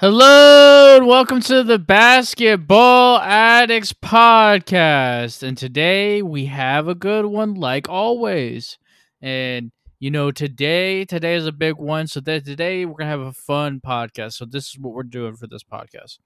Hello 0.00 0.96
and 0.96 1.06
welcome 1.06 1.42
to 1.42 1.62
the 1.62 1.78
Basketball 1.78 3.18
Addicts 3.18 3.92
podcast. 3.92 5.42
And 5.42 5.58
today 5.58 6.22
we 6.22 6.46
have 6.46 6.88
a 6.88 6.94
good 6.94 7.26
one, 7.26 7.52
like 7.52 7.86
always. 7.86 8.78
And 9.20 9.72
you 9.98 10.10
know, 10.10 10.30
today 10.30 11.04
today 11.04 11.34
is 11.34 11.46
a 11.46 11.52
big 11.52 11.76
one. 11.76 12.06
So 12.06 12.20
that 12.20 12.46
today 12.46 12.86
we're 12.86 12.94
gonna 12.94 13.10
have 13.10 13.20
a 13.20 13.34
fun 13.34 13.82
podcast. 13.86 14.36
So 14.36 14.46
this 14.46 14.68
is 14.68 14.78
what 14.78 14.94
we're 14.94 15.02
doing 15.02 15.36
for 15.36 15.46
this 15.46 15.64
podcast. 15.64 16.18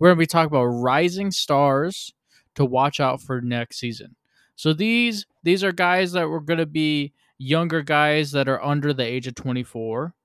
We're 0.00 0.08
gonna 0.08 0.18
be 0.18 0.26
talking 0.26 0.48
about 0.48 0.64
rising 0.64 1.30
stars 1.30 2.12
to 2.56 2.64
watch 2.64 2.98
out 2.98 3.22
for 3.22 3.40
next 3.40 3.78
season. 3.78 4.16
So 4.56 4.72
these 4.72 5.24
these 5.44 5.62
are 5.62 5.70
guys 5.70 6.10
that 6.12 6.28
were 6.28 6.40
gonna 6.40 6.66
be 6.66 7.12
younger 7.38 7.82
guys 7.82 8.32
that 8.32 8.48
are 8.48 8.60
under 8.60 8.92
the 8.92 9.06
age 9.06 9.28
of 9.28 9.36
24 9.36 10.16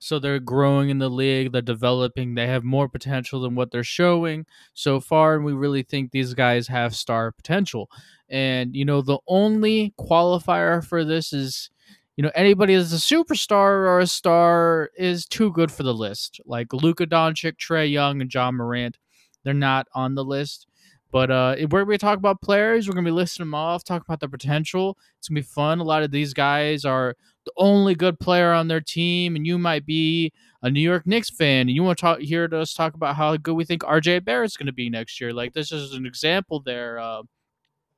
so 0.00 0.18
they're 0.18 0.40
growing 0.40 0.88
in 0.88 0.98
the 0.98 1.10
league, 1.10 1.52
they're 1.52 1.60
developing, 1.60 2.34
they 2.34 2.46
have 2.46 2.64
more 2.64 2.88
potential 2.88 3.40
than 3.40 3.54
what 3.54 3.70
they're 3.70 3.84
showing 3.84 4.46
so 4.72 4.98
far. 4.98 5.36
And 5.36 5.44
we 5.44 5.52
really 5.52 5.82
think 5.82 6.10
these 6.10 6.32
guys 6.32 6.66
have 6.68 6.96
star 6.96 7.30
potential. 7.30 7.90
And, 8.30 8.74
you 8.74 8.86
know, 8.86 9.02
the 9.02 9.18
only 9.28 9.92
qualifier 10.00 10.82
for 10.82 11.04
this 11.04 11.34
is, 11.34 11.68
you 12.16 12.22
know, 12.22 12.30
anybody 12.34 12.74
that's 12.74 12.94
a 12.94 12.96
superstar 12.96 13.86
or 13.86 14.00
a 14.00 14.06
star 14.06 14.90
is 14.96 15.26
too 15.26 15.52
good 15.52 15.70
for 15.70 15.82
the 15.82 15.94
list. 15.94 16.40
Like 16.46 16.72
Luka 16.72 17.06
Doncic, 17.06 17.56
Trae 17.58 17.90
Young, 17.90 18.22
and 18.22 18.32
Ja 18.32 18.50
Morant, 18.50 18.96
they're 19.44 19.52
not 19.52 19.86
on 19.94 20.14
the 20.14 20.24
list. 20.24 20.66
But 21.12 21.30
uh, 21.30 21.56
we're 21.70 21.84
going 21.84 21.90
to 21.90 21.98
talk 21.98 22.18
about 22.18 22.40
players. 22.40 22.88
We're 22.88 22.94
going 22.94 23.04
to 23.04 23.10
be 23.10 23.14
listing 23.14 23.44
them 23.44 23.54
off, 23.54 23.84
talk 23.84 24.02
about 24.02 24.20
their 24.20 24.28
potential. 24.28 24.96
It's 25.18 25.28
going 25.28 25.42
to 25.42 25.42
be 25.42 25.52
fun. 25.52 25.80
A 25.80 25.84
lot 25.84 26.04
of 26.04 26.10
these 26.10 26.32
guys 26.32 26.84
are 26.84 27.16
the 27.50 27.62
only 27.62 27.94
good 27.94 28.18
player 28.18 28.52
on 28.52 28.68
their 28.68 28.80
team, 28.80 29.36
and 29.36 29.46
you 29.46 29.58
might 29.58 29.86
be 29.86 30.32
a 30.62 30.70
New 30.70 30.80
York 30.80 31.06
Knicks 31.06 31.30
fan, 31.30 31.62
and 31.62 31.70
you 31.70 31.82
want 31.82 31.98
to 31.98 32.02
talk, 32.02 32.18
hear 32.20 32.48
us 32.54 32.74
talk 32.74 32.94
about 32.94 33.16
how 33.16 33.36
good 33.36 33.54
we 33.54 33.64
think 33.64 33.82
RJ 33.82 34.24
Barrett's 34.24 34.56
going 34.56 34.66
to 34.66 34.72
be 34.72 34.90
next 34.90 35.20
year. 35.20 35.32
Like 35.32 35.52
this 35.52 35.72
is 35.72 35.94
an 35.94 36.06
example 36.06 36.60
there. 36.60 36.98
Uh, 36.98 37.22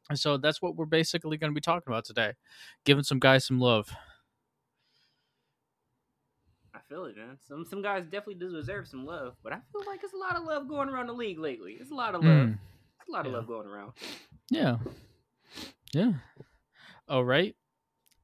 and 0.08 0.18
so 0.18 0.36
that's 0.36 0.62
what 0.62 0.76
we're 0.76 0.86
basically 0.86 1.36
going 1.36 1.50
to 1.50 1.54
be 1.54 1.60
talking 1.60 1.92
about 1.92 2.04
today, 2.04 2.32
giving 2.84 3.04
some 3.04 3.18
guys 3.18 3.46
some 3.46 3.60
love. 3.60 3.88
I 6.74 6.78
feel 6.88 7.04
it, 7.06 7.16
man. 7.16 7.38
Some 7.46 7.64
some 7.64 7.82
guys 7.82 8.04
definitely 8.04 8.34
do 8.34 8.52
deserve 8.52 8.88
some 8.88 9.06
love, 9.06 9.34
but 9.42 9.52
I 9.52 9.58
feel 9.72 9.82
like 9.86 10.00
it's 10.02 10.14
a 10.14 10.16
lot 10.16 10.36
of 10.36 10.44
love 10.44 10.68
going 10.68 10.88
around 10.88 11.06
the 11.06 11.12
league 11.12 11.38
lately. 11.38 11.76
It's 11.80 11.90
a 11.90 11.94
lot 11.94 12.14
of 12.14 12.22
love. 12.22 12.48
Mm. 12.48 12.58
It's 13.00 13.08
a 13.08 13.12
lot 13.12 13.26
of 13.26 13.32
yeah. 13.32 13.38
love 13.38 13.46
going 13.46 13.66
around. 13.66 13.92
Yeah. 14.50 14.76
Yeah. 15.92 16.12
All 17.08 17.24
right. 17.24 17.54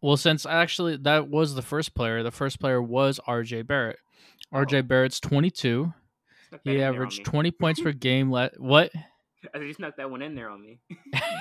Well, 0.01 0.17
since 0.17 0.47
actually 0.47 0.97
that 0.99 1.29
was 1.29 1.55
the 1.55 1.63
first 1.63 1.95
player, 1.95 2.23
the 2.23 2.31
first 2.31 2.61
player 2.61 2.81
was 2.81 3.21
RJ 3.27 3.67
Barrett. 3.67 3.99
RJ 4.53 4.79
oh. 4.79 4.83
Barrett's 4.83 5.21
22. 5.21 5.93
He 6.65 6.83
averaged 6.83 7.25
20 7.25 7.51
points 7.51 7.81
per 7.81 7.93
game. 7.93 8.31
Le- 8.31 8.51
what? 8.57 8.91
I 9.55 9.59
just 9.59 9.77
snuck 9.77 9.97
that 9.97 10.11
one 10.11 10.21
in 10.23 10.35
there 10.35 10.51
on 10.51 10.61
me. 10.61 10.81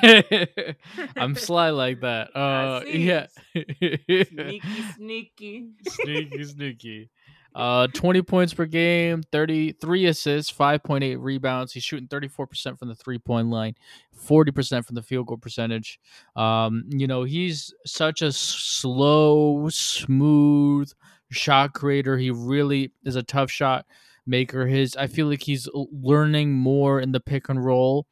I'm 1.16 1.35
sly 1.35 1.69
like 1.72 2.01
that. 2.01 2.29
Uh, 2.35 2.81
yeah. 2.85 3.28
sneaky, 3.53 4.62
sneaky, 4.96 5.67
sneaky, 5.88 6.44
sneaky. 6.44 7.09
Uh, 7.57 7.88
20 7.88 8.22
points 8.22 8.53
per 8.53 8.68
game, 8.68 9.23
33 9.31 10.06
assists, 10.06 10.56
5.8 10.56 11.18
rebounds. 11.19 11.73
He's 11.73 11.84
shooting 11.84 12.07
34% 12.07 12.78
from 12.78 12.88
the 12.88 12.94
three 12.94 13.18
point 13.18 13.47
line, 13.47 13.73
40% 14.16 14.85
from 14.85 14.94
the 14.94 15.01
field 15.01 15.25
goal 15.25 15.38
percentage. 15.38 16.00
Um, 16.35 16.84
you 16.88 17.07
know, 17.07 17.23
he's 17.23 17.73
such 17.84 18.22
a 18.22 18.31
slow, 18.31 19.69
smooth 19.69 20.91
shot 21.31 21.73
creator. 21.73 22.16
He 22.16 22.29
really 22.29 22.91
is 23.03 23.16
a 23.16 23.23
tough 23.23 23.50
shot 23.50 23.88
maker. 24.28 24.67
His, 24.67 24.96
I 24.96 25.07
feel 25.07 25.25
like 25.25 25.41
he's 25.41 25.67
learning 25.73 26.53
more 26.53 27.01
in 27.01 27.12
the 27.12 27.19
pick 27.19 27.50
and 27.50 27.66
roll. 27.66 28.06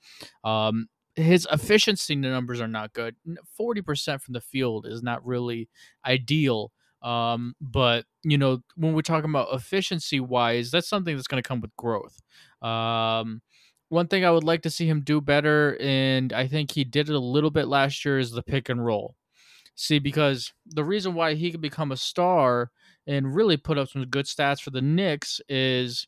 Um, 0.44 0.88
his 1.16 1.48
efficiency 1.52 2.16
numbers 2.16 2.60
are 2.62 2.68
not 2.68 2.94
good. 2.94 3.16
40% 3.60 4.22
from 4.22 4.34
the 4.34 4.42
field 4.42 4.88
is 4.88 5.04
not 5.04 5.24
really 5.24 5.70
ideal. 6.04 6.72
Um, 7.06 7.56
but 7.62 8.06
you 8.24 8.38
know, 8.38 8.64
when 8.76 8.94
we're 8.94 9.02
talking 9.02 9.30
about 9.30 9.54
efficiency 9.54 10.20
wise, 10.20 10.72
that's 10.72 10.90
something 10.90 11.16
that's 11.16 11.28
going 11.28 11.42
to 11.42 11.48
come 11.48 11.62
with 11.62 11.76
growth. 11.78 12.20
Um, 12.62 13.42
one 13.90 14.08
thing 14.08 14.26
I 14.26 14.32
would 14.32 14.44
like 14.44 14.64
to 14.64 14.72
see 14.72 14.88
him 14.88 15.02
do 15.02 15.22
better, 15.22 15.78
and 15.80 16.34
I 16.34 16.48
think 16.48 16.72
he 16.72 16.84
did 16.84 17.08
it 17.08 17.16
a 17.16 17.20
little 17.20 17.52
bit 17.52 17.68
last 17.68 18.04
year, 18.04 18.18
is 18.18 18.32
the 18.32 18.42
pick 18.42 18.70
and 18.70 18.84
roll. 18.84 19.16
See, 19.76 20.00
because 20.00 20.52
the 20.66 20.84
reason 20.84 21.14
why 21.14 21.36
he 21.36 21.52
could 21.52 21.62
become 21.62 21.92
a 21.92 21.98
star 21.98 22.72
and 23.06 23.36
really 23.36 23.58
put 23.58 23.78
up 23.78 23.90
some 23.90 24.06
good 24.06 24.26
stats 24.26 24.62
for 24.62 24.72
the 24.72 24.82
Knicks 24.82 25.40
is 25.48 26.08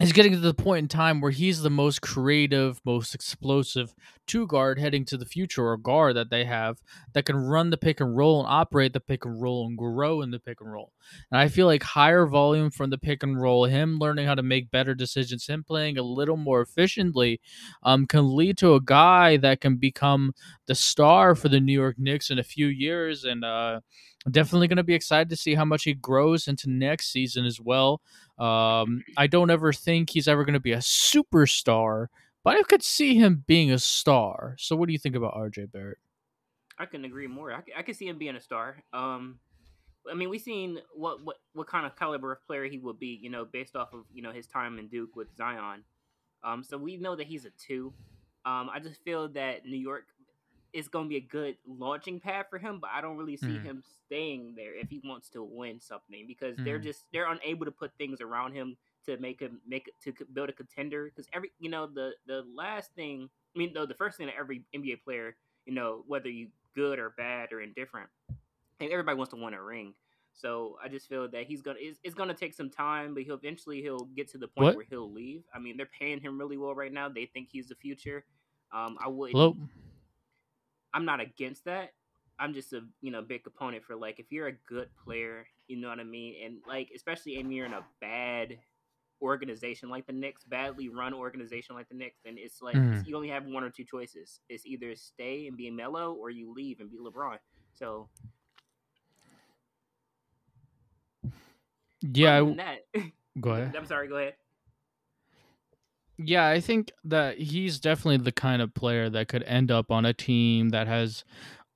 he's 0.00 0.12
getting 0.12 0.32
to 0.32 0.38
the 0.38 0.54
point 0.54 0.78
in 0.78 0.88
time 0.88 1.20
where 1.20 1.30
he's 1.30 1.62
the 1.62 1.70
most 1.70 2.00
creative, 2.02 2.80
most 2.84 3.14
explosive 3.14 3.94
two 4.26 4.46
guard 4.46 4.78
heading 4.78 5.04
to 5.04 5.16
the 5.16 5.26
future 5.26 5.66
or 5.66 5.76
guard 5.76 6.16
that 6.16 6.30
they 6.30 6.44
have 6.44 6.78
that 7.12 7.24
can 7.24 7.36
run 7.36 7.70
the 7.70 7.76
pick 7.76 8.00
and 8.00 8.16
roll 8.16 8.40
and 8.40 8.48
operate 8.48 8.92
the 8.92 9.00
pick 9.00 9.24
and 9.24 9.40
roll 9.42 9.66
and 9.66 9.76
grow 9.76 10.22
in 10.22 10.30
the 10.30 10.38
pick 10.38 10.60
and 10.60 10.72
roll. 10.72 10.92
And 11.30 11.40
I 11.40 11.48
feel 11.48 11.66
like 11.66 11.82
higher 11.82 12.26
volume 12.26 12.70
from 12.70 12.90
the 12.90 12.98
pick 12.98 13.22
and 13.22 13.40
roll, 13.40 13.64
him 13.64 13.98
learning 13.98 14.26
how 14.26 14.34
to 14.34 14.42
make 14.42 14.70
better 14.70 14.94
decisions, 14.94 15.46
him 15.46 15.64
playing 15.64 15.98
a 15.98 16.02
little 16.02 16.36
more 16.36 16.60
efficiently, 16.62 17.40
um, 17.82 18.06
can 18.06 18.34
lead 18.34 18.56
to 18.58 18.74
a 18.74 18.80
guy 18.80 19.36
that 19.38 19.60
can 19.60 19.76
become 19.76 20.32
the 20.66 20.74
star 20.74 21.34
for 21.34 21.48
the 21.48 21.60
New 21.60 21.72
York 21.78 21.96
Knicks 21.98 22.30
in 22.30 22.38
a 22.38 22.44
few 22.44 22.68
years. 22.68 23.24
And 23.24 23.44
uh, 23.44 23.80
definitely 24.30 24.68
going 24.68 24.76
to 24.76 24.82
be 24.84 24.94
excited 24.94 25.28
to 25.30 25.36
see 25.36 25.54
how 25.54 25.64
much 25.64 25.84
he 25.84 25.94
grows 25.94 26.46
into 26.46 26.70
next 26.70 27.10
season 27.10 27.44
as 27.44 27.60
well. 27.60 28.00
Um, 28.42 29.04
I 29.16 29.28
don't 29.28 29.50
ever 29.50 29.72
think 29.72 30.10
he's 30.10 30.26
ever 30.26 30.44
going 30.44 30.54
to 30.54 30.60
be 30.60 30.72
a 30.72 30.78
superstar, 30.78 32.08
but 32.42 32.56
I 32.56 32.62
could 32.62 32.82
see 32.82 33.14
him 33.14 33.44
being 33.46 33.70
a 33.70 33.78
star. 33.78 34.56
So, 34.58 34.74
what 34.74 34.86
do 34.86 34.92
you 34.92 34.98
think 34.98 35.14
about 35.14 35.34
RJ 35.34 35.70
Barrett? 35.70 35.98
I 36.76 36.86
can 36.86 37.04
agree 37.04 37.28
more. 37.28 37.52
I, 37.52 37.60
I 37.76 37.82
can 37.82 37.94
see 37.94 38.08
him 38.08 38.18
being 38.18 38.34
a 38.34 38.40
star. 38.40 38.82
Um, 38.92 39.38
I 40.10 40.14
mean, 40.14 40.28
we've 40.28 40.40
seen 40.40 40.78
what, 40.92 41.24
what 41.24 41.36
what 41.52 41.68
kind 41.68 41.86
of 41.86 41.94
caliber 41.94 42.32
of 42.32 42.44
player 42.44 42.64
he 42.64 42.78
will 42.78 42.94
be, 42.94 43.16
you 43.22 43.30
know, 43.30 43.44
based 43.44 43.76
off 43.76 43.92
of 43.92 44.06
you 44.12 44.22
know 44.22 44.32
his 44.32 44.48
time 44.48 44.80
in 44.80 44.88
Duke 44.88 45.14
with 45.14 45.28
Zion. 45.36 45.84
Um, 46.42 46.64
so 46.64 46.76
we 46.76 46.96
know 46.96 47.14
that 47.14 47.28
he's 47.28 47.44
a 47.44 47.50
two. 47.50 47.92
Um, 48.44 48.68
I 48.74 48.80
just 48.80 49.04
feel 49.04 49.28
that 49.28 49.64
New 49.66 49.76
York 49.76 50.06
is 50.72 50.88
going 50.88 51.04
to 51.04 51.08
be 51.08 51.16
a 51.16 51.20
good 51.20 51.56
launching 51.66 52.18
pad 52.18 52.46
for 52.48 52.58
him, 52.58 52.78
but 52.80 52.90
I 52.94 53.00
don't 53.00 53.16
really 53.16 53.36
see 53.36 53.46
mm. 53.46 53.62
him 53.62 53.82
staying 54.06 54.54
there 54.56 54.74
if 54.74 54.88
he 54.88 55.02
wants 55.04 55.28
to 55.30 55.42
win 55.42 55.80
something 55.80 56.24
because 56.26 56.56
mm. 56.56 56.64
they're 56.64 56.78
just 56.78 57.04
they're 57.12 57.30
unable 57.30 57.64
to 57.64 57.70
put 57.70 57.92
things 57.98 58.20
around 58.20 58.54
him 58.54 58.76
to 59.06 59.16
make 59.18 59.40
him 59.40 59.60
make 59.66 59.90
to 60.02 60.12
build 60.32 60.48
a 60.48 60.52
contender 60.52 61.04
because 61.04 61.28
every 61.32 61.50
you 61.58 61.68
know 61.68 61.86
the 61.86 62.12
the 62.26 62.44
last 62.54 62.92
thing 62.94 63.28
I 63.54 63.58
mean 63.58 63.72
though 63.74 63.86
the 63.86 63.94
first 63.94 64.16
thing 64.16 64.26
that 64.26 64.36
every 64.38 64.62
NBA 64.74 65.02
player 65.02 65.36
you 65.66 65.74
know 65.74 66.04
whether 66.06 66.28
you 66.28 66.48
good 66.74 66.98
or 66.98 67.10
bad 67.10 67.52
or 67.52 67.60
indifferent 67.60 68.08
and 68.80 68.90
everybody 68.90 69.16
wants 69.16 69.32
to 69.34 69.42
win 69.42 69.54
a 69.54 69.62
ring 69.62 69.94
so 70.34 70.78
I 70.82 70.88
just 70.88 71.08
feel 71.08 71.28
that 71.28 71.46
he's 71.46 71.60
gonna 71.60 71.78
it's, 71.80 71.98
it's, 72.02 72.14
gonna 72.14 72.34
take 72.34 72.54
some 72.54 72.70
time 72.70 73.12
but 73.12 73.24
he'll 73.24 73.34
eventually 73.34 73.82
he'll 73.82 74.08
get 74.16 74.30
to 74.32 74.38
the 74.38 74.48
point 74.48 74.64
what? 74.66 74.76
where 74.76 74.86
he'll 74.88 75.12
leave 75.12 75.42
I 75.54 75.58
mean 75.58 75.76
they're 75.76 75.90
paying 75.98 76.20
him 76.20 76.38
really 76.38 76.56
well 76.56 76.74
right 76.74 76.92
now 76.92 77.08
they 77.08 77.26
think 77.26 77.48
he's 77.50 77.68
the 77.68 77.74
future 77.74 78.24
um 78.72 78.96
I 79.04 79.08
would 79.08 79.32
Hello? 79.32 79.56
I'm 80.94 81.04
not 81.04 81.20
against 81.20 81.64
that. 81.64 81.90
I'm 82.38 82.54
just 82.54 82.72
a 82.72 82.80
you 83.00 83.10
know 83.10 83.22
big 83.22 83.42
opponent 83.46 83.84
for 83.84 83.94
like 83.96 84.18
if 84.18 84.26
you're 84.30 84.48
a 84.48 84.52
good 84.68 84.88
player, 85.04 85.46
you 85.68 85.76
know 85.76 85.88
what 85.88 86.00
I 86.00 86.04
mean, 86.04 86.34
and 86.44 86.56
like 86.66 86.90
especially 86.94 87.36
if 87.36 87.46
you're 87.46 87.66
in 87.66 87.72
a 87.74 87.84
bad 88.00 88.58
organization 89.20 89.88
like 89.88 90.06
the 90.06 90.12
Knicks, 90.12 90.42
badly 90.44 90.88
run 90.88 91.14
organization 91.14 91.76
like 91.76 91.88
the 91.88 91.94
Knicks, 91.94 92.18
then 92.24 92.34
it's 92.38 92.60
like 92.60 92.74
Mhm. 92.76 93.06
you 93.06 93.14
only 93.16 93.28
have 93.28 93.44
one 93.46 93.62
or 93.62 93.70
two 93.70 93.84
choices. 93.84 94.40
It's 94.48 94.66
either 94.66 94.96
stay 94.96 95.46
and 95.46 95.56
be 95.56 95.70
mellow 95.70 96.12
or 96.14 96.30
you 96.30 96.52
leave 96.52 96.80
and 96.80 96.90
be 96.90 96.98
LeBron. 96.98 97.38
So 97.72 98.08
Yeah, 102.00 102.40
I- 102.42 102.54
that, 102.56 102.84
go 103.40 103.50
ahead. 103.52 103.76
I'm 103.76 103.86
sorry. 103.86 104.08
Go 104.08 104.16
ahead. 104.16 104.34
Yeah, 106.24 106.48
I 106.48 106.60
think 106.60 106.92
that 107.04 107.38
he's 107.38 107.80
definitely 107.80 108.18
the 108.18 108.32
kind 108.32 108.62
of 108.62 108.74
player 108.74 109.10
that 109.10 109.28
could 109.28 109.42
end 109.44 109.70
up 109.70 109.90
on 109.90 110.04
a 110.04 110.12
team 110.12 110.70
that 110.70 110.86
has 110.86 111.24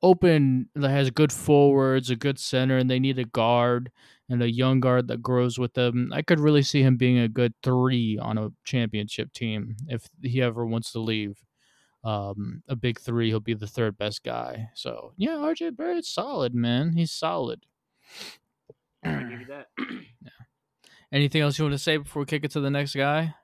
open 0.02 0.68
that 0.74 0.90
has 0.90 1.10
good 1.10 1.32
forwards, 1.32 2.10
a 2.10 2.16
good 2.16 2.38
center, 2.38 2.76
and 2.76 2.90
they 2.90 2.98
need 2.98 3.18
a 3.18 3.24
guard 3.24 3.90
and 4.28 4.42
a 4.42 4.50
young 4.50 4.80
guard 4.80 5.08
that 5.08 5.22
grows 5.22 5.58
with 5.58 5.74
them. 5.74 6.10
I 6.12 6.22
could 6.22 6.40
really 6.40 6.62
see 6.62 6.82
him 6.82 6.96
being 6.96 7.18
a 7.18 7.28
good 7.28 7.54
three 7.62 8.18
on 8.18 8.38
a 8.38 8.50
championship 8.64 9.32
team 9.32 9.76
if 9.88 10.08
he 10.22 10.42
ever 10.42 10.66
wants 10.66 10.92
to 10.92 11.00
leave. 11.00 11.42
Um, 12.04 12.62
a 12.68 12.76
big 12.76 13.00
three, 13.00 13.28
he'll 13.28 13.40
be 13.40 13.54
the 13.54 13.66
third 13.66 13.98
best 13.98 14.22
guy. 14.22 14.68
So 14.74 15.12
yeah, 15.16 15.36
RJ 15.36 15.76
Barrett's 15.76 16.08
solid, 16.08 16.54
man. 16.54 16.92
He's 16.92 17.12
solid. 17.12 17.66
I 19.04 19.22
give 19.22 19.40
you 19.40 19.46
that. 19.46 19.66
Anything 21.12 21.42
else 21.42 21.58
you 21.58 21.64
want 21.64 21.74
to 21.74 21.78
say 21.78 21.96
before 21.96 22.22
we 22.22 22.26
kick 22.26 22.44
it 22.44 22.50
to 22.52 22.60
the 22.60 22.70
next 22.70 22.94
guy? 22.94 23.34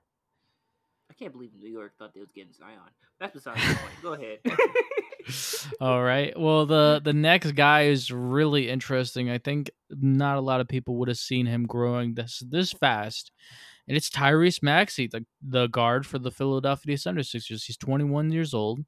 I 1.23 1.27
can't 1.27 1.35
believe 1.35 1.51
New 1.57 1.71
York 1.71 1.93
thought 1.97 2.13
they 2.15 2.21
was 2.21 2.33
getting 2.33 2.53
Zion. 2.53 2.81
That's 3.21 3.33
besides 3.33 3.61
the 3.61 3.77
point. 3.77 4.03
Go 4.03 4.15
ahead. 4.15 4.41
All 5.81 6.03
right. 6.03 6.37
Well, 6.37 6.67
the 6.67 7.01
the 7.05 7.13
next 7.13 7.53
guy 7.53 7.83
is 7.83 8.11
really 8.11 8.69
interesting. 8.69 9.31
I 9.31 9.39
think 9.39 9.71
not 9.89 10.37
a 10.37 10.41
lot 10.41 10.61
of 10.61 10.67
people 10.67 10.97
would 10.97 11.07
have 11.07 11.19
seen 11.19 11.47
him 11.47 11.65
growing 11.65 12.15
this 12.15 12.43
this 12.51 12.73
fast. 12.73 13.31
And 13.87 13.97
it's 13.97 14.11
Tyrese 14.11 14.65
Maxey, 14.65 15.07
the 15.07 15.25
the 15.41 15.69
guard 15.69 16.07
for 16.07 16.19
the 16.19 16.33
Philadelphia 16.33 16.97
76ers. 16.97 17.67
He's 17.67 17.77
21 17.77 18.33
years 18.33 18.53
old. 18.53 18.81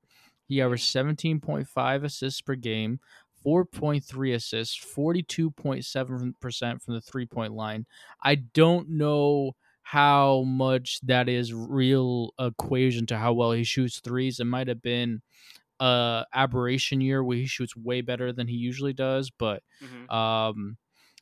He 0.49 0.61
averaged 0.61 0.93
mm. 0.93 1.41
17.5 1.41 2.05
assists 2.05 2.41
per 2.41 2.57
game, 2.57 2.99
4.3 3.47 4.35
assists, 4.35 4.77
42.7% 4.77 6.83
from 6.83 6.95
the 6.95 7.01
three-point 7.01 7.53
line. 7.53 7.87
I 8.25 8.35
don't 8.35 8.91
know 8.91 9.55
how 9.85 10.43
much 10.45 11.01
that 11.03 11.29
is 11.29 11.55
real 11.55 12.33
equation 12.41 13.07
to 13.07 13.19
how 13.19 13.33
well 13.35 13.53
he 13.53 13.65
shoots 13.65 14.01
threes. 14.01 14.41
It 14.41 14.45
might 14.47 14.69
have 14.69 14.83
been 14.83 15.23
a 15.81 16.25
aberration 16.33 17.01
year 17.01 17.23
where 17.23 17.37
he 17.37 17.47
shoots 17.47 17.77
way 17.77 18.01
better 18.01 18.33
than 18.33 18.49
he 18.49 18.57
usually 18.57 18.93
does, 18.93 19.31
but 19.31 19.63
Mhm. 19.81 20.11
um 20.15 20.77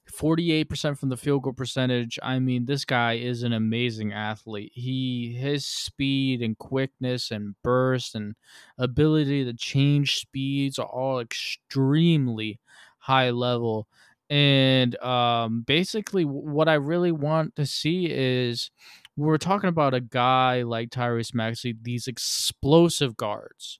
48% 0.07 0.99
from 0.99 1.09
the 1.11 1.17
field 1.17 1.45
goal 1.45 1.53
percentage. 1.53 2.19
I 2.23 2.39
mean, 2.41 2.67
this 2.67 2.85
guy 2.85 3.15
is 3.15 3.45
an 3.45 3.53
amazing 3.53 4.13
athlete. 4.13 4.73
He 4.75 5.33
his 5.35 5.65
speed 5.65 6.43
and 6.43 6.59
quickness 6.59 7.31
and 7.31 7.55
burst 7.63 8.15
and 8.17 8.35
ability 8.79 9.45
to 9.45 9.55
change 9.55 10.17
speeds 10.19 10.79
are 10.79 10.87
all 10.89 11.21
extremely 11.21 12.61
high 12.99 13.31
level. 13.31 13.89
And 14.33 14.97
um 15.03 15.63
basically 15.67 16.25
what 16.25 16.67
I 16.67 16.75
really 16.75 17.13
want 17.13 17.55
to 17.57 17.67
see 17.67 18.07
is 18.11 18.71
we're 19.15 19.37
talking 19.37 19.69
about 19.69 19.93
a 19.93 20.01
guy 20.01 20.63
like 20.63 20.89
Tyrese 20.89 21.35
Maxey, 21.35 21.75
these 21.83 22.09
explosive 22.09 23.15
guards 23.19 23.79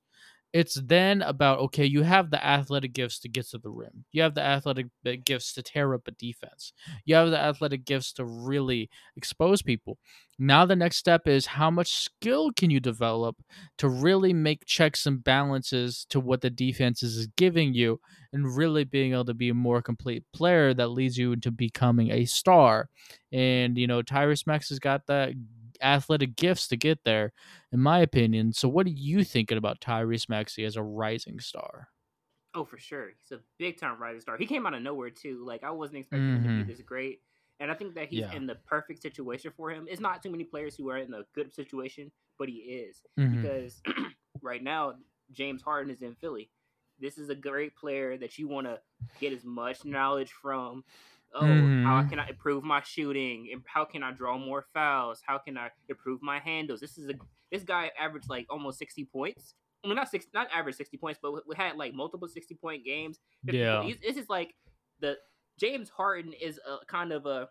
it's 0.53 0.75
then 0.75 1.23
about 1.23 1.59
okay 1.61 1.85
you 1.85 2.03
have 2.03 2.31
the 2.31 2.45
athletic 2.45 2.93
gifts 2.93 3.19
to 3.21 3.29
get 3.29 3.49
to 3.49 3.59
the 3.59 3.71
rim. 3.71 4.05
You 4.13 4.23
have 4.23 4.35
the 4.35 4.43
athletic 4.43 4.87
uh, 5.07 5.13
gifts 5.25 5.55
to 5.55 5.63
tear 5.63 5.95
up 5.95 6.07
a 6.07 6.11
defense. 6.13 6.73
You 7.05 7.15
have 7.15 7.31
the 7.31 7.39
athletic 7.39 7.85
gifts 7.85 8.13
to 8.15 8.25
really 8.25 8.91
expose 9.17 9.63
people. 9.63 9.99
Now 10.39 10.67
the 10.67 10.77
next 10.77 10.97
step 10.97 11.27
is 11.27 11.47
how 11.47 11.71
much 11.71 11.93
skill 11.93 12.51
can 12.53 12.71
you 12.71 12.81
develop 12.81 13.37
to 13.79 13.89
really 13.89 14.33
make 14.33 14.67
checks 14.67 15.07
and 15.07 15.23
balances 15.23 16.07
to 16.11 16.21
what 16.21 16.41
the 16.41 16.51
defense 16.51 17.03
is 17.03 17.29
giving 17.37 17.73
you 17.75 18.01
and 18.33 18.57
really 18.57 18.85
being 18.85 19.13
able 19.13 19.25
to 19.27 19.35
be 19.35 19.51
a 19.51 19.55
more 19.55 19.81
complete 19.81 20.25
player 20.33 20.75
that 20.75 20.89
leads 20.89 21.17
you 21.17 21.33
into 21.33 21.51
becoming 21.51 22.11
a 22.11 22.25
star. 22.25 22.89
And 23.33 23.79
you 23.79 23.87
know 23.87 24.03
tyrese 24.03 24.47
Maxey 24.47 24.75
has 24.75 24.79
got 24.79 25.07
that 25.07 25.33
athletic 25.83 26.37
gifts 26.37 26.69
to 26.69 26.77
get 26.77 27.05
there 27.05 27.33
in 27.73 27.81
my 27.81 28.01
opinion. 28.01 28.53
So, 28.53 28.69
what 28.69 28.87
are 28.87 28.91
you 28.91 29.25
thinking 29.25 29.59
about 29.59 29.81
Tyrese 29.81 30.29
Maxey 30.29 30.65
as 30.65 30.77
a 30.77 30.83
rising 30.83 31.41
star? 31.41 31.89
Oh, 32.55 32.65
for 32.65 32.79
sure. 32.79 33.09
He's 33.19 33.33
a 33.33 33.41
big 33.59 33.79
time 33.79 33.99
rising 34.01 34.21
star. 34.21 34.37
He 34.37 34.47
came 34.47 34.67
out 34.67 34.75
of 34.75 34.83
nowhere 34.83 35.11
too. 35.11 35.43
Like 35.45 35.65
I 35.65 35.71
wasn't 35.71 35.99
expecting 36.01 36.35
him 36.35 36.45
to 36.45 36.51
be 36.51 36.63
this 36.63 36.83
great. 36.83 37.23
And 37.61 37.71
I 37.71 37.75
think 37.75 37.95
that 37.95 38.09
he's 38.09 38.21
Yeah. 38.21 38.33
in 38.33 38.47
the 38.47 38.57
perfect 38.57 39.01
situation 39.01 39.53
for 39.57 39.71
him. 39.71 39.87
It's 39.89 40.01
not 40.01 40.23
too 40.23 40.31
many 40.31 40.45
players 40.45 40.77
who 40.77 40.91
are 40.91 40.99
in 40.99 41.15
a 41.15 41.25
good 41.35 41.53
situation, 41.55 42.13
but 42.39 42.49
he 42.49 42.57
is. 42.57 43.03
Mhm. 43.19 43.31
Because 43.31 43.81
right 44.43 44.63
now, 44.63 44.99
James 45.31 45.63
Harden 45.63 45.91
is 45.91 46.03
in 46.03 46.15
Philly. 46.17 46.51
This 46.99 47.17
is 47.19 47.31
a 47.31 47.35
great 47.35 47.75
player 47.75 48.19
that 48.19 48.39
you 48.39 48.49
want 48.49 48.67
to 48.67 48.81
get 49.19 49.33
as 49.33 49.45
much 49.45 49.85
knowledge 49.85 50.33
from. 50.33 50.85
Oh, 51.35 51.41
how 51.41 52.03
Mhm. 52.03 52.11
can 52.11 52.19
I 52.21 52.29
improve 52.29 52.63
my 52.63 52.83
shooting? 52.83 53.63
How 53.67 53.85
can 53.85 54.03
I 54.03 54.13
draw 54.13 54.37
more 54.37 54.67
fouls? 54.75 55.23
How 55.27 55.39
can 55.39 55.57
I 55.57 55.71
improve 55.89 56.21
my 56.23 56.39
handles? 56.39 56.81
This 56.81 56.99
is 56.99 57.09
a 57.09 57.15
this 57.51 57.63
guy 57.65 57.91
averaged 57.99 58.29
like 58.29 58.47
almost 58.51 58.79
sixty 58.79 59.05
points. 59.05 59.55
I 59.85 59.89
mean, 59.89 59.97
not 59.97 60.09
six, 60.09 60.27
not 60.35 60.49
average 60.53 60.77
sixty 60.77 60.97
points, 60.97 61.19
but 61.23 61.33
we- 61.47 61.57
had 61.57 61.77
like 61.77 61.95
multiple 61.95 62.29
sixty 62.29 62.55
point 62.55 62.85
games. 62.85 63.19
Yeah. 63.45 63.83
this 64.03 64.17
is 64.17 64.29
like 64.29 64.55
the 65.01 65.19
James 65.59 65.89
Harden 65.91 66.33
is 66.35 66.59
a 66.67 66.85
kind 66.87 67.13
of 67.13 67.27
a. 67.27 67.49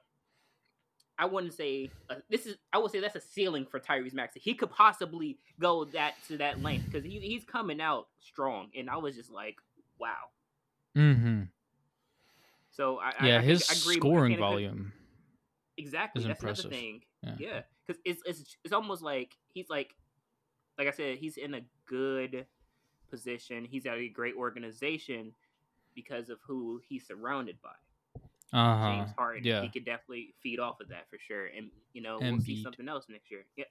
I 1.18 1.25
wouldn't 1.25 1.54
say 1.54 1.89
uh, 2.10 2.16
this 2.30 2.45
is. 2.48 2.57
I 2.74 2.77
would 2.80 2.92
say 2.92 3.00
that's 3.00 3.16
a 3.16 3.22
ceiling 3.22 3.66
for 3.66 3.80
Tyrese 3.80 4.13
Maxey. 4.13 4.39
He 4.39 4.56
could 4.56 4.72
possibly 4.72 5.38
go 5.60 5.86
that 5.86 6.16
to 6.27 6.38
that 6.38 6.62
length 6.62 6.86
because 6.86 7.04
he, 7.04 7.19
he's 7.19 7.44
coming 7.45 7.80
out 7.81 8.07
strong, 8.19 8.69
and 8.75 8.89
I 8.89 8.98
was 8.98 9.16
just 9.16 9.30
like, 9.30 9.57
wow. 10.00 10.30
Mhm. 10.98 11.50
So 12.72 12.98
I, 13.00 13.14
I- 13.20 13.28
Yeah, 13.28 13.38
I, 13.40 13.42
his 13.42 13.70
I 13.70 13.74
agree. 13.74 13.96
Scoring 13.96 14.38
volume. 14.38 14.94
Exactly. 15.78 16.22
is 16.22 16.28
That's 16.28 16.40
impressive. 16.40 16.66
another 16.66 16.76
thing. 16.82 17.02
Yeah. 17.24 17.36
Yeah, 17.40 17.62
because 17.86 18.02
it's 18.06 18.22
it's 18.26 18.58
it's 18.64 18.74
almost 18.74 19.02
like 19.02 19.36
he's 19.54 19.70
like, 19.70 19.96
like 20.78 20.88
I 20.88 20.92
said, 20.92 21.18
he's 21.18 21.38
in 21.38 21.54
a 21.56 21.62
good 21.86 22.46
position. 23.10 23.66
He's 23.66 23.86
at 23.86 23.98
a 23.98 24.08
great 24.10 24.36
organization 24.36 25.34
because 25.96 26.30
of 26.30 26.40
who 26.46 26.80
he's 26.88 27.06
surrounded 27.08 27.58
by. 27.62 27.76
Uh 28.58 28.78
huh. 28.78 28.92
James 28.96 29.12
Harden. 29.18 29.44
Yeah. 29.44 29.62
He 29.62 29.70
could 29.70 29.86
definitely 29.86 30.34
feed 30.44 30.60
off 30.60 30.80
of 30.82 30.90
that 30.90 31.10
for 31.10 31.18
sure. 31.26 31.48
And 31.48 31.70
you 31.94 32.02
know, 32.02 32.18
we'll 32.22 32.40
see 32.42 32.62
something 32.62 32.88
else 32.90 33.06
next 33.10 33.32
year. 33.32 33.46
Yeah. 33.56 33.66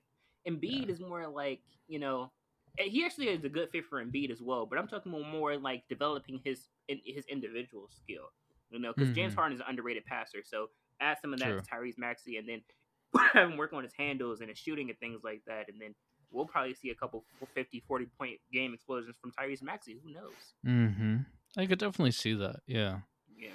Embiid 0.48 0.86
Yeah. 0.86 0.92
is 0.92 1.00
more 1.00 1.26
like, 1.28 1.60
you 1.86 1.98
know, 1.98 2.32
eh, 2.78 2.84
he 2.84 3.04
actually 3.04 3.28
is 3.28 3.44
a 3.44 3.48
good 3.48 3.68
fit 3.70 3.84
for 3.86 4.02
Embiid 4.04 4.30
as 4.30 4.40
well, 4.40 4.64
but 4.66 4.78
I'm 4.78 4.88
talking 4.88 5.12
more, 5.12 5.24
more 5.24 5.56
like 5.58 5.84
developing 5.88 6.40
his 6.44 6.68
in, 6.88 6.98
his 7.04 7.26
individual 7.26 7.88
skill. 7.90 8.30
You 8.70 8.78
know, 8.78 8.92
because 8.96 9.14
James 9.14 9.32
Mhm. 9.32 9.36
Harden 9.36 9.54
is 9.56 9.60
an 9.60 9.66
underrated 9.68 10.04
passer. 10.06 10.38
So 10.44 10.68
add 11.00 11.18
some 11.20 11.32
of 11.32 11.40
that 11.40 11.46
True. 11.48 11.60
to 11.60 11.66
Tyrese 11.68 11.98
Maxey 11.98 12.36
and 12.36 12.48
then 12.48 12.62
have 13.34 13.50
him 13.50 13.56
work 13.56 13.72
on 13.72 13.82
his 13.82 13.92
handles 13.94 14.40
and 14.40 14.48
his 14.48 14.58
shooting 14.58 14.90
and 14.90 14.98
things 15.00 15.20
like 15.24 15.42
that. 15.46 15.68
And 15.68 15.80
then 15.80 15.94
we'll 16.30 16.46
probably 16.46 16.74
see 16.74 16.90
a 16.90 16.94
couple 16.94 17.24
50, 17.54 17.82
40 17.88 18.06
point 18.18 18.38
game 18.52 18.72
explosions 18.74 19.16
from 19.20 19.32
Tyrese 19.32 19.62
Maxey. 19.62 19.98
Who 20.04 20.12
knows? 20.12 20.54
Mm-hmm. 20.66 21.16
I 21.56 21.66
could 21.66 21.78
definitely 21.80 22.12
see 22.12 22.34
that. 22.34 22.60
Yeah. 22.66 23.00
Yeah. 23.36 23.48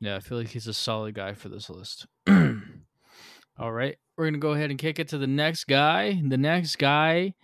Yeah, 0.00 0.16
I 0.16 0.20
feel 0.20 0.38
like 0.38 0.48
he's 0.48 0.66
a 0.66 0.74
solid 0.74 1.14
guy 1.14 1.34
for 1.34 1.48
this 1.50 1.68
list. 1.70 2.06
All 3.58 3.72
right. 3.72 3.96
We're 4.16 4.24
going 4.24 4.34
to 4.34 4.40
go 4.40 4.52
ahead 4.52 4.70
and 4.70 4.78
kick 4.78 4.98
it 4.98 5.08
to 5.08 5.18
the 5.18 5.26
next 5.26 5.64
guy. 5.64 6.20
The 6.26 6.38
next 6.38 6.76
guy 6.76 7.34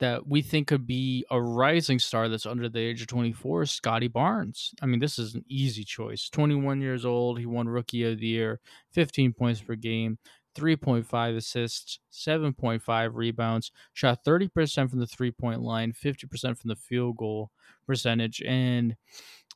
that 0.00 0.26
we 0.26 0.42
think 0.42 0.68
could 0.68 0.86
be 0.86 1.24
a 1.30 1.40
rising 1.40 1.98
star 1.98 2.28
that's 2.28 2.46
under 2.46 2.68
the 2.68 2.80
age 2.80 3.00
of 3.00 3.06
24 3.06 3.62
is 3.62 3.70
Scottie 3.70 4.08
Barnes. 4.08 4.74
I 4.82 4.86
mean, 4.86 5.00
this 5.00 5.18
is 5.18 5.34
an 5.34 5.44
easy 5.48 5.84
choice. 5.84 6.28
21 6.28 6.80
years 6.80 7.04
old. 7.04 7.38
He 7.38 7.46
won 7.46 7.68
Rookie 7.68 8.04
of 8.04 8.18
the 8.18 8.26
Year, 8.26 8.60
15 8.92 9.32
points 9.32 9.60
per 9.60 9.76
game, 9.76 10.18
3.5 10.56 11.36
assists, 11.36 12.00
7.5 12.12 13.10
rebounds, 13.14 13.70
shot 13.92 14.24
30% 14.24 14.90
from 14.90 14.98
the 15.00 15.06
three 15.06 15.30
point 15.30 15.60
line, 15.60 15.92
50% 15.92 16.58
from 16.58 16.68
the 16.68 16.76
field 16.76 17.16
goal 17.16 17.50
percentage. 17.86 18.42
And 18.42 18.96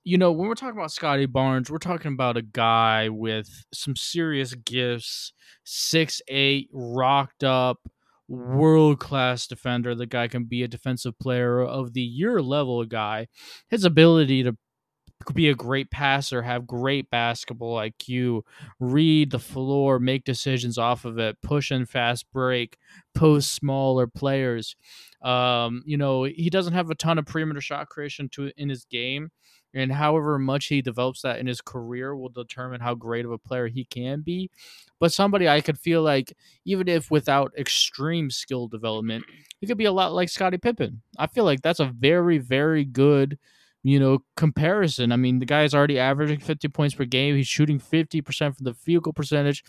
you 0.04 0.16
know, 0.16 0.32
when 0.32 0.48
we're 0.48 0.54
talking 0.54 0.78
about 0.78 0.92
Scottie 0.92 1.26
Barnes, 1.26 1.70
we're 1.70 1.78
talking 1.78 2.12
about 2.12 2.36
a 2.36 2.42
guy 2.42 3.08
with 3.08 3.66
some 3.72 3.96
serious 3.96 4.54
gifts, 4.54 5.32
six 5.64 6.22
eight, 6.28 6.70
rocked 6.72 7.44
up, 7.44 7.80
world 8.28 9.00
class 9.00 9.46
defender. 9.46 9.94
The 9.94 10.06
guy 10.06 10.28
can 10.28 10.44
be 10.44 10.62
a 10.62 10.68
defensive 10.68 11.18
player 11.18 11.62
of 11.62 11.94
the 11.94 12.02
year 12.02 12.40
level 12.42 12.84
guy. 12.84 13.28
His 13.68 13.84
ability 13.84 14.42
to 14.44 14.56
be 15.34 15.48
a 15.48 15.54
great 15.54 15.90
passer, 15.90 16.42
have 16.42 16.66
great 16.66 17.10
basketball 17.10 17.76
IQ, 17.76 18.42
read 18.78 19.30
the 19.30 19.38
floor, 19.38 19.98
make 19.98 20.24
decisions 20.24 20.78
off 20.78 21.04
of 21.04 21.18
it, 21.18 21.36
push 21.42 21.70
and 21.70 21.88
fast 21.88 22.26
break, 22.32 22.78
post 23.14 23.52
smaller 23.52 24.06
players. 24.06 24.76
Um, 25.22 25.82
you 25.84 25.96
know, 25.96 26.22
he 26.24 26.50
doesn't 26.50 26.74
have 26.74 26.90
a 26.90 26.94
ton 26.94 27.18
of 27.18 27.26
perimeter 27.26 27.60
shot 27.60 27.88
creation 27.88 28.28
to 28.30 28.52
in 28.56 28.68
his 28.68 28.84
game, 28.84 29.30
and 29.74 29.92
however 29.92 30.38
much 30.38 30.66
he 30.66 30.82
develops 30.82 31.22
that 31.22 31.38
in 31.38 31.46
his 31.46 31.60
career 31.60 32.16
will 32.16 32.28
determine 32.28 32.80
how 32.80 32.94
great 32.94 33.24
of 33.24 33.30
a 33.30 33.38
player 33.38 33.68
he 33.68 33.84
can 33.84 34.20
be. 34.20 34.50
But 35.00 35.12
somebody 35.12 35.48
I 35.48 35.60
could 35.60 35.78
feel 35.78 36.02
like, 36.02 36.32
even 36.64 36.88
if 36.88 37.10
without 37.10 37.52
extreme 37.56 38.30
skill 38.30 38.66
development, 38.68 39.24
he 39.60 39.66
could 39.66 39.78
be 39.78 39.84
a 39.84 39.92
lot 39.92 40.12
like 40.12 40.28
Scottie 40.28 40.58
Pippen. 40.58 41.02
I 41.18 41.26
feel 41.26 41.44
like 41.44 41.62
that's 41.62 41.80
a 41.80 41.92
very, 41.96 42.38
very 42.38 42.84
good, 42.84 43.38
you 43.82 44.00
know, 44.00 44.20
comparison. 44.36 45.12
I 45.12 45.16
mean, 45.16 45.38
the 45.38 45.46
guy 45.46 45.64
is 45.64 45.74
already 45.74 45.98
averaging 45.98 46.40
50 46.40 46.68
points 46.68 46.94
per 46.94 47.04
game. 47.04 47.36
He's 47.36 47.46
shooting 47.46 47.78
50% 47.78 48.56
from 48.56 48.64
the 48.64 48.74
field 48.74 49.04
goal 49.04 49.12
percentage. 49.12 49.62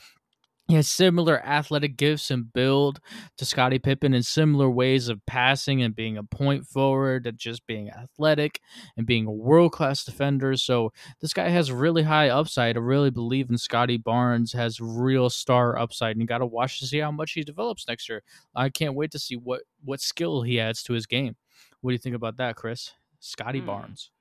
He 0.70 0.76
has 0.76 0.88
similar 0.88 1.44
athletic 1.44 1.98
gifts 1.98 2.30
and 2.30 2.54
build 2.54 3.00
to 3.38 3.44
Scottie 3.46 3.80
Pippen 3.80 4.14
in 4.14 4.22
similar 4.22 4.70
ways 4.70 5.10
of 5.10 5.26
passing 5.26 5.82
and 5.82 5.96
being 5.96 6.16
a 6.16 6.24
point 6.24 6.68
forward 6.68 7.26
and 7.26 7.40
just 7.40 7.66
being 7.66 7.90
athletic 7.90 8.62
and 8.96 9.08
being 9.08 9.26
a 9.26 9.32
world 9.32 9.72
class 9.72 10.04
defender. 10.06 10.56
So 10.58 10.94
this 11.22 11.34
guy 11.34 11.50
has 11.50 11.72
really 11.72 12.04
high 12.04 12.30
upside. 12.30 12.78
I 12.78 12.82
really 12.82 13.10
believe 13.10 13.50
in 13.50 13.58
Scottie 13.58 13.98
Barnes 13.98 14.54
has 14.54 14.80
real 14.80 15.32
star 15.32 15.76
upside, 15.76 16.12
and 16.12 16.22
you 16.22 16.28
got 16.28 16.38
to 16.38 16.46
watch 16.46 16.78
to 16.82 16.86
see 16.86 17.00
how 17.00 17.10
much 17.10 17.32
he 17.32 17.42
develops 17.42 17.88
next 17.88 18.08
year. 18.08 18.22
I 18.56 18.70
can't 18.70 18.94
wait 18.94 19.10
to 19.14 19.20
see 19.20 19.38
what 19.38 19.64
what 19.84 20.02
skill 20.02 20.44
he 20.44 20.60
adds 20.60 20.84
to 20.84 20.94
his 20.94 21.08
game. 21.08 21.36
What 21.82 21.90
do 21.90 21.94
you 21.94 21.98
think 22.00 22.16
about 22.16 22.38
that, 22.38 22.56
Chris? 22.56 22.92
Scottie 23.20 23.62
Hmm. 23.62 23.66
Barnes. 23.66 24.12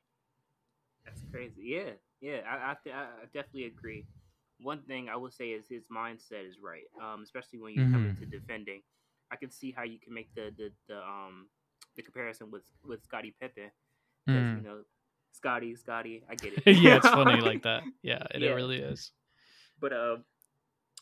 That's 1.05 1.21
crazy. 1.31 1.55
Yeah, 1.59 1.90
yeah, 2.23 2.40
I, 2.49 2.71
I, 2.90 2.90
I 2.90 3.07
definitely 3.35 3.67
agree. 3.67 4.07
One 4.61 4.83
thing 4.83 5.09
I 5.09 5.17
will 5.17 5.31
say 5.31 5.50
is 5.50 5.67
his 5.69 5.85
mindset 5.87 6.47
is 6.49 6.59
right, 6.61 6.85
um, 7.00 7.23
especially 7.23 7.59
when 7.61 7.75
you 7.75 7.81
come 7.93 8.03
Mhm. 8.05 8.11
into 8.11 8.27
defending. 8.27 8.83
I 9.31 9.37
can 9.37 9.50
see 9.50 9.71
how 9.73 9.85
you 9.85 9.99
can 9.99 10.12
make 10.15 10.35
the 10.35 10.50
the, 10.57 10.73
the 10.88 10.99
um 10.99 11.49
the 11.97 12.03
comparison 12.03 12.50
with 12.50 12.65
with 12.85 13.03
Scottie 13.05 13.35
Pippen 13.41 13.71
because 14.27 14.49
Mm. 14.49 14.57
you 14.57 14.62
know 14.62 14.85
Scottie, 15.33 15.75
Scottie, 15.77 16.25
I 16.29 16.35
get 16.35 16.53
it. 16.55 16.67
yeah, 16.83 16.97
it's 16.97 17.09
funny 17.09 17.41
like 17.41 17.62
that. 17.62 17.85
Yeah, 18.03 18.23
it, 18.35 18.43
it 18.43 18.55
really 18.55 18.79
is. 18.79 19.12
But 19.81 19.93
uh, 19.93 20.17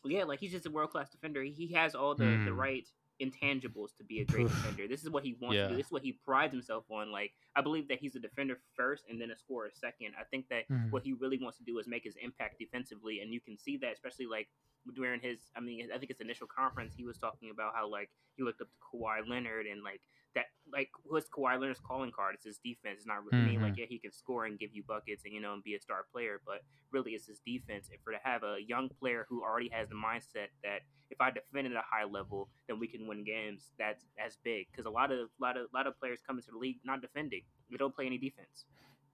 yeah, 0.05 0.25
like 0.25 0.41
he's 0.41 0.53
just 0.53 0.67
a 0.67 0.71
world 0.71 0.91
class 0.91 1.11
defender. 1.11 1.43
He, 1.43 1.73
has 1.73 1.95
all 1.95 2.15
the, 2.15 2.25
the 2.25 2.51
Mm. 2.51 2.57
right 2.59 2.87
intangibles 3.20 3.96
to 3.96 4.04
be 4.04 4.20
a 4.20 4.25
great 4.25 4.49
defender. 4.49 4.87
This 4.88 5.02
is 5.02 5.11
what 5.11 5.25
he 5.25 5.37
wants 5.40 5.56
to 5.56 5.68
do. 5.70 5.76
This 5.76 5.87
is 5.87 5.92
what 5.92 6.02
he 6.02 6.12
prides 6.12 6.52
himself 6.52 6.85
on. 6.90 7.11
Like 7.11 7.32
I 7.54 7.61
believe 7.62 7.88
that 7.88 7.99
he's 7.99 8.14
a 8.16 8.18
defender 8.20 8.58
first 8.76 9.04
and 9.08 9.20
then 9.20 9.30
a 9.30 9.37
scorer 9.37 9.70
second. 9.73 10.14
I 10.18 10.25
think 10.25 10.49
that 10.49 10.68
Mhm. 10.68 10.90
what 10.90 11.02
he 11.02 11.12
really 11.14 11.38
wants 11.38 11.58
to 11.58 11.64
do 11.64 11.78
is 11.78 11.87
make 11.87 12.04
his 12.04 12.16
impact 12.16 12.58
defensively, 12.58 13.20
and 13.20 13.32
you 13.32 13.40
can 13.40 13.56
see 13.56 13.76
that 13.78 13.92
especially 13.94 14.26
like 14.26 14.49
during 14.94 15.20
his. 15.20 15.50
I 15.56 15.61
mean, 15.61 15.90
I 15.92 15.99
think 15.99 16.11
his 16.11 16.20
initial 16.20 16.46
conference, 16.46 16.94
he 16.94 17.04
was 17.04 17.18
talking 17.18 17.50
about 17.50 17.75
how 17.75 17.88
like 17.88 18.11
he 18.37 18.42
looked 18.42 18.61
up 18.61 18.68
to 18.70 18.76
Kawhi 18.96 19.26
Leonard 19.26 19.66
and 19.66 19.82
like 19.82 20.00
that 20.37 20.47
like 20.73 20.90
what's 21.05 21.28
Kawhi 21.28 21.59
Leonard's 21.59 21.81
calling 21.81 22.12
card? 22.14 22.35
It's 22.37 22.45
his 22.45 22.59
defense. 22.59 22.99
It's 22.99 23.07
not 23.07 23.25
really 23.25 23.43
mean 23.45 23.62
like 23.62 23.76
yeah 23.76 23.87
he 23.88 23.99
can 23.99 24.12
score 24.12 24.45
and 24.45 24.59
give 24.59 24.71
you 24.73 24.85
buckets 24.87 25.25
and 25.25 25.35
you 25.35 25.40
know 25.40 25.55
and 25.55 25.64
be 25.64 25.75
a 25.75 25.81
star 25.81 26.05
player, 26.12 26.40
but 26.47 26.61
really 26.93 27.12
it's 27.12 27.26
his 27.26 27.40
defense. 27.45 27.88
And 27.90 27.99
for 28.05 28.12
to 28.12 28.19
have 28.23 28.45
a 28.45 28.59
young 28.64 28.88
player 29.00 29.26
who 29.28 29.43
already 29.43 29.71
has 29.73 29.88
the 29.88 29.97
mindset 29.97 30.49
that 30.62 30.83
if 31.11 31.21
I 31.21 31.31
defend 31.31 31.66
at 31.66 31.73
a 31.73 31.83
high 31.88 32.05
level, 32.05 32.49
then 32.69 32.78
we 32.78 32.87
can 32.87 33.09
win 33.09 33.25
games. 33.25 33.71
That's 33.78 34.05
that's 34.16 34.37
big 34.45 34.69
because 34.71 34.87
a 34.87 34.90
lot 34.90 35.11
of 35.11 35.31
lot 35.40 35.57
of 35.57 35.66
a 35.73 35.76
lot 35.76 35.87
of 35.87 35.99
players 35.99 36.21
come 36.25 36.38
into 36.38 36.52
the 36.52 36.59
league 36.59 36.78
not 36.85 37.00
defending. 37.00 37.43
They 37.71 37.76
don't 37.76 37.95
play 37.95 38.07
any 38.07 38.19
defense. 38.19 38.66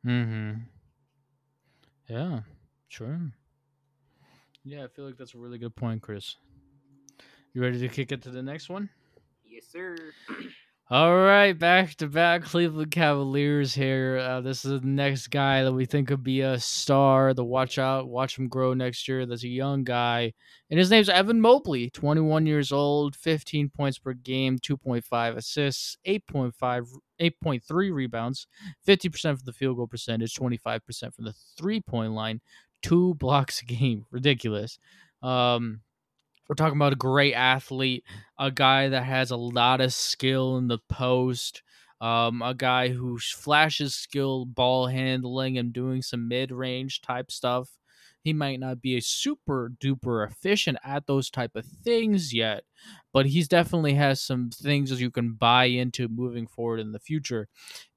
Mm-hmm. 0.04 0.58
Yeah, 2.08 2.40
sure. 2.88 3.20
Yeah, 4.64 4.84
I 4.84 4.88
feel 4.88 5.06
like 5.06 5.16
that's 5.16 5.34
a 5.34 5.38
really 5.38 5.58
good 5.58 5.74
point, 5.74 6.02
Chris. 6.02 6.36
You 7.52 7.62
ready 7.62 7.78
to 7.80 7.88
kick 7.88 8.12
it 8.12 8.22
to 8.22 8.30
the 8.30 8.42
next 8.42 8.68
one? 8.68 8.88
Yes, 9.44 9.66
sir. 9.70 9.96
All 10.90 11.16
right, 11.16 11.58
back 11.58 11.94
to 11.96 12.06
back 12.06 12.42
Cleveland 12.42 12.90
Cavaliers 12.90 13.72
here. 13.72 14.18
Uh, 14.18 14.40
this 14.42 14.66
is 14.66 14.82
the 14.82 14.86
next 14.86 15.28
guy 15.28 15.62
that 15.62 15.72
we 15.72 15.86
think 15.86 16.08
could 16.08 16.22
be 16.22 16.42
a 16.42 16.58
star. 16.58 17.32
The 17.32 17.44
watch 17.44 17.78
out, 17.78 18.08
watch 18.08 18.36
him 18.38 18.48
grow 18.48 18.74
next 18.74 19.08
year. 19.08 19.24
That's 19.24 19.44
a 19.44 19.48
young 19.48 19.84
guy, 19.84 20.34
and 20.68 20.78
his 20.78 20.90
name's 20.90 21.08
Evan 21.08 21.40
Mobley. 21.40 21.88
Twenty 21.88 22.20
one 22.20 22.44
years 22.46 22.72
old, 22.72 23.16
fifteen 23.16 23.70
points 23.70 23.98
per 23.98 24.12
game, 24.12 24.58
two 24.58 24.76
point 24.76 25.04
five 25.04 25.36
assists, 25.36 25.96
8.5, 26.06 26.88
8.3 27.18 27.92
rebounds, 27.94 28.46
fifty 28.84 29.08
percent 29.08 29.38
from 29.38 29.46
the 29.46 29.54
field 29.54 29.78
goal 29.78 29.86
percentage, 29.86 30.34
twenty 30.34 30.58
five 30.58 30.84
percent 30.84 31.14
from 31.14 31.24
the 31.24 31.34
three 31.56 31.80
point 31.80 32.12
line, 32.12 32.42
two 32.82 33.14
blocks 33.14 33.62
a 33.62 33.64
game. 33.64 34.04
Ridiculous. 34.10 34.78
Um, 35.22 35.80
we're 36.48 36.54
talking 36.54 36.76
about 36.78 36.92
a 36.92 36.96
great 36.96 37.34
athlete, 37.34 38.04
a 38.38 38.50
guy 38.50 38.88
that 38.88 39.04
has 39.04 39.30
a 39.30 39.36
lot 39.36 39.80
of 39.80 39.92
skill 39.94 40.56
in 40.58 40.68
the 40.68 40.78
post, 40.88 41.62
um, 42.00 42.42
a 42.42 42.54
guy 42.54 42.88
who 42.88 43.18
flashes 43.18 43.94
skill 43.94 44.44
ball 44.44 44.86
handling 44.88 45.56
and 45.56 45.72
doing 45.72 46.02
some 46.02 46.28
mid 46.28 46.50
range 46.50 47.00
type 47.00 47.30
stuff. 47.30 47.70
He 48.22 48.32
might 48.32 48.60
not 48.60 48.80
be 48.80 48.96
a 48.96 49.02
super 49.02 49.72
duper 49.80 50.28
efficient 50.28 50.78
at 50.84 51.06
those 51.06 51.28
type 51.28 51.56
of 51.56 51.64
things 51.64 52.32
yet, 52.32 52.62
but 53.12 53.26
he's 53.26 53.48
definitely 53.48 53.94
has 53.94 54.20
some 54.22 54.50
things 54.50 54.90
that 54.90 55.00
you 55.00 55.10
can 55.10 55.32
buy 55.32 55.64
into 55.64 56.06
moving 56.08 56.46
forward 56.46 56.78
in 56.78 56.92
the 56.92 57.00
future. 57.00 57.48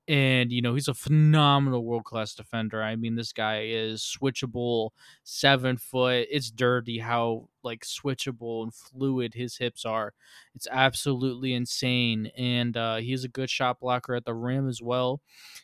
And 0.07 0.51
you 0.51 0.61
know 0.61 0.75
he's 0.75 0.87
a 0.87 0.93
phenomenal 0.93 1.83
world 1.83 2.03
class 2.03 2.35
defender. 2.35 2.83
I 2.83 2.95
mean, 2.95 3.15
this 3.15 3.33
guy 3.33 3.63
is 3.65 4.01
switchable, 4.03 4.91
seven 5.23 5.77
foot. 5.77 6.27
It's 6.29 6.51
dirty 6.51 6.99
how 6.99 7.49
like 7.63 7.83
switchable 7.83 8.61
and 8.61 8.71
fluid 8.73 9.33
his 9.33 9.57
hips 9.57 9.83
are. 9.83 10.13
It's 10.53 10.67
absolutely 10.69 11.53
insane, 11.53 12.27
and 12.37 12.77
uh, 12.77 12.97
he's 12.97 13.23
a 13.23 13.27
good 13.29 13.49
shot 13.49 13.79
blocker 13.79 14.13
at 14.13 14.25
the 14.25 14.35
rim 14.35 14.69
as 14.69 14.79
well. 14.81 15.21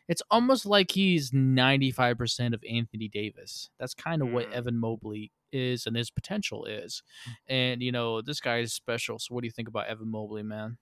It's 0.07 0.23
almost 0.31 0.65
like 0.65 0.89
he's 0.91 1.31
ninety 1.31 1.91
five 1.91 2.17
percent 2.17 2.55
of 2.55 2.63
Anthony 2.67 3.07
Davis. 3.09 3.69
That's 3.79 3.93
kind 3.93 4.23
of 4.23 4.29
what 4.29 4.49
Mm. 4.49 4.53
Evan 4.53 4.77
Mobley 4.79 5.31
is 5.51 5.85
and 5.85 5.95
his 5.95 6.09
potential 6.09 6.65
is. 6.65 7.03
And 7.47 7.81
you 7.83 7.91
know 7.91 8.21
this 8.21 8.39
guy 8.39 8.59
is 8.59 8.73
special. 8.73 9.19
So 9.19 9.35
what 9.35 9.41
do 9.41 9.47
you 9.47 9.51
think 9.51 9.67
about 9.67 9.87
Evan 9.87 10.09
Mobley, 10.09 10.41
man? 10.43 10.77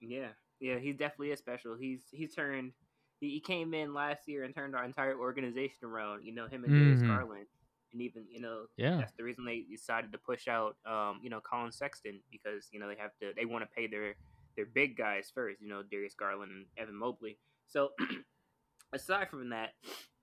Yeah, 0.00 0.32
yeah, 0.62 0.78
he 0.78 0.92
definitely 0.92 1.32
is 1.32 1.38
special. 1.40 1.74
He's 1.78 2.02
he's 2.10 2.34
turned. 2.34 2.72
He, 3.20 3.30
he 3.30 3.40
came 3.40 3.74
in 3.74 3.92
last 3.94 4.26
year 4.26 4.44
and 4.44 4.54
turned 4.54 4.74
our 4.74 4.84
entire 4.84 5.16
organization 5.18 5.84
around. 5.84 6.24
You 6.24 6.32
know 6.34 6.46
him 6.48 6.64
and 6.64 6.72
Darius 6.72 7.00
Mhm. 7.02 7.08
Garland, 7.08 7.46
and 7.92 8.00
even 8.02 8.24
you 8.30 8.40
know 8.40 8.66
Yeah. 8.76 8.96
that's 8.96 9.12
the 9.12 9.24
reason 9.24 9.44
they 9.44 9.60
decided 9.70 10.12
to 10.12 10.18
push 10.18 10.48
out 10.48 10.76
um 10.86 11.20
you 11.22 11.28
know 11.30 11.40
Collin 11.40 11.72
Sexton 11.72 12.20
because 12.30 12.68
you 12.72 12.80
know 12.80 12.88
they 12.88 12.96
have 12.96 13.12
to 13.20 13.32
they 13.36 13.44
want 13.44 13.62
to 13.68 13.74
pay 13.76 13.86
their 13.86 14.14
their 14.56 14.66
big 14.66 14.96
guys 14.96 15.30
first. 15.34 15.60
You 15.60 15.68
know 15.68 15.82
Darius 15.82 16.14
Garland 16.14 16.52
and 16.52 16.66
Evan 16.78 16.96
Mobley. 16.96 17.38
So 17.66 17.90
aside 18.92 19.28
from 19.30 19.50
that, 19.50 19.70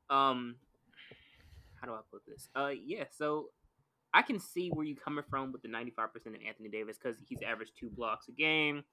um, 0.09 0.55
how 1.81 1.87
do 1.87 1.93
I 1.93 1.99
put 2.11 2.21
this? 2.27 2.49
Uh, 2.55 2.71
yeah, 2.83 3.05
so. 3.11 3.49
I 4.11 4.23
can 4.23 4.39
see 4.39 4.69
where 4.69 4.83
you're 4.83 4.97
coming 4.97 5.23
from 5.29 5.51
with 5.51 5.61
the 5.61 5.67
95% 5.67 5.99
of 6.25 6.33
Anthony 6.43 6.67
Davis 6.67 6.97
because 6.97 7.19
he's 7.27 7.43
averaged 7.43 7.73
two 7.79 7.91
blocks 7.91 8.27
a 8.27 8.31
game. 8.31 8.83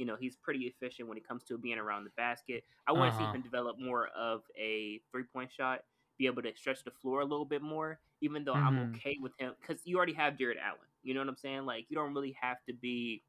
You 0.00 0.06
know, 0.06 0.16
he's 0.16 0.34
pretty 0.34 0.60
efficient 0.60 1.08
when 1.10 1.18
it 1.18 1.28
comes 1.28 1.44
to 1.44 1.58
being 1.58 1.76
around 1.78 2.04
the 2.04 2.10
basket. 2.16 2.64
I 2.86 2.92
want 2.92 3.10
to 3.10 3.14
Uh-huh. 3.14 3.16
see 3.16 3.30
him 3.34 3.42
develop 3.42 3.78
more 3.78 4.08
of 4.08 4.44
a 4.56 5.02
three 5.12 5.24
point 5.24 5.52
shot, 5.52 5.82
be 6.16 6.24
able 6.26 6.40
to 6.42 6.56
stretch 6.56 6.84
the 6.84 6.90
floor 6.90 7.20
a 7.20 7.24
little 7.26 7.44
bit 7.44 7.60
more, 7.60 8.00
even 8.22 8.44
though 8.44 8.56
I'm 8.56 8.78
Mhm. 8.78 8.94
okay 8.94 9.18
with 9.20 9.32
him 9.38 9.54
because 9.60 9.82
you 9.86 9.98
already 9.98 10.14
have 10.14 10.38
Jarrett 10.38 10.56
Allen. 10.58 10.88
You 11.02 11.12
know 11.12 11.20
what 11.20 11.28
I'm 11.28 11.36
saying? 11.36 11.66
Like, 11.66 11.86
you 11.90 11.96
don't 11.96 12.14
really 12.14 12.32
have 12.40 12.64
to 12.66 12.72
be 12.72 13.24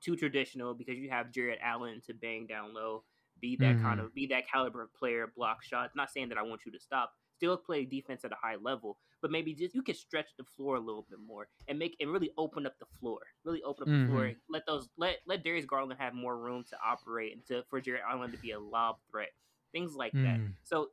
too 0.00 0.16
traditional 0.16 0.74
because 0.74 0.98
you 0.98 1.10
have 1.10 1.32
Jarrett 1.32 1.58
Allen 1.62 2.00
to 2.06 2.14
bang 2.14 2.46
down 2.46 2.74
low, 2.74 3.04
be 3.40 3.56
that 3.56 3.80
kind 3.80 3.98
Mhm. 3.98 4.00
of 4.00 4.14
be 4.14 4.26
that 4.28 4.48
caliber 4.48 4.82
of 4.82 4.94
player, 4.94 5.26
block 5.34 5.62
shots. 5.62 5.96
Not 5.96 6.10
saying 6.10 6.28
that 6.30 6.38
I 6.38 6.42
want 6.42 6.66
you 6.66 6.72
to 6.72 6.80
stop, 6.80 7.14
still 7.38 7.56
play 7.56 7.84
defense 7.84 8.24
at 8.24 8.32
a 8.32 8.36
high 8.40 8.56
level, 8.60 8.98
but 9.22 9.30
maybe 9.30 9.54
just 9.54 9.74
you 9.74 9.82
can 9.82 9.94
stretch 9.94 10.28
the 10.36 10.44
floor 10.44 10.76
a 10.76 10.80
little 10.80 11.06
bit 11.08 11.18
more 11.26 11.48
and 11.68 11.78
make 11.78 11.96
and 12.00 12.10
really 12.10 12.30
open 12.36 12.66
up 12.66 12.78
the 12.78 12.86
floor. 13.00 13.20
Really 13.44 13.62
open 13.62 13.82
up 13.84 13.88
the 13.88 14.12
floor. 14.12 14.32
Let 14.48 14.66
those 14.66 14.88
let 14.96 15.18
let 15.26 15.44
Darius 15.44 15.64
Garland 15.64 16.00
have 16.00 16.14
more 16.14 16.36
room 16.36 16.64
to 16.70 16.76
operate 16.84 17.32
and 17.32 17.46
to 17.46 17.62
for 17.70 17.80
Jarrett 17.80 18.02
Allen 18.08 18.32
to 18.32 18.38
be 18.38 18.50
a 18.50 18.60
lob 18.60 18.96
threat. 19.10 19.30
Things 19.72 19.94
like 19.94 20.12
that. 20.12 20.38
Mm. 20.40 20.52
So 20.64 20.88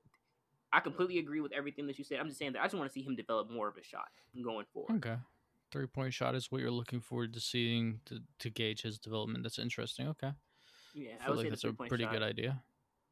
I 0.72 0.82
completely 0.82 1.20
agree 1.20 1.42
with 1.42 1.54
everything 1.54 1.88
that 1.88 1.98
you 1.98 2.04
said. 2.04 2.20
I'm 2.20 2.28
just 2.28 2.38
saying 2.38 2.54
that 2.54 2.62
I 2.62 2.66
just 2.66 2.76
want 2.76 2.90
to 2.90 2.94
see 2.94 3.02
him 3.02 3.16
develop 3.16 3.50
more 3.50 3.68
of 3.68 3.78
a 3.78 3.84
shot 3.84 4.10
going 4.44 4.66
forward. 4.74 4.98
Okay. 4.98 5.16
Three 5.72 5.88
point 5.88 6.14
shot 6.14 6.36
is 6.36 6.52
what 6.52 6.62
you're 6.62 6.72
looking 6.72 7.02
forward 7.02 7.34
to 7.34 7.40
seeing 7.40 8.02
to, 8.06 8.20
to 8.40 8.50
gauge 8.50 8.82
his 8.82 9.00
development. 9.00 9.44
That's 9.44 9.58
interesting. 9.60 10.08
Okay. 10.10 10.32
Yeah, 10.94 11.12
I 11.20 11.24
I 11.24 11.28
feel 11.28 11.36
like 11.38 11.50
that's 11.50 11.64
a 11.64 11.74
pretty 11.74 12.04
shot. 12.04 12.14
good 12.14 12.24
idea. 12.24 12.62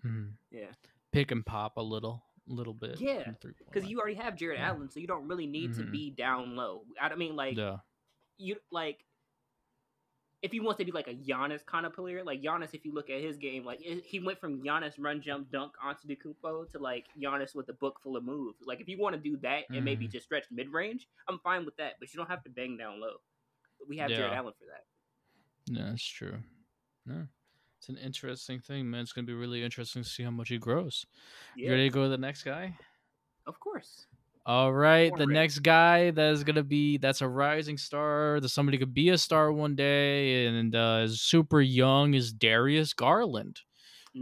Mhm. 0.05 0.33
Yeah. 0.51 0.67
Pick 1.11 1.31
and 1.31 1.45
pop 1.45 1.77
a 1.77 1.81
little, 1.81 2.23
little 2.47 2.73
bit. 2.73 2.99
Yeah, 2.99 3.31
Because 3.41 3.87
you 3.89 3.99
already 3.99 4.15
have 4.15 4.35
Jarrett 4.35 4.59
Yeah. 4.59 4.69
Allen, 4.69 4.89
so 4.89 4.99
you 4.99 5.07
don't 5.07 5.27
really 5.27 5.47
need 5.47 5.73
to 5.75 5.83
Mhm. 5.83 5.91
be 5.91 6.09
down 6.11 6.55
low. 6.55 6.85
I 6.99 7.13
mean, 7.15 7.35
like 7.35 7.57
yeah. 7.57 7.77
you 8.37 8.57
like 8.71 9.05
if 10.41 10.51
he 10.51 10.59
wants 10.59 10.77
to 10.77 10.83
be 10.83 10.91
like 10.91 11.07
a 11.07 11.13
Giannis 11.15 11.65
kind 11.65 11.85
of 11.85 11.93
player, 11.93 12.21
like 12.21 12.41
Giannis, 12.41 12.73
if 12.73 12.83
you 12.83 12.91
look 12.91 13.09
at 13.09 13.21
his 13.21 13.37
game, 13.37 13.63
like 13.63 13.79
it, 13.81 14.03
he 14.03 14.19
went 14.19 14.39
from 14.41 14.61
Giannis 14.61 14.95
run 14.97 15.21
jump 15.21 15.49
dunk 15.51 15.73
onto 15.81 16.05
the 16.05 16.17
Kupo 16.17 16.69
to 16.71 16.79
like 16.79 17.07
Giannis 17.17 17.55
with 17.55 17.69
a 17.69 17.73
book 17.73 18.01
full 18.01 18.17
of 18.17 18.25
moves. 18.25 18.61
Like 18.65 18.81
if 18.81 18.89
you 18.89 18.97
want 18.97 19.15
to 19.15 19.21
do 19.21 19.37
that 19.37 19.69
and 19.69 19.85
maybe 19.85 20.05
Mhm. 20.05 20.11
just 20.11 20.25
stretch 20.25 20.51
mid 20.51 20.67
range, 20.69 21.07
I'm 21.29 21.39
fine 21.39 21.63
with 21.63 21.77
that. 21.77 21.97
But 21.99 22.13
you 22.13 22.17
don't 22.17 22.27
have 22.27 22.43
to 22.43 22.49
bang 22.49 22.75
down 22.75 22.99
low. 22.99 23.21
We 23.87 23.97
have 23.99 24.09
Jarrett 24.09 24.33
Allen 24.33 24.53
for 24.59 24.65
that. 24.65 24.85
Yeah, 25.65 25.85
that's 25.91 26.03
true. 26.05 26.43
Yeah. 27.05 27.27
It's 27.83 27.89
an 27.89 27.97
interesting 27.97 28.61
thing, 28.61 28.89
man. 28.89 29.01
It's 29.01 29.11
gonna 29.11 29.27
be 29.27 29.33
really 29.33 29.61
interesting 29.61 30.03
to 30.03 30.07
see 30.07 30.23
how 30.23 30.31
much 30.31 30.47
he 30.47 30.57
grows. 30.57 31.05
Yeah, 31.57 31.65
You 31.65 31.71
ready 31.71 31.89
to 31.89 31.93
go 31.93 32.03
to 32.03 32.09
the 32.09 32.17
next 32.17 32.43
guy? 32.43 32.77
of 33.45 33.59
course. 33.59 34.05
All 34.45 34.71
right, 34.71 35.13
the 35.17 35.25
next 35.25 35.59
guy 35.59 36.11
that 36.11 36.31
is 36.31 36.45
gonna 36.45 36.63
be 36.63 36.97
that's 36.97 37.19
a 37.19 37.27
rising 37.27 37.77
star. 37.77 38.39
That 38.39 38.47
somebody 38.47 38.77
could 38.77 38.93
be 38.93 39.09
a 39.09 39.17
star 39.17 39.51
one 39.51 39.75
day, 39.75 40.45
and 40.45 40.73
uh, 40.73 41.01
is 41.03 41.21
super 41.21 41.59
young 41.59 42.13
is 42.13 42.31
Darius 42.31 42.93
Garland. 42.93 43.59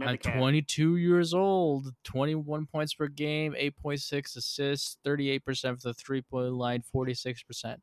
At 0.00 0.22
22 0.22 0.96
years 0.96 1.32
old, 1.32 1.94
21 2.02 2.66
points 2.66 2.94
per 2.94 3.06
game, 3.06 3.54
8.6 3.54 4.36
assists, 4.36 4.96
38% 5.04 5.82
for 5.82 5.88
the 5.88 5.94
three 5.94 6.22
point 6.22 6.54
line, 6.54 6.82
46% 6.92 7.76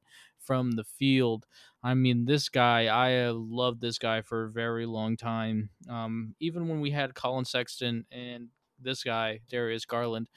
from 0.50 0.72
the 0.72 0.84
field. 0.84 1.46
I 1.84 1.94
mean, 1.94 2.26
this 2.26 2.50
guy, 2.50 2.92
I 2.92 3.12
have 3.12 3.36
loved 3.36 3.82
this 3.82 4.00
guy 4.00 4.22
for 4.22 4.46
a 4.46 4.52
very 4.52 4.88
long 4.88 5.16
time. 5.16 5.70
Um, 5.88 6.34
even 6.40 6.68
when 6.68 6.82
we 6.82 6.90
had 6.90 7.14
Collin 7.14 7.46
Sexton 7.46 8.08
and 8.12 8.48
this 8.82 9.04
guy, 9.04 9.42
Darius 9.48 9.86
Garland, 9.86 10.28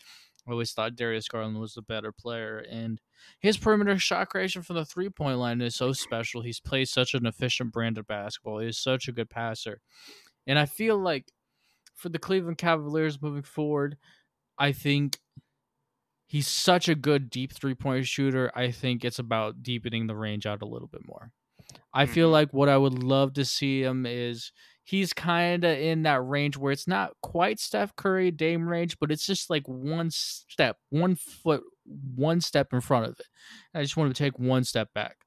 I 0.47 0.51
always 0.51 0.73
thought 0.73 0.97
Darius 0.97 1.29
Garland 1.29 1.59
was 1.59 1.73
the 1.73 1.81
better 1.81 2.13
player. 2.13 2.59
And 2.59 3.01
his 3.41 3.57
perimeter 3.57 3.99
shot 3.99 4.29
creation 4.29 4.61
from 4.61 4.77
the 4.77 4.85
three 4.85 5.09
point 5.09 5.39
line 5.39 5.63
is 5.63 5.77
so 5.77 5.95
special. 5.95 6.43
He's 6.43 6.61
played 6.61 6.91
such 6.91 7.15
an 7.15 7.25
efficient 7.25 7.73
brand 7.73 7.97
of 7.97 8.07
basketball. 8.07 8.59
He's 8.59 8.77
such 8.77 9.09
a 9.09 9.13
good 9.13 9.31
passer. 9.31 9.81
And 10.47 10.59
I 10.59 10.67
feel 10.67 10.99
like 10.99 11.33
for 11.95 12.11
the 12.11 12.19
Cleveland 12.19 12.59
Cavaliers 12.59 13.23
moving 13.23 13.45
forward, 13.45 13.97
I 14.59 14.73
think 14.73 15.21
he's 16.33 16.49
such 16.49 16.89
a 16.89 16.95
good 16.95 17.31
deep 17.31 17.53
three 17.53 17.75
point 17.75 18.07
shooter. 18.07 18.51
I 18.55 18.71
think 18.71 19.05
it's 19.05 19.19
about 19.19 19.63
deepening 19.63 20.07
the 20.07 20.17
range 20.17 20.47
out 20.47 20.63
a 20.63 20.67
little 20.67 20.89
bit 20.89 21.07
more. 21.07 21.33
I 21.95 22.07
feel 22.07 22.29
Mhm. 22.29 22.33
like 22.33 22.53
what 22.53 22.69
I 22.69 22.77
would 22.79 23.03
love 23.03 23.35
to 23.35 23.45
see 23.45 23.83
him 23.83 24.07
is 24.07 24.53
he's 24.85 25.13
kind 25.13 25.65
of 25.65 25.79
in 25.79 26.03
that 26.05 26.23
range 26.23 26.57
where 26.57 26.73
it's 26.73 26.89
not 26.89 27.13
quite 27.23 27.61
Steph 27.61 27.97
Curry 27.97 28.31
Dame 28.31 28.69
range, 28.69 28.99
but 29.01 29.13
it's 29.13 29.27
just 29.27 29.51
like 29.51 29.67
one 29.69 30.11
step, 30.11 30.79
one 30.91 31.15
foot, 31.17 31.65
one 31.85 32.41
step 32.41 32.73
in 32.73 32.81
front 32.83 33.07
of 33.07 33.21
it. 33.21 33.27
I 33.75 33.83
just 33.83 33.97
want 33.97 34.15
to 34.15 34.23
take 34.25 34.39
one 34.39 34.65
step 34.65 34.93
back. 34.95 35.22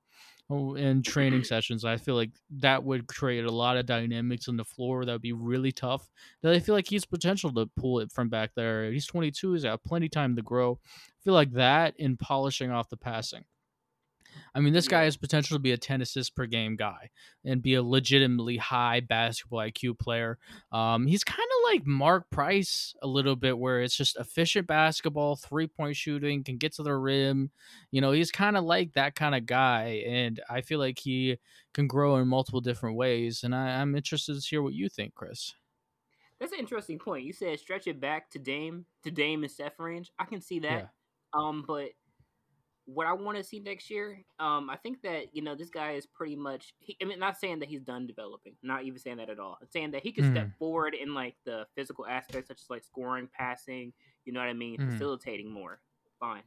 Oh, 0.49 0.75
in 0.75 1.01
training 1.01 1.43
sessions, 1.43 1.83
I 1.85 1.97
feel 1.97 2.15
like 2.15 2.31
that 2.51 2.83
would 2.83 3.07
create 3.07 3.45
a 3.45 3.51
lot 3.51 3.77
of 3.77 3.87
dynamics 3.87 4.47
on 4.47 4.57
the 4.57 4.63
floor 4.65 5.03
that 5.03 5.11
would 5.11 5.21
be 5.21 5.33
really 5.33 5.71
tough. 5.71 6.07
That 6.43 6.53
I 6.53 6.59
feel 6.59 6.75
like 6.75 6.87
he's 6.87 7.05
potential 7.05 7.51
to 7.53 7.67
pull 7.75 7.99
it 7.99 8.11
from 8.11 8.29
back 8.29 8.51
there. 8.55 8.91
He's 8.91 9.07
22, 9.07 9.53
he's 9.53 9.63
got 9.63 9.83
plenty 9.83 10.05
of 10.05 10.11
time 10.11 10.35
to 10.35 10.43
grow. 10.43 10.79
I 10.85 11.23
feel 11.23 11.33
like 11.33 11.51
that 11.53 11.95
in 11.97 12.17
polishing 12.17 12.69
off 12.71 12.89
the 12.89 12.97
passing. 12.97 13.45
I 14.53 14.59
mean, 14.59 14.73
this 14.73 14.87
guy 14.87 15.03
has 15.03 15.17
potential 15.17 15.55
to 15.55 15.61
be 15.61 15.71
a 15.71 15.77
10 15.77 16.01
assists 16.01 16.29
per 16.29 16.45
game 16.45 16.75
guy 16.75 17.09
and 17.43 17.61
be 17.61 17.75
a 17.75 17.83
legitimately 17.83 18.57
high 18.57 18.99
basketball 18.99 19.59
IQ 19.59 19.99
player. 19.99 20.37
Um, 20.71 21.07
he's 21.07 21.23
kind 21.23 21.39
of 21.39 21.71
like 21.71 21.85
Mark 21.85 22.29
Price 22.29 22.95
a 23.01 23.07
little 23.07 23.35
bit, 23.35 23.57
where 23.57 23.81
it's 23.81 23.95
just 23.95 24.17
efficient 24.17 24.67
basketball, 24.67 25.35
three 25.35 25.67
point 25.67 25.95
shooting, 25.95 26.43
can 26.43 26.57
get 26.57 26.73
to 26.73 26.83
the 26.83 26.95
rim. 26.95 27.51
You 27.91 28.01
know, 28.01 28.11
he's 28.11 28.31
kind 28.31 28.57
of 28.57 28.63
like 28.63 28.93
that 28.93 29.15
kind 29.15 29.35
of 29.35 29.45
guy. 29.45 30.03
And 30.07 30.39
I 30.49 30.61
feel 30.61 30.79
like 30.79 30.99
he 30.99 31.37
can 31.73 31.87
grow 31.87 32.17
in 32.17 32.27
multiple 32.27 32.61
different 32.61 32.95
ways. 32.95 33.43
And 33.43 33.53
I, 33.53 33.81
I'm 33.81 33.95
interested 33.95 34.35
to 34.35 34.47
hear 34.47 34.61
what 34.61 34.73
you 34.73 34.89
think, 34.89 35.13
Chris. 35.15 35.53
That's 36.39 36.51
an 36.51 36.59
interesting 36.59 36.99
point. 36.99 37.23
You 37.25 37.33
said 37.33 37.59
stretch 37.59 37.87
it 37.87 37.99
back 37.99 38.29
to 38.31 38.39
Dame 38.39 38.85
to 39.03 39.11
Dame 39.11 39.43
and 39.43 39.51
Steph 39.51 39.79
range. 39.79 40.11
I 40.19 40.25
can 40.25 40.41
see 40.41 40.59
that. 40.59 40.71
Yeah. 40.71 40.87
Um, 41.33 41.63
but 41.65 41.89
what 42.85 43.07
I 43.07 43.13
want 43.13 43.37
to 43.37 43.43
see 43.43 43.59
next 43.59 43.89
year, 43.89 44.23
um, 44.39 44.69
I 44.69 44.75
think 44.75 45.01
that 45.01 45.35
you 45.35 45.41
know 45.41 45.55
this 45.55 45.69
guy 45.69 45.93
is 45.93 46.05
pretty 46.05 46.35
much. 46.35 46.73
He, 46.79 46.95
I 47.01 47.05
mean, 47.05 47.19
not 47.19 47.37
saying 47.37 47.59
that 47.59 47.69
he's 47.69 47.81
done 47.81 48.05
developing. 48.05 48.53
Not 48.61 48.83
even 48.83 48.99
saying 48.99 49.17
that 49.17 49.29
at 49.29 49.39
all. 49.39 49.57
I'm 49.61 49.67
saying 49.71 49.91
that 49.91 50.03
he 50.03 50.11
can 50.11 50.31
step 50.31 50.49
forward 50.59 50.93
in 50.93 51.13
like 51.13 51.35
the 51.45 51.65
physical 51.75 52.05
aspects, 52.05 52.47
such 52.47 52.61
as 52.61 52.69
like 52.69 52.83
scoring, 52.83 53.27
passing. 53.37 53.91
You 54.25 54.33
know 54.33 54.39
what 54.39 54.49
I 54.49 54.53
mean? 54.53 54.77
Mhm. 54.77 54.91
Facilitating 54.91 55.49
more. 55.51 55.79
Fine. 56.19 56.43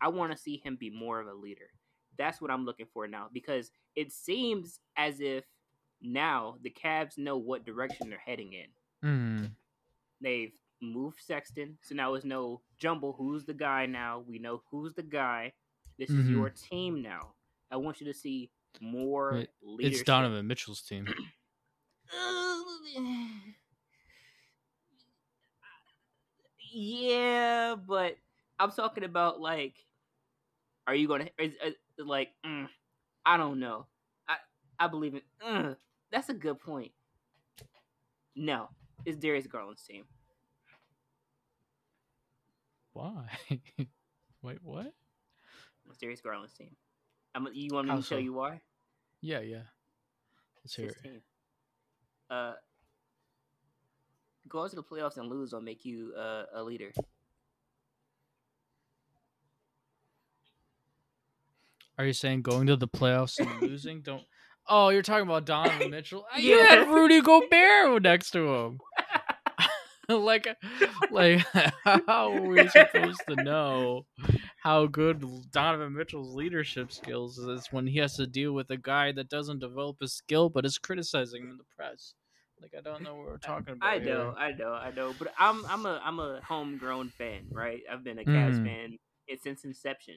I 0.00 0.08
want 0.08 0.32
to 0.32 0.38
see 0.38 0.58
him 0.58 0.76
be 0.76 0.90
more 0.90 1.20
of 1.20 1.26
a 1.28 1.34
leader. 1.34 1.70
That's 2.18 2.40
what 2.40 2.50
I'm 2.50 2.64
looking 2.64 2.86
for 2.92 3.06
now 3.06 3.28
because 3.32 3.70
it 3.94 4.12
seems 4.12 4.80
as 4.96 5.20
if 5.20 5.44
now 6.00 6.56
the 6.62 6.70
Cavs 6.70 7.18
know 7.18 7.36
what 7.36 7.64
direction 7.64 8.08
they're 8.08 8.18
heading 8.18 8.52
in. 8.52 8.66
Mm. 9.08 9.50
They've 10.20 10.52
moved 10.80 11.20
Sexton, 11.20 11.78
so 11.82 11.94
now 11.94 12.14
it's 12.14 12.24
no 12.24 12.62
jumble. 12.78 13.14
Who's 13.18 13.44
the 13.44 13.54
guy 13.54 13.86
now? 13.86 14.24
We 14.26 14.38
know 14.38 14.62
who's 14.70 14.94
the 14.94 15.02
guy. 15.02 15.52
This 15.98 16.10
is 16.10 16.26
Mhm. 16.26 16.30
your 16.30 16.50
team 16.50 17.02
now. 17.02 17.34
I 17.70 17.76
want 17.76 18.00
you 18.00 18.06
to 18.06 18.14
see 18.14 18.50
more 18.80 19.38
It- 19.38 19.54
leadership. 19.62 20.00
It's 20.00 20.06
Donovan 20.06 20.46
Mitchell's 20.46 20.82
team. 20.82 21.06
yeah, 26.72 27.74
but 27.74 28.16
I'm 28.58 28.70
talking 28.72 29.04
about 29.04 29.40
like, 29.40 29.74
are 30.86 30.94
you 30.94 31.08
gonna 31.08 31.28
is, 31.38 31.52
uh, 31.64 31.70
like? 32.04 32.30
mm, 32.44 32.68
I 33.24 33.36
don't 33.36 33.60
know. 33.60 33.86
I 34.28 34.36
I 34.78 34.88
believe 34.88 35.14
in. 35.14 35.22
Uh, 35.46 35.74
that's 36.10 36.28
a 36.28 36.34
good 36.34 36.60
point. 36.60 36.92
No, 38.34 38.68
it's 39.04 39.16
Darius 39.18 39.46
Garland's 39.46 39.82
team. 39.82 40.04
Why? 42.92 43.28
Wait, 44.42 44.58
what? 44.62 44.92
It's 45.96 46.02
Darius 46.02 46.20
Garland's 46.20 46.52
team. 46.52 46.76
I'm, 47.34 47.48
you 47.54 47.70
want 47.72 47.86
me 47.86 47.92
How 47.92 48.00
to 48.00 48.06
tell 48.06 48.18
so? 48.18 48.22
you 48.22 48.34
why? 48.34 48.60
Yeah, 49.22 49.40
yeah. 49.40 49.62
Let's 50.62 50.76
hear 50.76 50.88
it. 50.90 51.22
Uh, 52.28 52.52
going 54.46 54.68
to 54.68 54.76
the 54.76 54.82
playoffs 54.82 55.16
and 55.16 55.30
lose 55.30 55.54
will 55.54 55.62
make 55.62 55.86
you 55.86 56.12
uh, 56.14 56.44
a 56.54 56.62
leader. 56.62 56.92
Are 61.96 62.04
you 62.04 62.12
saying 62.12 62.42
going 62.42 62.66
to 62.66 62.76
the 62.76 62.88
playoffs 62.88 63.40
and 63.40 63.62
losing? 63.62 64.02
Don't. 64.04 64.22
Oh, 64.68 64.90
you're 64.90 65.00
talking 65.00 65.26
about 65.26 65.46
Donovan 65.46 65.88
Mitchell. 65.88 66.26
You 66.36 66.58
Yeah. 66.58 66.64
had 66.76 66.88
Rudy 66.88 67.22
Gobert 67.22 68.02
next 68.02 68.32
to 68.32 68.52
him. 68.54 68.80
like, 70.08 70.46
like, 71.10 71.44
how 71.84 72.32
are 72.32 72.46
we 72.46 72.68
supposed 72.68 73.20
to 73.28 73.36
know 73.36 74.06
how 74.62 74.86
good 74.86 75.24
Donovan 75.52 75.94
Mitchell's 75.94 76.34
leadership 76.34 76.92
skills 76.92 77.38
is 77.38 77.68
when 77.70 77.86
he 77.86 77.98
has 77.98 78.16
to 78.16 78.26
deal 78.26 78.52
with 78.52 78.70
a 78.70 78.76
guy 78.76 79.12
that 79.12 79.28
doesn't 79.28 79.58
develop 79.60 79.96
his 80.00 80.12
skill 80.12 80.48
but 80.48 80.64
is 80.64 80.78
criticizing 80.78 81.42
him 81.42 81.50
in 81.50 81.56
the 81.58 81.64
press? 81.76 82.14
Like, 82.60 82.72
I 82.76 82.80
don't 82.80 83.02
know 83.02 83.14
what 83.16 83.26
we're 83.26 83.36
talking 83.38 83.74
about. 83.74 83.88
I 83.88 83.98
know, 83.98 84.04
here. 84.04 84.32
I 84.38 84.52
know, 84.52 84.72
I 84.72 84.90
know. 84.90 85.14
But 85.18 85.32
I'm 85.38 85.64
I'm 85.66 85.84
a 85.84 86.00
I'm 86.02 86.18
a 86.18 86.40
homegrown 86.42 87.10
fan, 87.10 87.46
right? 87.52 87.82
I've 87.90 88.02
been 88.02 88.18
a 88.18 88.24
Cavs 88.24 88.56
Mm. 88.58 88.64
fan 88.64 88.98
since 89.42 89.64
inception. 89.64 90.16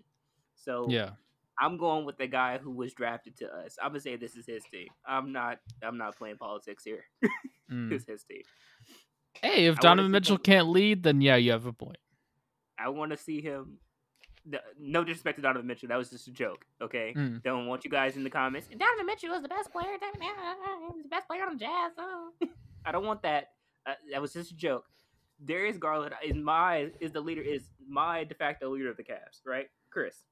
So 0.56 0.88
Yeah. 0.90 1.12
I'm 1.62 1.78
going 1.78 2.06
with 2.06 2.18
the 2.18 2.28
guy 2.28 2.58
who 2.58 2.72
was 2.72 2.94
drafted 2.94 3.36
to 3.40 3.48
us. 3.54 3.76
I'm 3.82 3.90
gonna 3.90 4.00
say 4.00 4.16
this 4.16 4.38
is 4.38 4.46
his 4.46 4.64
team. 4.72 4.88
I'm 5.06 5.34
not 5.34 5.60
I'm 5.84 5.98
not 5.98 6.18
playing 6.18 6.38
politics 6.38 6.84
here. 6.86 7.04
Mm. 7.70 7.92
It's 7.92 8.06
his 8.08 8.24
team. 8.24 8.44
Hey, 9.42 9.66
if 9.68 9.78
I 9.78 9.82
Donovan 9.82 10.12
Mitchell 10.12 10.36
him- 10.38 10.44
can't 10.44 10.70
lead, 10.70 11.04
then 11.04 11.22
yeah, 11.22 11.36
you 11.36 11.52
have 11.52 11.66
a 11.66 11.74
point. 11.74 11.98
I 12.78 12.90
want 12.90 13.12
to 13.12 13.18
see 13.18 13.42
him. 13.42 13.80
No 14.80 15.04
disrespect 15.04 15.38
to 15.38 15.42
Donovan 15.42 15.68
Mitchell, 15.68 15.90
that 15.90 15.98
was 15.98 16.10
just 16.10 16.28
a 16.28 16.32
joke. 16.32 16.66
Okay, 16.82 17.14
Mm. 17.16 17.44
don't 17.44 17.68
want 17.68 17.84
you 17.84 17.92
guys 17.92 18.16
in 18.16 18.24
the 18.24 18.30
comments. 18.30 18.68
Donovan 18.68 19.06
Mitchell 19.06 19.34
is 19.34 19.42
the 19.42 19.50
best 19.50 19.72
player. 19.72 19.92
He's 19.92 21.04
the 21.04 21.10
best 21.10 21.28
player 21.28 21.44
on 21.46 21.54
the 21.58 21.60
Jazz. 21.60 21.92
oh." 21.98 22.32
I 22.86 22.92
don't 22.92 23.06
want 23.06 23.22
that. 23.24 23.52
Uh, 23.86 23.94
that 24.12 24.22
was 24.22 24.34
just 24.34 24.52
a 24.52 24.56
joke. 24.56 24.86
Darius 25.44 25.78
Garland 25.78 26.14
is 26.24 26.36
my 26.36 26.92
is 27.00 27.12
the 27.12 27.22
leader 27.22 27.42
is 27.42 27.70
my 27.88 28.24
de 28.24 28.34
facto 28.36 28.70
leader 28.70 28.90
of 28.90 28.98
the 28.98 29.04
Cavs. 29.04 29.42
Right, 29.46 29.68
Chris. 29.90 30.24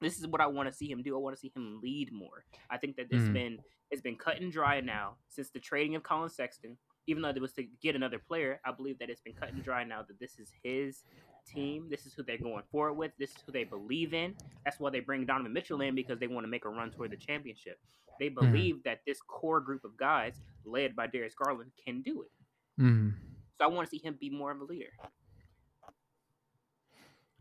This 0.00 0.18
is 0.18 0.26
what 0.28 0.40
I 0.40 0.46
want 0.46 0.68
to 0.68 0.72
see 0.74 0.88
him 0.90 1.02
do. 1.02 1.14
I 1.16 1.18
want 1.18 1.34
to 1.34 1.40
see 1.40 1.50
him 1.54 1.80
lead 1.82 2.12
more. 2.12 2.44
I 2.70 2.76
think 2.76 2.96
that 2.96 3.06
it's 3.10 3.24
Mhm. 3.24 3.32
been 3.32 3.58
it's 3.90 4.02
been 4.02 4.16
cut 4.16 4.40
and 4.40 4.52
dry 4.52 4.80
now 4.80 5.16
since 5.28 5.50
the 5.50 5.58
trading 5.60 5.94
of 5.96 6.02
Collin 6.02 6.28
Sexton. 6.28 6.76
Even 7.08 7.22
though 7.22 7.30
it 7.30 7.40
was 7.40 7.52
to 7.54 7.64
get 7.82 7.96
another 7.96 8.18
player, 8.18 8.60
I 8.64 8.70
believe 8.70 8.98
that 9.00 9.10
it's 9.10 9.20
been 9.20 9.32
cut 9.32 9.52
and 9.52 9.64
dry 9.64 9.82
now 9.82 10.02
that 10.06 10.20
this 10.20 10.38
is 10.38 10.52
his 10.62 11.02
team. 11.46 11.88
This 11.90 12.06
is 12.06 12.12
who 12.12 12.22
they're 12.22 12.38
going 12.38 12.62
forward 12.70 12.94
with. 12.94 13.12
This 13.18 13.30
is 13.30 13.36
who 13.44 13.50
they 13.50 13.64
believe 13.64 14.12
in. 14.14 14.34
That's 14.64 14.78
why 14.78 14.90
they 14.90 15.00
bring 15.00 15.26
Donovan 15.26 15.52
Mitchell 15.52 15.80
in 15.80 15.94
because 15.94 16.20
they 16.20 16.26
want 16.26 16.44
to 16.44 16.48
make 16.48 16.64
a 16.66 16.68
run 16.68 16.90
toward 16.90 17.10
the 17.10 17.16
championship. 17.16 17.78
They 18.20 18.28
believe 18.28 18.82
that 18.84 19.00
this 19.06 19.20
core 19.26 19.60
group 19.60 19.84
of 19.84 19.96
guys, 19.96 20.40
led 20.64 20.94
by 20.94 21.06
Darius 21.06 21.34
Garland, 21.34 21.70
can 21.84 22.02
do 22.02 22.22
it. 22.22 22.82
Mm. 22.82 23.14
So 23.58 23.64
I 23.64 23.68
want 23.68 23.88
to 23.88 23.90
see 23.90 24.02
him 24.04 24.16
be 24.20 24.28
more 24.30 24.52
of 24.52 24.60
a 24.60 24.64
leader. 24.64 24.90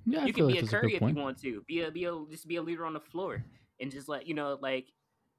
Yeah, 0.05 0.21
I 0.21 0.25
you 0.27 0.33
can 0.33 0.47
be 0.47 0.57
a 0.57 0.61
that's 0.61 0.73
a 0.73 0.75
Curry 0.77 0.89
good 0.91 0.95
if 0.95 0.99
point. 1.01 1.17
you 1.17 1.21
want 1.21 1.41
to. 1.41 1.63
Be 1.67 1.81
a 1.81 1.91
be 1.91 2.05
a 2.05 2.13
just 2.31 2.47
be 2.47 2.55
a 2.55 2.61
leader 2.61 2.85
on 2.85 2.93
the 2.93 2.99
floor 2.99 3.43
and 3.79 3.91
just 3.91 4.07
let 4.07 4.25
you 4.27 4.33
know 4.33 4.57
like 4.61 4.87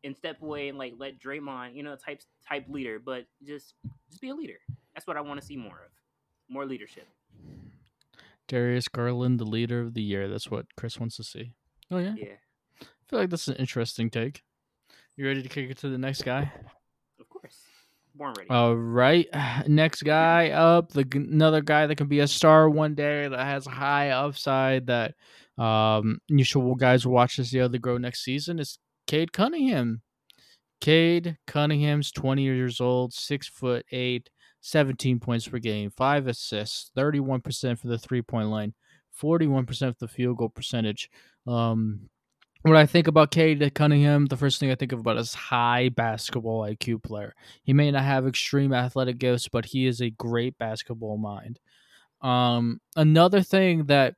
and 0.04 0.16
step 0.16 0.40
away 0.42 0.68
and 0.68 0.78
like 0.78 0.94
let 0.96 1.18
Draymond, 1.18 1.74
you 1.74 1.82
know, 1.82 1.96
type 1.96 2.20
type 2.48 2.66
leader, 2.68 2.98
but 2.98 3.26
just 3.44 3.74
just 4.08 4.20
be 4.20 4.30
a 4.30 4.34
leader. 4.34 4.58
That's 4.94 5.06
what 5.06 5.16
I 5.16 5.20
want 5.20 5.40
to 5.40 5.46
see 5.46 5.56
more 5.56 5.72
of. 5.72 5.92
More 6.48 6.64
leadership. 6.64 7.08
Darius 8.46 8.88
Garland, 8.88 9.38
the 9.38 9.44
leader 9.44 9.80
of 9.80 9.94
the 9.94 10.02
year. 10.02 10.28
That's 10.28 10.50
what 10.50 10.66
Chris 10.76 10.98
wants 10.98 11.16
to 11.16 11.24
see. 11.24 11.52
Oh 11.90 11.98
yeah, 11.98 12.14
Yeah, 12.16 12.34
I 12.80 12.86
feel 13.08 13.18
like 13.20 13.30
that's 13.30 13.48
an 13.48 13.56
interesting 13.56 14.10
take. 14.10 14.42
You 15.16 15.26
ready 15.26 15.42
to 15.42 15.48
kick 15.48 15.70
it 15.70 15.78
to 15.78 15.88
the 15.88 15.98
next 15.98 16.22
guy? 16.22 16.52
of 17.20 17.28
course. 17.28 17.58
Born 18.14 18.34
ready. 18.36 18.50
All 18.50 18.74
right, 18.74 19.26
next 19.66 20.02
guy 20.02 20.50
up, 20.50 20.90
the 20.92 21.06
another 21.12 21.60
guy 21.60 21.86
that 21.86 21.96
can 21.96 22.08
be 22.08 22.20
a 22.20 22.28
star 22.28 22.68
one 22.70 22.94
day 22.94 23.28
that 23.28 23.38
has 23.38 23.66
high 23.66 24.10
upside 24.10 24.86
that 24.86 25.14
um 25.58 26.20
you 26.28 26.44
should 26.44 26.78
guys 26.78 27.04
watch 27.04 27.34
to 27.36 27.44
see 27.44 27.58
how 27.58 27.66
they 27.66 27.78
grow 27.78 27.98
next 27.98 28.22
season 28.22 28.60
is 28.60 28.78
Cade 29.08 29.32
Cunningham. 29.32 30.02
Cade 30.80 31.38
Cunningham's 31.48 32.12
20 32.12 32.42
years 32.42 32.80
old, 32.80 33.12
six 33.12 33.48
foot 33.48 33.84
eight, 33.90 34.30
17 34.60 35.18
points 35.18 35.48
per 35.48 35.58
game, 35.58 35.90
five 35.90 36.28
assists, 36.28 36.92
31% 36.96 37.78
for 37.78 37.88
the 37.88 37.98
three 37.98 38.22
point 38.22 38.48
line, 38.48 38.74
41% 39.20 39.66
for 39.66 39.94
the 39.98 40.06
field 40.06 40.36
goal 40.36 40.50
percentage. 40.50 41.10
Um, 41.46 42.08
when 42.62 42.76
I 42.76 42.86
think 42.86 43.08
about 43.08 43.30
Cade 43.30 43.74
Cunningham, 43.74 44.26
the 44.26 44.36
first 44.36 44.60
thing 44.60 44.70
I 44.70 44.74
think 44.74 44.92
about 44.92 45.16
is 45.16 45.32
high 45.32 45.88
basketball 45.88 46.62
IQ 46.62 47.02
player. 47.02 47.34
He 47.62 47.72
may 47.72 47.90
not 47.90 48.04
have 48.04 48.26
extreme 48.26 48.72
athletic 48.72 49.18
gifts, 49.18 49.48
but 49.48 49.64
he 49.64 49.86
is 49.86 50.00
a 50.00 50.10
great 50.10 50.58
basketball 50.58 51.16
mind. 51.16 51.58
Um, 52.20 52.80
another 52.94 53.42
thing 53.42 53.86
that 53.86 54.16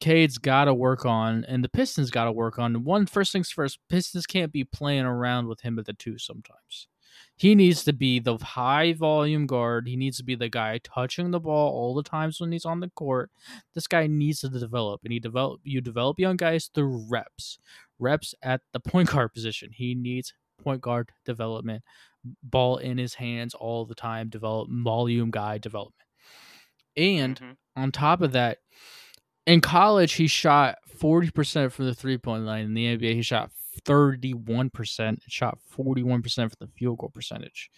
Cade's 0.00 0.38
got 0.38 0.64
to 0.64 0.74
work 0.74 1.04
on, 1.04 1.44
and 1.44 1.62
the 1.62 1.68
Pistons 1.68 2.10
got 2.10 2.24
to 2.24 2.32
work 2.32 2.58
on. 2.58 2.84
One 2.84 3.06
first 3.06 3.32
things 3.32 3.50
first, 3.50 3.78
Pistons 3.88 4.26
can't 4.26 4.52
be 4.52 4.64
playing 4.64 5.04
around 5.04 5.46
with 5.46 5.60
him 5.60 5.78
at 5.78 5.86
the 5.86 5.92
two 5.92 6.18
sometimes. 6.18 6.88
He 7.36 7.54
needs 7.54 7.84
to 7.84 7.92
be 7.92 8.18
the 8.18 8.36
high 8.36 8.92
volume 8.92 9.46
guard. 9.46 9.88
He 9.88 9.96
needs 9.96 10.18
to 10.18 10.24
be 10.24 10.34
the 10.34 10.48
guy 10.48 10.78
touching 10.84 11.30
the 11.30 11.40
ball 11.40 11.72
all 11.72 11.94
the 11.94 12.02
times 12.02 12.40
when 12.40 12.52
he's 12.52 12.64
on 12.64 12.80
the 12.80 12.90
court. 12.90 13.30
This 13.74 13.86
guy 13.86 14.06
needs 14.06 14.40
to 14.40 14.48
develop, 14.48 15.00
and 15.04 15.12
he 15.12 15.20
develop. 15.20 15.60
You 15.64 15.80
develop 15.80 16.18
young 16.18 16.36
guys 16.36 16.70
through 16.74 17.06
reps, 17.08 17.58
reps 17.98 18.34
at 18.42 18.62
the 18.72 18.80
point 18.80 19.10
guard 19.10 19.32
position. 19.32 19.70
He 19.72 19.94
needs 19.94 20.32
point 20.62 20.82
guard 20.82 21.12
development, 21.24 21.82
ball 22.42 22.78
in 22.78 22.98
his 22.98 23.14
hands 23.14 23.54
all 23.54 23.84
the 23.84 23.94
time. 23.94 24.28
Develop 24.28 24.68
volume 24.70 25.30
guy 25.30 25.58
development, 25.58 26.08
and 26.96 27.36
mm-hmm. 27.36 27.82
on 27.82 27.92
top 27.92 28.20
of 28.22 28.32
that 28.32 28.58
in 29.46 29.60
college, 29.60 30.12
he 30.14 30.26
shot 30.26 30.76
40% 30.98 31.72
from 31.72 31.86
the 31.86 31.94
three 31.94 32.18
point 32.18 32.44
line. 32.44 32.66
In 32.66 32.74
the 32.74 32.96
NBA, 32.96 33.14
he 33.14 33.22
shot 33.22 33.50
31%, 33.84 35.18
shot 35.28 35.58
41% 35.76 36.50
for 36.50 36.56
the 36.60 36.66
field 36.66 36.98
goal 36.98 37.10
percentage. 37.12 37.70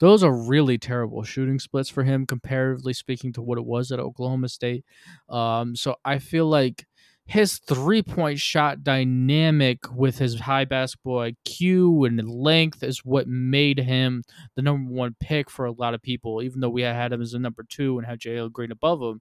Those 0.00 0.24
are 0.24 0.34
really 0.34 0.78
terrible 0.78 1.22
shooting 1.22 1.58
splits 1.58 1.88
for 1.88 2.02
him, 2.02 2.26
comparatively 2.26 2.92
speaking 2.92 3.32
to 3.34 3.42
what 3.42 3.58
it 3.58 3.64
was 3.64 3.92
at 3.92 4.00
Oklahoma 4.00 4.48
State. 4.48 4.84
Um, 5.28 5.76
so 5.76 5.96
I 6.04 6.18
feel 6.18 6.46
like 6.46 6.86
his 7.26 7.58
three 7.58 8.02
point 8.02 8.38
shot 8.40 8.82
dynamic 8.82 9.78
with 9.94 10.18
his 10.18 10.40
high 10.40 10.64
basketball 10.64 11.30
IQ 11.30 12.06
and 12.06 12.28
length 12.28 12.82
is 12.82 13.04
what 13.04 13.28
made 13.28 13.78
him 13.78 14.24
the 14.56 14.62
number 14.62 14.92
one 14.92 15.14
pick 15.20 15.48
for 15.48 15.64
a 15.64 15.72
lot 15.72 15.94
of 15.94 16.02
people, 16.02 16.42
even 16.42 16.60
though 16.60 16.68
we 16.68 16.82
had 16.82 17.12
him 17.12 17.22
as 17.22 17.34
a 17.34 17.38
number 17.38 17.64
two 17.68 17.98
and 17.98 18.06
had 18.06 18.18
Jalen 18.18 18.52
Green 18.52 18.72
above 18.72 19.00
him. 19.00 19.20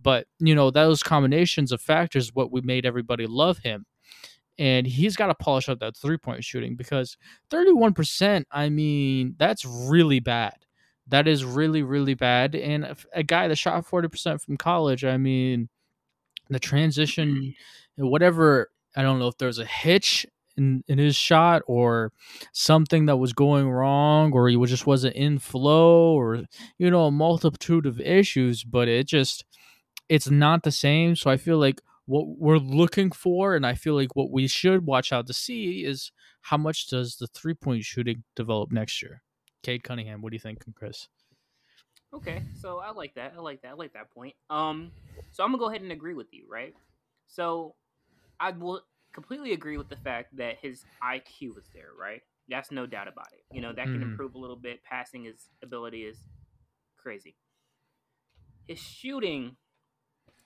But, 0.00 0.26
you 0.38 0.54
know, 0.54 0.70
those 0.70 1.02
combinations 1.02 1.72
of 1.72 1.82
factors 1.82 2.34
what 2.34 2.52
we 2.52 2.60
made 2.60 2.86
everybody 2.86 3.26
love 3.26 3.58
him. 3.58 3.84
And 4.58 4.86
he's 4.86 5.16
got 5.16 5.26
to 5.26 5.34
polish 5.34 5.68
up 5.68 5.80
that 5.80 5.96
three 5.96 6.18
point 6.18 6.44
shooting 6.44 6.76
because 6.76 7.16
31%, 7.50 8.44
I 8.50 8.68
mean, 8.68 9.34
that's 9.38 9.64
really 9.64 10.20
bad. 10.20 10.54
That 11.08 11.26
is 11.26 11.44
really, 11.44 11.82
really 11.82 12.14
bad. 12.14 12.54
And 12.54 12.94
a 13.12 13.22
guy 13.22 13.48
that 13.48 13.56
shot 13.56 13.84
40% 13.84 14.40
from 14.40 14.56
college, 14.56 15.04
I 15.04 15.16
mean, 15.16 15.68
the 16.54 16.60
transition, 16.60 17.54
whatever. 17.96 18.70
I 18.96 19.02
don't 19.02 19.18
know 19.18 19.28
if 19.28 19.38
there's 19.38 19.58
a 19.58 19.64
hitch 19.64 20.26
in, 20.56 20.84
in 20.88 20.98
his 20.98 21.16
shot 21.16 21.62
or 21.66 22.12
something 22.52 23.06
that 23.06 23.16
was 23.16 23.32
going 23.32 23.68
wrong 23.68 24.32
or 24.32 24.48
he 24.48 24.64
just 24.66 24.86
wasn't 24.86 25.16
in 25.16 25.38
flow 25.38 26.14
or 26.14 26.44
you 26.78 26.90
know 26.90 27.06
a 27.06 27.10
multitude 27.10 27.86
of 27.86 28.00
issues 28.00 28.62
but 28.64 28.88
it 28.88 29.06
just 29.06 29.44
it's 30.08 30.28
not 30.28 30.62
the 30.62 30.72
same 30.72 31.16
so 31.16 31.30
i 31.30 31.36
feel 31.36 31.58
like 31.58 31.80
what 32.06 32.26
we're 32.38 32.58
looking 32.58 33.10
for 33.10 33.54
and 33.54 33.66
i 33.66 33.74
feel 33.74 33.94
like 33.94 34.14
what 34.14 34.30
we 34.30 34.46
should 34.46 34.84
watch 34.84 35.12
out 35.12 35.26
to 35.26 35.32
see 35.32 35.84
is 35.84 36.12
how 36.42 36.56
much 36.56 36.88
does 36.88 37.16
the 37.16 37.26
three 37.28 37.54
point 37.54 37.84
shooting 37.84 38.22
develop 38.36 38.70
next 38.70 39.02
year 39.02 39.22
Cade 39.62 39.82
Cunningham 39.82 40.20
what 40.20 40.30
do 40.30 40.36
you 40.36 40.40
think 40.40 40.62
Chris 40.74 41.08
Okay, 42.12 42.42
so 42.60 42.78
I 42.78 42.90
like 42.90 43.14
that. 43.14 43.34
I 43.36 43.40
like 43.40 43.62
that. 43.62 43.68
I 43.68 43.74
like 43.74 43.92
that 43.92 44.10
point. 44.10 44.34
Um, 44.48 44.90
so 45.32 45.44
I'm 45.44 45.50
gonna 45.50 45.58
go 45.58 45.68
ahead 45.68 45.82
and 45.82 45.92
agree 45.92 46.14
with 46.14 46.32
you, 46.32 46.44
right? 46.50 46.74
So 47.28 47.74
I 48.40 48.50
will 48.50 48.82
completely 49.12 49.52
agree 49.52 49.76
with 49.76 49.88
the 49.88 49.96
fact 49.96 50.36
that 50.36 50.56
his 50.60 50.84
IQ 51.02 51.54
was 51.54 51.64
there, 51.72 51.90
right? 51.98 52.22
That's 52.48 52.72
no 52.72 52.86
doubt 52.86 53.06
about 53.06 53.28
it. 53.32 53.44
You 53.54 53.60
know 53.60 53.72
that 53.72 53.84
can 53.84 54.00
mm. 54.00 54.02
improve 54.02 54.34
a 54.34 54.38
little 54.38 54.56
bit. 54.56 54.82
Passing 54.82 55.24
his 55.24 55.48
ability 55.62 56.02
is 56.02 56.18
crazy. 56.96 57.36
His 58.66 58.80
shooting 58.80 59.56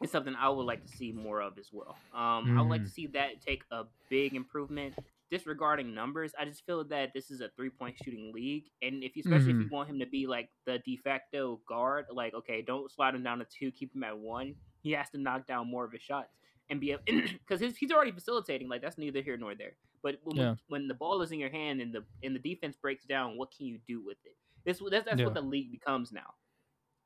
is 0.02 0.10
something 0.10 0.34
I 0.34 0.50
would 0.50 0.66
like 0.66 0.82
to 0.82 0.88
see 0.88 1.12
more 1.12 1.40
of 1.40 1.58
as 1.58 1.70
well. 1.72 1.96
Um, 2.14 2.46
mm. 2.46 2.58
I 2.58 2.62
would 2.62 2.70
like 2.70 2.82
to 2.82 2.88
mm. 2.88 2.94
see 2.94 3.06
that 3.08 3.40
take 3.40 3.62
a 3.70 3.84
big 4.10 4.34
improvement 4.34 4.94
disregarding 5.30 5.94
numbers, 5.94 6.32
I 6.38 6.44
just 6.44 6.64
feel 6.66 6.84
that 6.84 7.12
this 7.14 7.30
is 7.30 7.40
a 7.40 7.48
three 7.56 7.70
point 7.70 7.96
shooting 8.02 8.32
league, 8.34 8.64
and 8.82 9.02
if 9.02 9.16
you, 9.16 9.22
especially 9.24 9.48
mm-hmm. 9.48 9.50
if 9.50 9.56
you 9.56 9.66
mm-hmm. 9.66 9.74
want 9.74 9.90
him 9.90 9.98
to 10.00 10.06
be 10.06 10.26
like 10.26 10.50
the 10.66 10.78
de 10.84 10.96
facto 10.98 11.60
guard, 11.68 12.06
like 12.12 12.34
okay, 12.34 12.62
don't 12.62 12.90
slide 12.90 13.14
him 13.14 13.22
down 13.22 13.38
to 13.38 13.46
two, 13.46 13.70
keep 13.70 13.94
him 13.94 14.04
at 14.04 14.16
one. 14.16 14.54
He 14.82 14.92
has 14.92 15.10
to 15.10 15.18
knock 15.18 15.46
down 15.46 15.70
more 15.70 15.84
of 15.84 15.92
his 15.92 16.02
shots 16.02 16.34
and 16.70 16.80
be 16.80 16.96
because 17.04 17.60
he's 17.78 17.90
already 17.90 18.12
facilitating. 18.12 18.68
Like 18.68 18.82
that's 18.82 18.98
neither 18.98 19.22
here 19.22 19.36
nor 19.36 19.54
there. 19.54 19.72
But 20.02 20.16
when, 20.22 20.36
yeah. 20.36 20.54
when 20.68 20.86
the 20.86 20.94
ball 20.94 21.22
is 21.22 21.32
in 21.32 21.38
your 21.38 21.50
hand 21.50 21.80
and 21.80 21.92
the 21.92 22.04
and 22.22 22.34
the 22.34 22.40
defense 22.40 22.76
breaks 22.76 23.04
down, 23.04 23.38
what 23.38 23.50
can 23.56 23.66
you 23.66 23.78
do 23.88 24.04
with 24.04 24.18
it? 24.24 24.36
This 24.64 24.80
that's, 24.90 25.04
that's 25.04 25.18
yeah. 25.18 25.24
what 25.24 25.34
the 25.34 25.40
league 25.40 25.70
becomes 25.70 26.12
now. 26.12 26.34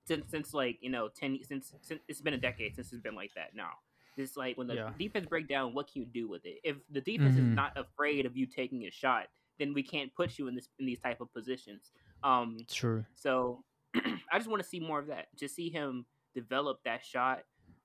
Since 0.07 0.31
since 0.31 0.55
like 0.55 0.79
you 0.81 0.91
know 0.91 1.09
ten 1.09 1.39
since, 1.43 1.73
since 1.81 2.03
it's 2.09 2.21
been 2.21 2.35
a 2.35 2.39
decade 2.39 2.75
since 2.75 2.93
it's 2.93 3.03
been 3.03 3.15
like 3.15 3.33
that 3.35 3.55
now. 3.55 3.71
It's 4.19 4.37
like 4.37 4.59
when 4.59 4.67
the 4.67 4.75
yeah. 4.75 4.91
defense 4.99 5.27
break 5.27 5.49
down, 5.49 5.75
what 5.75 5.91
can 5.91 6.03
you 6.03 6.09
do 6.13 6.29
with 6.29 6.45
it? 6.45 6.59
If 6.65 6.77
the 6.91 7.01
defense 7.01 7.37
mm-hmm. 7.37 7.51
is 7.51 7.57
not 7.57 7.77
afraid 7.77 8.27
of 8.27 8.37
you 8.37 8.47
taking 8.47 8.85
a 8.85 8.91
shot, 8.91 9.27
then 9.59 9.75
we 9.75 9.83
can't 9.83 10.15
put 10.15 10.39
you 10.39 10.49
in 10.49 10.55
this 10.55 10.69
in 10.79 10.87
these 10.87 11.01
type 11.01 11.21
of 11.21 11.33
positions. 11.33 11.91
Um, 12.23 12.59
True. 12.71 13.05
So 13.15 13.65
I 13.95 14.39
just 14.39 14.49
want 14.49 14.63
to 14.63 14.69
see 14.69 14.81
more 14.81 14.99
of 14.99 15.07
that. 15.09 15.27
Just 15.37 15.55
see 15.55 15.71
him 15.71 16.07
develop 16.35 16.81
that 16.85 17.05
shot 17.05 17.41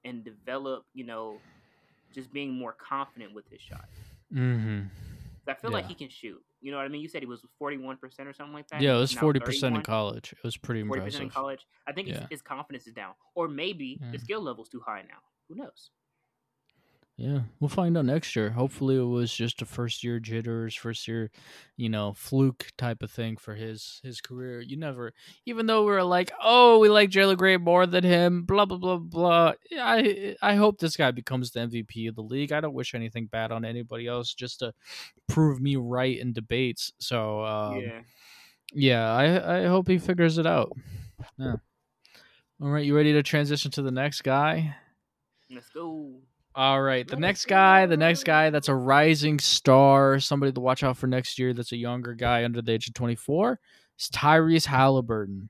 and 0.06 0.24
develop, 0.24 0.86
you 0.94 1.06
know, 1.06 1.38
just 2.14 2.32
being 2.32 2.54
more 2.54 2.74
confident 2.74 3.34
with 3.34 3.50
his 3.50 3.62
shot. 3.62 3.86
Mm-hmm. 4.34 4.82
I 5.48 5.54
feel 5.56 5.72
yeah. 5.72 5.78
like 5.78 5.88
he 5.88 5.96
can 5.96 6.10
shoot. 6.10 6.42
You 6.62 6.72
know 6.72 6.78
what 6.78 6.86
I 6.86 6.90
mean? 6.90 7.02
You 7.02 7.10
said 7.10 7.22
he 7.22 7.28
was 7.28 7.42
forty 7.60 7.78
one 7.78 7.98
percent 7.98 8.30
or 8.30 8.34
something 8.34 8.54
like 8.54 8.68
that. 8.70 8.82
Yeah, 8.82 8.96
it 8.96 9.00
was 9.00 9.12
forty 9.12 9.42
percent 9.42 9.76
in 9.76 9.82
college. 9.82 10.32
It 10.32 10.44
was 10.44 10.56
pretty 10.56 10.80
impressive. 10.80 11.02
Forty 11.02 11.12
percent 11.12 11.24
in 11.26 11.30
college. 11.30 11.68
I 11.88 11.92
think 11.92 12.08
yeah. 12.08 12.22
his, 12.22 12.28
his, 12.32 12.42
confidence 12.42 12.88
is 12.88 12.94
down, 12.94 13.14
or 13.36 13.50
maybe 13.50 14.00
the 14.12 14.18
skill 14.18 14.42
level's 14.42 14.70
too 14.70 14.82
high 14.86 15.02
now. 15.02 15.18
Who 15.50 15.56
knows? 15.56 15.90
Yeah, 17.16 17.42
we'll 17.60 17.70
find 17.70 17.96
out 17.96 18.06
next 18.06 18.36
year. 18.36 18.50
Hopefully, 18.50 18.96
it 18.96 19.02
was 19.04 19.32
just 19.32 19.62
a 19.62 19.66
first 19.66 20.04
year 20.04 20.20
jitters, 20.20 20.74
first 20.74 21.08
year, 21.08 21.30
you 21.78 21.88
know, 21.88 22.14
fluke 22.14 22.72
type 22.76 23.04
of 23.04 23.12
thing 23.12 23.38
for 23.38 23.54
his 23.54 24.02
his 24.04 24.20
career. 24.20 24.62
You 24.62 24.78
never, 24.78 25.14
even 25.46 25.68
though 25.68 25.86
we 25.86 25.92
are 25.92 26.04
like, 26.04 26.32
oh, 26.42 26.80
we 26.80 26.90
like 26.90 27.12
Jalen 27.12 27.38
Gray 27.38 27.58
more 27.58 27.86
than 27.86 28.04
him, 28.04 28.46
blah 28.46 28.66
blah 28.66 28.80
blah 28.80 28.98
blah. 28.98 29.54
I 29.80 30.36
I 30.42 30.56
hope 30.56 30.80
this 30.80 30.98
guy 30.98 31.12
becomes 31.12 31.52
the 31.52 31.60
MVP 31.60 32.10
of 32.10 32.16
the 32.16 32.24
league. 32.24 32.52
I 32.52 32.62
don't 32.62 32.74
wish 32.74 32.96
anything 32.96 33.28
bad 33.28 33.52
on 33.52 33.64
anybody 33.64 34.08
else, 34.08 34.34
just 34.34 34.60
to 34.60 34.74
prove 35.30 35.62
me 35.62 35.76
right 35.76 36.18
in 36.18 36.34
debates. 36.34 36.94
So 36.98 37.46
um, 37.46 37.80
yeah, 37.80 38.02
yeah, 38.74 39.14
I 39.14 39.60
I 39.60 39.66
hope 39.68 39.88
he 39.88 40.00
figures 40.00 40.40
it 40.40 40.48
out. 40.48 40.72
Yeah. 41.38 41.58
All 42.60 42.70
right, 42.70 42.86
you 42.86 42.96
ready 42.96 43.14
to 43.14 43.22
transition 43.22 43.70
to 43.72 43.84
the 43.84 43.92
next 43.92 44.24
guy? 44.24 44.76
Let's 45.50 45.70
go. 45.70 46.22
All 46.56 46.82
right, 46.82 47.08
the 47.08 47.16
next 47.16 47.46
guy, 47.46 47.86
the 47.88 47.98
next 47.98 48.24
guy 48.24 48.52
that's 48.52 48.70
a 48.70 48.76
rising 48.76 49.40
star, 49.40 50.20
somebody 50.20 50.52
to 50.52 50.60
watch 50.60 50.84
out 50.84 50.98
for 50.98 51.08
next 51.08 51.40
year. 51.40 51.54
That's 51.54 51.72
a 51.72 51.78
younger 51.78 52.14
guy 52.14 52.44
under 52.44 52.62
the 52.62 52.74
age 52.74 52.88
of 52.88 52.94
twenty 52.94 53.16
four. 53.16 53.60
Is 54.00 54.10
Tyrese 54.10 54.66
Halliburton, 54.66 55.50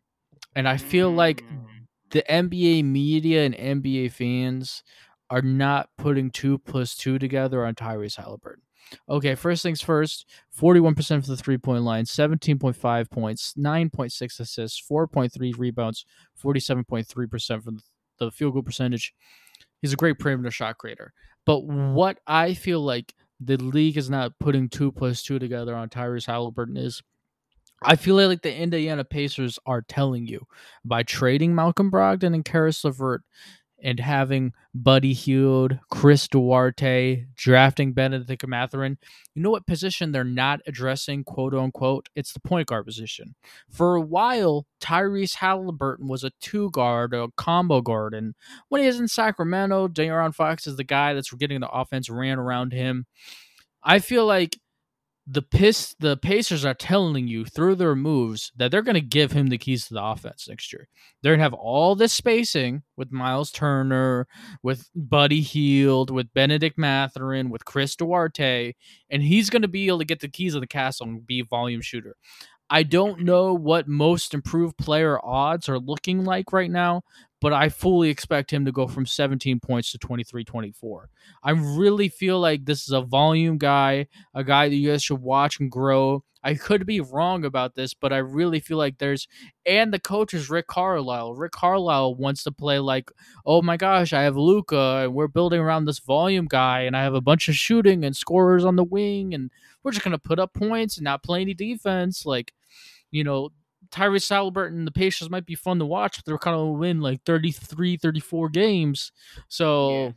and 0.55 0.67
I 0.67 0.77
feel 0.77 1.11
like 1.11 1.43
mm. 1.43 1.65
the 2.11 2.23
NBA 2.29 2.85
media 2.85 3.45
and 3.45 3.55
NBA 3.55 4.11
fans 4.13 4.83
are 5.29 5.41
not 5.41 5.89
putting 5.97 6.31
two 6.31 6.57
plus 6.59 6.95
two 6.95 7.19
together 7.19 7.65
on 7.65 7.75
Tyrese 7.75 8.17
Halliburton. 8.17 8.63
Okay, 9.09 9.35
first 9.35 9.63
things 9.63 9.81
first 9.81 10.29
41% 10.59 11.21
for 11.21 11.27
the 11.27 11.37
three 11.37 11.57
point 11.57 11.83
line, 11.83 12.05
17.5 12.05 13.09
points, 13.09 13.53
9.6 13.57 14.39
assists, 14.39 14.81
4.3 14.89 15.57
rebounds, 15.57 16.05
47.3% 16.43 17.63
for 17.63 17.71
the 18.19 18.31
field 18.31 18.53
goal 18.53 18.61
percentage. 18.61 19.13
He's 19.83 19.93
a 19.93 19.97
great 19.97 20.17
perimeter 20.17 20.49
shot 20.49 20.77
creator. 20.77 21.11
But 21.45 21.65
what 21.65 22.17
I 22.25 22.53
feel 22.53 22.79
like 22.79 23.13
the 23.41 23.57
league 23.57 23.97
is 23.97 24.09
not 24.09 24.39
putting 24.39 24.69
two 24.69 24.93
plus 24.93 25.21
two 25.21 25.39
together 25.39 25.75
on 25.75 25.89
Tyrese 25.89 26.25
Halliburton 26.25 26.77
is 26.77 27.03
I 27.83 27.97
feel 27.97 28.15
like 28.15 28.41
the 28.41 28.55
Indiana 28.55 29.03
Pacers 29.03 29.59
are 29.65 29.81
telling 29.81 30.25
you 30.25 30.47
by 30.85 31.03
trading 31.03 31.53
Malcolm 31.53 31.91
Brogdon 31.91 32.33
and 32.33 32.45
Caris 32.45 32.85
LeVert 32.85 33.23
and 33.83 33.99
having 33.99 34.53
Buddy 34.73 35.13
Hield, 35.13 35.77
Chris 35.91 36.27
Duarte, 36.27 37.25
drafting 37.35 37.93
Benedict 37.93 38.47
Mathurin, 38.47 38.97
you 39.35 39.41
know 39.41 39.51
what 39.51 39.67
position 39.67 40.11
they're 40.11 40.23
not 40.23 40.61
addressing, 40.65 41.23
quote 41.25 41.53
unquote? 41.53 42.07
It's 42.15 42.33
the 42.33 42.39
point 42.39 42.67
guard 42.67 42.85
position. 42.85 43.35
For 43.69 43.95
a 43.95 44.01
while, 44.01 44.65
Tyrese 44.79 45.35
Halliburton 45.35 46.07
was 46.07 46.23
a 46.23 46.31
two 46.39 46.71
guard, 46.71 47.13
a 47.13 47.27
combo 47.35 47.81
guard. 47.81 48.13
And 48.13 48.33
when 48.69 48.81
he 48.81 48.87
was 48.87 48.99
in 48.99 49.07
Sacramento, 49.07 49.89
De'Aaron 49.89 50.33
Fox 50.33 50.65
is 50.65 50.77
the 50.77 50.83
guy 50.83 51.13
that's 51.13 51.33
getting 51.33 51.59
the 51.59 51.69
offense 51.69 52.09
ran 52.09 52.39
around 52.39 52.71
him. 52.71 53.05
I 53.83 53.99
feel 53.99 54.25
like 54.25 54.57
the 55.25 55.41
piss 55.41 55.95
the 55.99 56.17
Pacers 56.17 56.65
are 56.65 56.73
telling 56.73 57.27
you 57.27 57.45
through 57.45 57.75
their 57.75 57.95
moves 57.95 58.51
that 58.57 58.71
they're 58.71 58.81
going 58.81 58.95
to 58.95 59.01
give 59.01 59.31
him 59.31 59.47
the 59.47 59.57
keys 59.57 59.87
to 59.87 59.93
the 59.93 60.03
offense 60.03 60.49
next 60.49 60.73
year. 60.73 60.89
They're 61.21 61.31
going 61.31 61.39
to 61.39 61.43
have 61.43 61.53
all 61.53 61.95
this 61.95 62.11
spacing 62.11 62.83
with 62.97 63.11
Miles 63.11 63.49
Turner, 63.49 64.27
with 64.61 64.89
Buddy 64.93 65.41
Hield, 65.41 66.11
with 66.11 66.33
Benedict 66.33 66.77
Mathurin, 66.77 67.49
with 67.49 67.63
Chris 67.63 67.95
Duarte, 67.95 68.73
and 69.09 69.23
he's 69.23 69.49
going 69.49 69.61
to 69.61 69.67
be 69.69 69.87
able 69.87 69.99
to 69.99 70.05
get 70.05 70.19
the 70.19 70.27
keys 70.27 70.55
of 70.55 70.61
the 70.61 70.67
castle 70.67 71.07
and 71.07 71.25
be 71.25 71.39
a 71.39 71.45
volume 71.45 71.81
shooter. 71.81 72.17
I 72.69 72.83
don't 72.83 73.21
know 73.21 73.53
what 73.53 73.87
most 73.87 74.33
improved 74.33 74.77
player 74.77 75.23
odds 75.23 75.69
are 75.69 75.79
looking 75.79 76.25
like 76.25 76.51
right 76.51 76.71
now, 76.71 77.03
but 77.43 77.51
I 77.51 77.67
fully 77.67 78.09
expect 78.09 78.51
him 78.53 78.63
to 78.63 78.71
go 78.71 78.87
from 78.87 79.05
17 79.05 79.59
points 79.59 79.91
to 79.91 79.97
23 79.97 80.45
24. 80.45 81.09
I 81.43 81.51
really 81.51 82.07
feel 82.07 82.39
like 82.39 82.63
this 82.63 82.83
is 82.83 82.91
a 82.93 83.01
volume 83.01 83.57
guy, 83.57 84.07
a 84.33 84.45
guy 84.45 84.69
that 84.69 84.75
you 84.75 84.91
guys 84.91 85.03
should 85.03 85.19
watch 85.19 85.59
and 85.59 85.69
grow. 85.69 86.23
I 86.41 86.53
could 86.53 86.85
be 86.85 87.01
wrong 87.01 87.43
about 87.43 87.75
this, 87.75 87.93
but 87.93 88.13
I 88.13 88.19
really 88.19 88.61
feel 88.61 88.77
like 88.77 88.97
there's 88.97 89.27
and 89.65 89.93
the 89.93 89.99
coach 89.99 90.33
is 90.33 90.49
Rick 90.49 90.67
Carlisle. 90.67 91.33
Rick 91.33 91.51
Carlisle 91.51 92.15
wants 92.15 92.43
to 92.45 92.51
play 92.53 92.79
like, 92.79 93.11
oh 93.45 93.61
my 93.61 93.75
gosh, 93.75 94.13
I 94.13 94.21
have 94.21 94.37
Luka 94.37 95.01
and 95.03 95.13
we're 95.13 95.27
building 95.27 95.59
around 95.59 95.83
this 95.83 95.99
volume 95.99 96.45
guy 96.49 96.83
and 96.83 96.95
I 96.95 97.03
have 97.03 97.13
a 97.13 97.19
bunch 97.19 97.49
of 97.49 97.55
shooting 97.55 98.05
and 98.05 98.15
scorers 98.15 98.63
on 98.63 98.77
the 98.77 98.85
wing 98.85 99.33
and 99.33 99.51
we're 99.83 99.91
just 99.91 100.05
gonna 100.05 100.17
put 100.17 100.39
up 100.39 100.53
points 100.53 100.95
and 100.95 101.03
not 101.03 101.23
play 101.23 101.41
any 101.41 101.53
defense. 101.53 102.25
Like, 102.25 102.53
you 103.11 103.25
know, 103.25 103.49
Tyrese 103.91 104.29
Halliburton 104.29 104.79
and 104.79 104.87
the 104.87 104.91
Pacers 104.91 105.29
might 105.29 105.45
be 105.45 105.55
fun 105.55 105.79
to 105.79 105.85
watch, 105.85 106.17
but 106.17 106.25
they're 106.25 106.37
kind 106.37 106.57
of 106.57 106.77
win 106.77 107.01
like 107.01 107.23
33, 107.25 107.97
34 107.97 108.49
games. 108.49 109.11
So 109.47 109.91
yeah. 109.91 110.11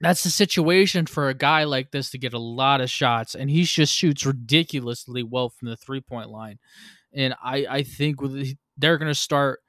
that's 0.00 0.22
the 0.22 0.30
situation 0.30 1.06
for 1.06 1.28
a 1.28 1.34
guy 1.34 1.64
like 1.64 1.90
this 1.90 2.10
to 2.10 2.18
get 2.18 2.32
a 2.32 2.38
lot 2.38 2.80
of 2.80 2.90
shots, 2.90 3.34
and 3.34 3.50
he 3.50 3.64
just 3.64 3.94
shoots 3.94 4.24
ridiculously 4.24 5.22
well 5.22 5.48
from 5.48 5.68
the 5.68 5.76
three 5.76 6.00
point 6.00 6.30
line. 6.30 6.58
And 7.12 7.34
I, 7.42 7.66
I 7.68 7.82
think 7.82 8.20
with 8.20 8.56
they're 8.76 8.98
gonna 8.98 9.14
start 9.14 9.60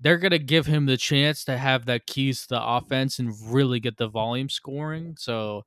they're 0.00 0.18
going 0.18 0.32
to 0.32 0.38
give 0.38 0.66
him 0.66 0.86
the 0.86 0.96
chance 0.96 1.44
to 1.44 1.56
have 1.56 1.86
that 1.86 2.06
keys 2.06 2.42
to 2.42 2.48
the 2.50 2.62
offense 2.62 3.18
and 3.18 3.34
really 3.46 3.80
get 3.80 3.96
the 3.96 4.08
volume 4.08 4.48
scoring. 4.48 5.14
So 5.18 5.64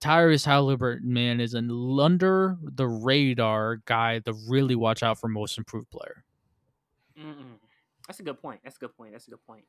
Tyrese 0.00 0.46
Halliburton, 0.46 1.12
man, 1.12 1.40
is 1.40 1.54
an 1.54 1.70
under 2.00 2.56
the 2.62 2.86
radar 2.86 3.76
guy 3.86 4.20
to 4.20 4.34
really 4.48 4.74
watch 4.74 5.02
out 5.02 5.18
for 5.18 5.28
most 5.28 5.58
improved 5.58 5.90
player. 5.90 6.24
Mm-mm. 7.18 7.58
That's 8.06 8.20
a 8.20 8.22
good 8.22 8.40
point. 8.40 8.60
That's 8.62 8.76
a 8.76 8.80
good 8.80 8.96
point. 8.96 9.12
That's 9.12 9.26
a 9.26 9.30
good 9.30 9.46
point. 9.46 9.64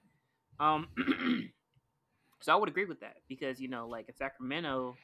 Um, 0.59 0.87
so 2.41 2.53
I 2.53 2.55
would 2.55 2.69
agree 2.69 2.85
with 2.85 2.99
that 3.01 3.17
because 3.27 3.59
you 3.59 3.67
know, 3.67 3.87
like 3.87 4.07
in 4.07 4.15
Sacramento, 4.15 4.95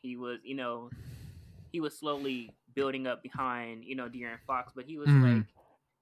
he 0.00 0.16
was, 0.16 0.38
you 0.44 0.54
know, 0.54 0.90
he 1.72 1.80
was 1.80 1.98
slowly 1.98 2.52
building 2.74 3.06
up 3.06 3.22
behind, 3.22 3.84
you 3.84 3.96
know, 3.96 4.08
De'Aaron 4.08 4.40
Fox, 4.46 4.72
but 4.74 4.84
he 4.84 4.98
was 4.98 5.08
mm-hmm. 5.08 5.36
like, 5.36 5.44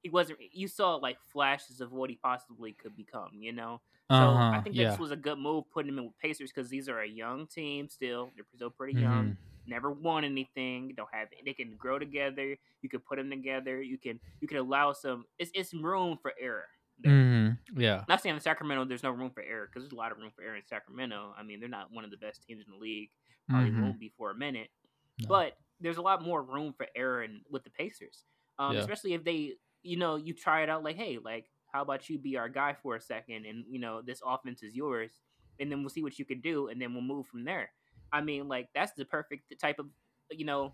he 0.03 0.11
wasn't. 0.11 0.39
You 0.53 0.69
saw 0.69 0.97
like 0.97 1.17
flashes 1.33 1.81
of 1.81 1.93
what 1.93 2.11
he 2.11 2.17
possibly 2.23 2.73
could 2.73 2.97
become, 2.97 3.31
you 3.41 3.53
know. 3.53 3.81
So 4.09 4.17
uh-huh, 4.17 4.57
I 4.57 4.61
think 4.61 4.77
yeah. 4.77 4.91
this 4.91 5.01
was 5.01 5.11
a 5.11 5.17
good 5.17 5.39
move 5.39 5.65
putting 5.73 5.89
him 5.89 5.99
in 5.99 6.05
with 6.05 6.19
Pacers 6.19 6.53
because 6.55 6.71
these 6.71 6.89
are 6.89 7.01
a 7.01 7.09
young 7.09 7.49
team 7.49 7.89
still. 7.89 8.31
They're 8.37 8.45
still 8.55 8.71
pretty 8.71 8.95
mm-hmm. 8.95 9.03
young 9.03 9.37
never 9.69 9.91
won 9.91 10.25
anything. 10.25 10.93
Don't 10.97 11.09
have 11.13 11.29
they 11.45 11.53
can 11.53 11.77
grow 11.77 11.99
together. 11.99 12.57
You 12.83 12.89
can 12.89 13.01
put 13.01 13.17
them 13.17 13.31
together. 13.31 13.83
You 13.83 13.99
can 13.99 14.21
you 14.41 14.49
can 14.49 14.59
allow 14.59 14.93
some. 14.93 15.25
It's 15.39 15.51
it's 15.55 15.75
room 15.75 16.19
for 16.21 16.33
error. 16.41 16.67
Mm-hmm. 17.05 17.81
Yeah. 17.81 18.05
Not 18.09 18.23
saying 18.23 18.35
in 18.35 18.41
Sacramento 18.41 18.85
there's 18.85 19.03
no 19.03 19.11
room 19.11 19.31
for 19.31 19.43
error 19.43 19.69
because 19.69 19.83
there's 19.83 19.93
a 19.93 19.97
lot 19.97 20.13
of 20.13 20.19
room 20.19 20.31
for 20.35 20.43
error 20.43 20.57
in 20.57 20.63
Sacramento. 20.67 21.35
I 21.39 21.43
mean 21.43 21.61
they're 21.61 21.69
not 21.69 21.93
one 21.93 22.05
of 22.05 22.11
the 22.11 22.17
best 22.17 22.43
teams 22.43 22.65
in 22.67 22.73
the 22.73 22.79
league. 22.79 23.11
Probably 23.49 23.71
mm-hmm. 23.71 23.83
won't 23.83 24.01
be 24.01 24.13
for 24.17 24.31
a 24.31 24.35
minute. 24.35 24.69
No. 25.21 25.29
But 25.29 25.57
there's 25.81 25.99
a 25.99 26.03
lot 26.03 26.23
more 26.23 26.43
room 26.43 26.75
for 26.77 26.87
error 26.97 27.23
in, 27.23 27.43
with 27.51 27.65
the 27.65 27.71
Pacers, 27.71 28.25
um, 28.59 28.75
yeah. 28.75 28.81
especially 28.81 29.15
if 29.15 29.25
they 29.25 29.53
you 29.83 29.97
know 29.97 30.17
you 30.17 30.35
try 30.35 30.63
it 30.63 30.69
out 30.71 30.83
like 30.83 30.97
hey 30.97 31.19
like 31.23 31.47
how 31.73 31.83
about 31.83 32.09
you 32.09 32.19
be 32.19 32.37
our 32.37 32.49
guy 32.49 32.75
for 32.83 32.97
a 32.97 33.01
second 33.01 33.45
and 33.45 33.65
you 33.69 33.79
know 33.79 34.01
this 34.03 34.21
offense 34.27 34.63
is 34.63 34.75
yours 34.75 35.21
and 35.61 35.71
then 35.71 35.81
we'll 35.81 35.91
see 35.91 36.03
what 36.03 36.19
you 36.19 36.25
can 36.25 36.41
do 36.41 36.69
and 36.69 36.81
then 36.81 36.93
we'll 36.93 37.03
move 37.03 37.27
from 37.27 37.45
there. 37.45 37.71
I 38.17 38.23
mean, 38.23 38.49
like 38.49 38.69
that's 38.75 38.93
the 38.93 39.05
perfect 39.05 39.53
type 39.61 39.79
of 39.79 39.87
you 40.31 40.47
know 40.47 40.73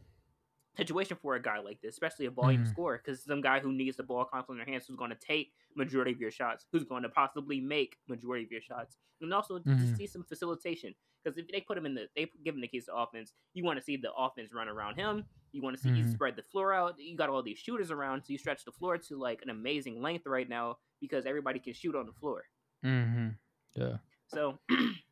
situation 0.77 1.17
for 1.21 1.35
a 1.35 1.43
guy 1.43 1.59
like 1.59 1.81
this, 1.83 1.95
especially 1.95 2.27
a 2.27 2.31
volume 2.31 2.65
mm. 2.65 2.71
scorer, 2.71 3.03
because 3.05 3.25
some 3.25 3.41
guy 3.41 3.59
who 3.59 3.73
needs 3.73 3.97
the 3.97 4.03
ball 4.03 4.25
constantly 4.25 4.61
in 4.61 4.67
their 4.67 4.73
hands, 4.73 4.87
who's 4.87 4.97
going 4.97 5.11
to 5.11 5.17
take 5.17 5.53
majority 5.77 6.13
of 6.13 6.21
your 6.21 6.31
shots, 6.31 6.67
who's 6.73 6.85
going 6.85 7.03
to 7.03 7.09
possibly 7.09 7.61
make 7.61 7.97
majority 8.09 8.45
of 8.45 8.53
your 8.53 8.61
shots, 8.61 8.97
and 9.21 9.35
also 9.35 9.59
mm. 9.59 9.65
to 9.65 9.71
mm-hmm. 9.71 9.95
see 9.97 10.07
some 10.07 10.23
facilitation. 10.23 10.95
Because 11.23 11.39
if 11.39 11.47
they 11.49 11.61
put 11.61 11.79
him 11.79 11.87
in 11.87 11.95
the, 11.95 12.07
they 12.17 12.29
give 12.45 12.55
him 12.55 12.61
the 12.61 12.69
keys 12.69 12.87
to 12.87 12.95
offense. 12.95 13.33
You 13.55 13.65
want 13.65 13.79
to 13.79 13.85
see 13.85 13.97
the 13.97 14.13
offense 14.13 14.53
run 14.53 14.69
around 14.69 14.97
him. 14.97 15.25
You 15.53 15.63
want 15.63 15.77
to 15.77 15.83
see 15.83 15.91
mm. 15.91 15.97
you 15.97 16.05
mm-hmm. 16.05 16.13
spread 16.13 16.37
the 16.37 16.43
floor 16.43 16.73
out. 16.73 16.95
You 16.99 17.17
got 17.17 17.29
all 17.29 17.43
these 17.43 17.59
shooters 17.59 17.91
around, 17.91 18.23
so 18.23 18.33
you 18.33 18.39
stretch 18.39 18.65
the 18.65 18.73
floor 18.73 18.99
to 18.99 19.19
like 19.19 19.41
an 19.43 19.51
amazing 19.51 20.01
length 20.01 20.27
right 20.27 20.49
now 20.49 20.79
because 21.01 21.27
everybody 21.27 21.59
can 21.59 21.75
shoot 21.75 21.97
on 21.97 22.07
the 22.07 22.13
floor. 22.13 22.45
Mm-hmm. 22.85 23.29
Yeah. 23.75 23.97
So 24.29 24.59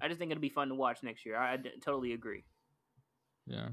I 0.00 0.08
just 0.08 0.18
think 0.18 0.30
it'll 0.30 0.40
be 0.40 0.48
fun 0.48 0.68
to 0.68 0.74
watch 0.74 1.02
next 1.02 1.24
year. 1.24 1.36
I, 1.36 1.54
I 1.54 1.58
totally 1.84 2.12
agree. 2.12 2.44
Yeah. 3.46 3.68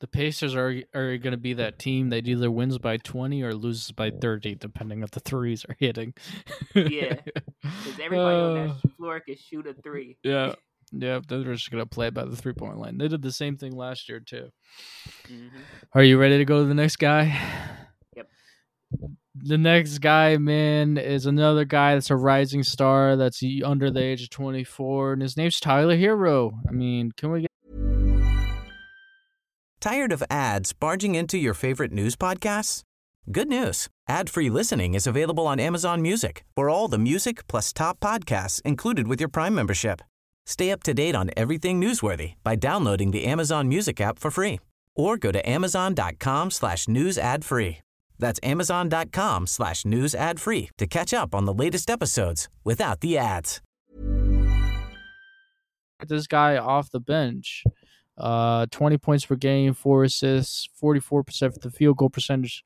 The 0.00 0.06
Pacers 0.06 0.54
are 0.54 0.82
are 0.94 1.16
going 1.18 1.32
to 1.32 1.36
be 1.36 1.54
that 1.54 1.78
team 1.78 2.10
that 2.10 2.28
either 2.28 2.50
wins 2.50 2.78
by 2.78 2.98
20 2.98 3.42
or 3.42 3.52
loses 3.52 3.90
by 3.90 4.10
30, 4.10 4.54
depending 4.54 5.02
on 5.02 5.08
the 5.10 5.20
threes 5.20 5.64
are 5.68 5.76
hitting. 5.78 6.14
yeah. 6.74 7.16
Because 7.60 8.00
everybody 8.00 8.36
uh, 8.36 8.40
on 8.40 8.54
that 8.54 8.70
uh. 8.70 8.88
floor 8.96 9.20
can 9.20 9.36
shoot 9.36 9.66
a 9.66 9.74
three. 9.74 10.16
Yeah. 10.22 10.54
Yeah, 10.90 11.20
they're 11.28 11.44
just 11.44 11.70
going 11.70 11.82
to 11.82 11.86
play 11.86 12.08
by 12.08 12.24
the 12.24 12.36
three 12.36 12.54
point 12.54 12.78
line. 12.78 12.96
They 12.96 13.08
did 13.08 13.20
the 13.20 13.30
same 13.30 13.58
thing 13.58 13.76
last 13.76 14.08
year, 14.08 14.20
too. 14.20 14.48
Mm-hmm. 15.26 15.58
Are 15.92 16.02
you 16.02 16.16
ready 16.16 16.38
to 16.38 16.46
go 16.46 16.62
to 16.62 16.64
the 16.64 16.72
next 16.72 16.96
guy? 16.96 17.38
Yep 18.16 18.26
the 19.42 19.58
next 19.58 19.98
guy, 19.98 20.36
man, 20.36 20.98
is 20.98 21.26
another 21.26 21.64
guy 21.64 21.94
that's 21.94 22.10
a 22.10 22.16
rising 22.16 22.62
star 22.62 23.16
that's 23.16 23.42
under 23.64 23.90
the 23.90 24.02
age 24.02 24.22
of 24.22 24.30
24, 24.30 25.14
and 25.14 25.22
his 25.22 25.36
name's 25.36 25.60
Tyler 25.60 25.96
Herro. 25.96 26.52
I 26.68 26.72
mean, 26.72 27.12
can 27.16 27.30
we 27.30 27.40
get. 27.42 27.48
Tired 29.80 30.12
of 30.12 30.22
ads 30.28 30.72
barging 30.72 31.14
into 31.14 31.38
your 31.38 31.54
favorite 31.54 31.92
news 31.92 32.16
podcasts? 32.16 32.82
Good 33.30 33.48
news. 33.48 33.88
Ad-free 34.08 34.50
listening 34.50 34.94
is 34.94 35.06
available 35.06 35.46
on 35.46 35.60
Amazon 35.60 36.02
Music 36.02 36.44
for 36.56 36.70
all 36.70 36.88
the 36.88 36.98
music 36.98 37.46
plus 37.46 37.72
top 37.72 38.00
podcasts 38.00 38.62
included 38.62 39.06
with 39.06 39.20
your 39.20 39.28
Prime 39.28 39.54
membership. 39.54 40.00
Stay 40.46 40.70
up 40.70 40.82
to 40.82 40.94
date 40.94 41.14
on 41.14 41.30
everything 41.36 41.80
newsworthy 41.80 42.34
by 42.42 42.56
downloading 42.56 43.10
the 43.10 43.24
Amazon 43.26 43.68
Music 43.68 44.00
app 44.00 44.18
for 44.18 44.30
free 44.30 44.58
or 44.96 45.16
go 45.16 45.30
to 45.30 45.48
amazon.com 45.48 46.50
slash 46.50 46.88
news 46.88 47.18
ad 47.18 47.44
free. 47.44 47.78
That's 48.18 48.40
amazon.com 48.42 49.46
slash 49.46 49.84
news 49.84 50.14
ad 50.14 50.40
free 50.40 50.70
to 50.78 50.86
catch 50.86 51.14
up 51.14 51.34
on 51.34 51.44
the 51.44 51.54
latest 51.54 51.90
episodes 51.90 52.48
without 52.64 53.00
the 53.00 53.16
ads. 53.18 53.60
This 56.06 56.26
guy 56.26 56.56
off 56.56 56.90
the 56.90 57.00
bench, 57.00 57.64
uh, 58.16 58.66
20 58.70 58.98
points 58.98 59.26
per 59.26 59.34
game, 59.34 59.74
four 59.74 60.04
assists, 60.04 60.68
44% 60.80 61.54
for 61.54 61.58
the 61.60 61.70
field 61.70 61.96
goal 61.96 62.08
percentage, 62.08 62.64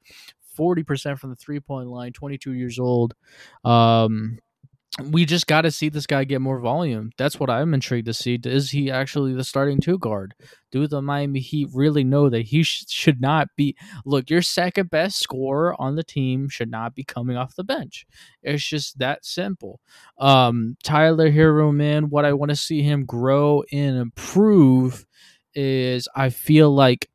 40% 0.59 1.19
from 1.19 1.31
the 1.31 1.37
three 1.37 1.61
point 1.61 1.89
line, 1.89 2.13
22 2.13 2.53
years 2.53 2.79
old. 2.79 3.15
Um, 3.65 4.39
we 5.01 5.25
just 5.25 5.47
got 5.47 5.63
to 5.63 5.71
see 5.71 5.89
this 5.89 6.07
guy 6.07 6.25
get 6.25 6.43
more 6.43 6.61
volume. 6.61 7.13
That's 7.17 7.41
what 7.41 7.49
I'm 7.49 7.73
intrigued 7.73 8.07
to 8.07 8.15
see. 8.15 8.39
Is 8.45 8.73
he 8.73 8.91
actually 8.91 9.33
the 9.33 9.43
starting 9.43 9.81
two 9.81 9.99
guard? 9.99 10.35
Do 10.71 10.87
the 10.87 11.01
Miami 11.01 11.41
Heat 11.41 11.69
really 11.73 12.05
know 12.05 12.29
that 12.29 12.43
he 12.43 12.63
sh- 12.63 12.85
should 12.89 13.21
not 13.21 13.49
be? 13.57 13.75
Look, 14.05 14.29
your 14.29 14.43
second 14.43 14.91
best 14.91 15.19
scorer 15.19 15.75
on 15.81 15.97
the 15.97 16.05
team 16.05 16.51
should 16.51 16.71
not 16.71 16.95
be 16.95 17.05
coming 17.05 17.39
off 17.39 17.57
the 17.57 17.65
bench. 17.65 18.07
It's 18.43 18.67
just 18.67 18.99
that 18.99 19.25
simple. 19.25 19.81
Um, 20.19 20.77
Tyler 20.83 21.31
Herro, 21.31 21.75
man, 21.75 22.11
what 22.11 22.27
I 22.27 22.35
want 22.35 22.51
to 22.51 22.57
see 22.57 22.83
him 22.83 23.07
grow 23.07 23.65
and 23.73 23.97
improve 23.97 25.07
is 25.55 26.07
I 26.15 26.29
feel 26.29 26.71
like 26.71 27.09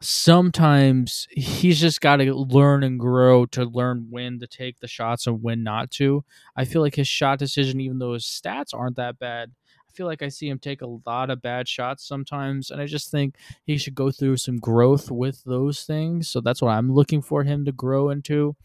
sometimes 0.00 1.28
he's 1.30 1.80
just 1.80 2.00
got 2.00 2.16
to 2.16 2.34
learn 2.34 2.82
and 2.82 2.98
grow 2.98 3.44
to 3.46 3.64
learn 3.64 4.06
when 4.10 4.38
to 4.40 4.46
take 4.46 4.80
the 4.80 4.88
shots 4.88 5.26
and 5.26 5.42
when 5.42 5.62
not 5.62 5.90
to. 5.92 6.24
I 6.56 6.64
feel 6.64 6.80
like 6.80 6.94
his 6.94 7.08
shot 7.08 7.38
decision, 7.38 7.80
even 7.80 7.98
though 7.98 8.14
his 8.14 8.24
stats 8.24 8.72
aren't 8.72 8.96
that 8.96 9.18
bad, 9.18 9.52
I 9.88 9.92
feel 9.92 10.06
like 10.06 10.22
I 10.22 10.28
see 10.28 10.48
him 10.48 10.58
take 10.58 10.82
a 10.82 10.98
lot 11.04 11.30
of 11.30 11.42
bad 11.42 11.68
shots 11.68 12.06
sometimes. 12.06 12.70
And 12.70 12.80
I 12.80 12.86
just 12.86 13.10
think 13.10 13.36
he 13.64 13.76
should 13.76 13.94
go 13.94 14.10
through 14.10 14.38
some 14.38 14.56
growth 14.56 15.10
with 15.10 15.42
those 15.44 15.82
things. 15.82 16.28
So 16.28 16.40
that's 16.40 16.62
what 16.62 16.70
I'm 16.70 16.92
looking 16.92 17.20
for 17.20 17.42
him 17.42 17.64
to 17.66 17.72
grow 17.72 18.08
into. 18.10 18.56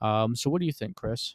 Um, 0.00 0.36
so 0.36 0.50
what 0.50 0.60
do 0.60 0.66
you 0.66 0.72
think, 0.72 0.94
Chris? 0.94 1.34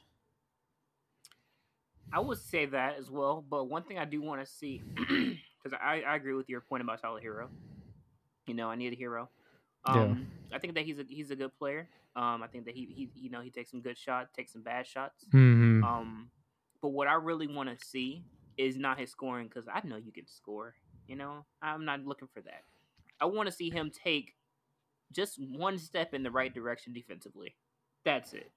I 2.14 2.20
would 2.20 2.38
say 2.38 2.66
that 2.68 2.98
as 2.98 3.10
well. 3.12 3.44
But 3.48 3.66
one 3.66 3.84
thing 3.84 3.98
I 3.98 4.06
do 4.06 4.22
want 4.22 4.44
to 4.46 4.50
see, 4.50 4.82
because 4.96 5.78
I, 5.82 6.02
I 6.08 6.16
agree 6.16 6.34
with 6.34 6.48
your 6.48 6.62
point 6.62 6.82
about 6.82 7.02
Tyler 7.02 7.20
Herro. 7.22 7.50
You 8.48 8.54
know, 8.54 8.70
I 8.70 8.76
need 8.76 8.94
a 8.94 8.96
hero. 8.96 9.30
Um, 9.86 10.28
yeah. 10.50 10.58
I 10.58 10.60
think 10.60 10.76
that 10.76 10.86
he's 10.86 11.00
a 11.00 11.06
he's 11.08 11.32
a 11.32 11.36
good 11.36 11.56
player. 11.58 11.88
Um, 12.16 12.44
I 12.44 12.48
think 12.48 12.66
that 12.66 12.76
he 12.76 12.86
he 12.86 13.10
you 13.16 13.30
know 13.30 13.42
he 13.42 13.50
takes 13.50 13.72
some 13.72 13.82
good 13.82 13.98
shots, 13.98 14.32
takes 14.36 14.54
some 14.54 14.64
bad 14.64 14.88
shots. 14.88 15.26
Mm-hmm. 15.34 15.84
Um, 15.84 16.30
but 16.82 16.90
what 16.90 17.08
I 17.08 17.14
really 17.14 17.48
want 17.48 17.70
to 17.70 17.86
see 17.86 18.24
is 18.58 18.78
not 18.78 19.00
his 19.00 19.12
scoring 19.12 19.48
because 19.48 19.68
I 19.72 19.86
know 19.88 19.98
you 19.98 20.12
can 20.12 20.28
score. 20.28 20.74
You 21.08 21.16
know, 21.16 21.46
I'm 21.62 21.86
not 21.86 22.06
looking 22.06 22.28
for 22.34 22.42
that. 22.42 22.64
I 23.22 23.26
want 23.26 23.48
to 23.48 23.52
see 23.52 23.70
him 23.70 23.92
take 23.92 24.36
just 25.12 25.40
one 25.40 25.78
step 25.78 26.14
in 26.14 26.24
the 26.24 26.32
right 26.32 26.54
direction 26.54 26.94
defensively. 26.94 27.56
That's 28.06 28.34
it. 28.34 28.52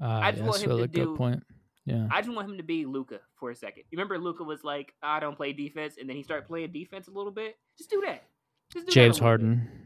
Uh, 0.00 0.06
I 0.06 0.32
just 0.32 0.44
want 0.44 0.62
him 0.62 0.68
really 0.70 0.82
to 0.82 0.88
do. 0.88 1.16
Point. 1.16 1.42
Yeah. 1.86 2.08
I 2.10 2.20
just 2.20 2.34
want 2.34 2.50
him 2.50 2.56
to 2.56 2.62
be 2.62 2.84
Luka 2.84 3.20
for 3.38 3.50
a 3.50 3.56
second. 3.56 3.84
You 3.90 3.96
remember 3.96 4.18
Luka 4.18 4.44
was 4.44 4.64
like, 4.64 4.92
"I 5.02 5.20
don't 5.20 5.36
play 5.36 5.52
defense," 5.52 5.96
and 5.98 6.08
then 6.08 6.16
he 6.16 6.22
started 6.22 6.46
playing 6.46 6.72
defense 6.72 7.08
a 7.08 7.12
little 7.12 7.32
bit. 7.32 7.56
Just 7.78 7.90
do 7.90 8.02
that. 8.04 8.24
Just 8.72 8.86
do 8.86 8.92
James 8.92 9.18
Harden. 9.18 9.56
Bit. 9.56 9.85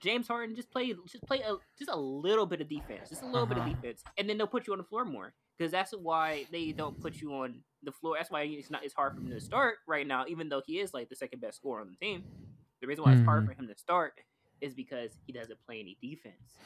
James 0.00 0.28
Harden 0.28 0.56
just 0.56 0.70
play 0.70 0.94
just 1.06 1.24
play 1.24 1.40
a 1.40 1.56
just 1.78 1.90
a 1.90 1.96
little 1.96 2.46
bit 2.46 2.60
of 2.60 2.68
defense, 2.68 3.08
just 3.08 3.22
a 3.22 3.26
little 3.26 3.42
uh-huh. 3.42 3.46
bit 3.46 3.58
of 3.58 3.64
uh-huh. 3.64 3.74
defense, 3.74 4.02
and 4.18 4.28
then 4.28 4.38
they'll 4.38 4.46
put 4.46 4.66
you 4.66 4.72
on 4.72 4.78
the 4.78 4.84
floor 4.84 5.04
more 5.04 5.34
because 5.56 5.70
that's 5.70 5.92
why 5.92 6.46
they 6.50 6.72
don't 6.72 6.98
put 7.00 7.20
you 7.20 7.34
on 7.34 7.60
the 7.82 7.92
floor. 7.92 8.16
That's 8.18 8.30
why 8.30 8.42
it's 8.42 8.70
not 8.70 8.84
it's 8.84 8.94
hard 8.94 9.14
for 9.14 9.20
him 9.20 9.30
to 9.30 9.40
start 9.40 9.76
right 9.86 10.06
now, 10.06 10.24
even 10.28 10.48
though 10.48 10.62
he 10.66 10.78
is 10.78 10.94
like 10.94 11.08
the 11.08 11.16
second 11.16 11.40
best 11.40 11.56
scorer 11.56 11.80
on 11.80 11.88
the 11.88 11.96
team. 11.96 12.24
The 12.80 12.86
reason 12.86 13.04
why 13.04 13.10
mm-hmm. 13.10 13.20
it's 13.20 13.26
hard 13.26 13.42
mm-hmm. 13.44 13.52
for 13.52 13.62
him 13.62 13.68
to 13.68 13.76
start 13.76 14.14
is 14.60 14.74
because 14.74 15.12
he 15.26 15.32
doesn't 15.32 15.58
play 15.66 15.80
any 15.80 15.96
defense. 16.00 16.56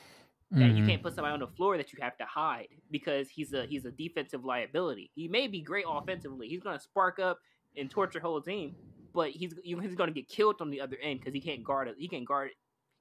Mm-hmm. 0.53 0.61
That 0.61 0.77
you 0.77 0.87
can't 0.87 1.03
put 1.03 1.15
somebody 1.15 1.33
on 1.33 1.41
the 1.41 1.49
floor 1.49 1.77
that 1.77 1.93
you 1.93 1.99
have 2.03 2.17
to 2.19 2.25
hide 2.25 2.69
because 2.91 3.29
he's 3.29 3.53
a 3.53 3.67
he's 3.67 3.85
a 3.85 3.91
defensive 3.91 4.45
liability. 4.45 5.11
He 5.15 5.27
may 5.27 5.49
be 5.49 5.61
great 5.61 5.87
offensively. 5.89 6.49
He's 6.49 6.63
going 6.63 6.77
to 6.77 6.83
spark 6.83 7.19
up 7.19 7.41
and 7.77 7.91
torture 7.91 8.21
whole 8.21 8.41
team, 8.41 8.77
but 9.13 9.31
he's 9.31 9.55
he's 9.65 9.95
going 9.95 10.09
to 10.09 10.15
get 10.15 10.29
killed 10.29 10.57
on 10.61 10.71
the 10.71 10.81
other 10.81 10.97
end 11.03 11.21
because 11.21 11.35
he 11.35 11.41
can't 11.41 11.65
guard 11.65 11.89
it. 11.89 11.97
He 11.99 12.09
can't 12.09 12.27
guard 12.27 12.51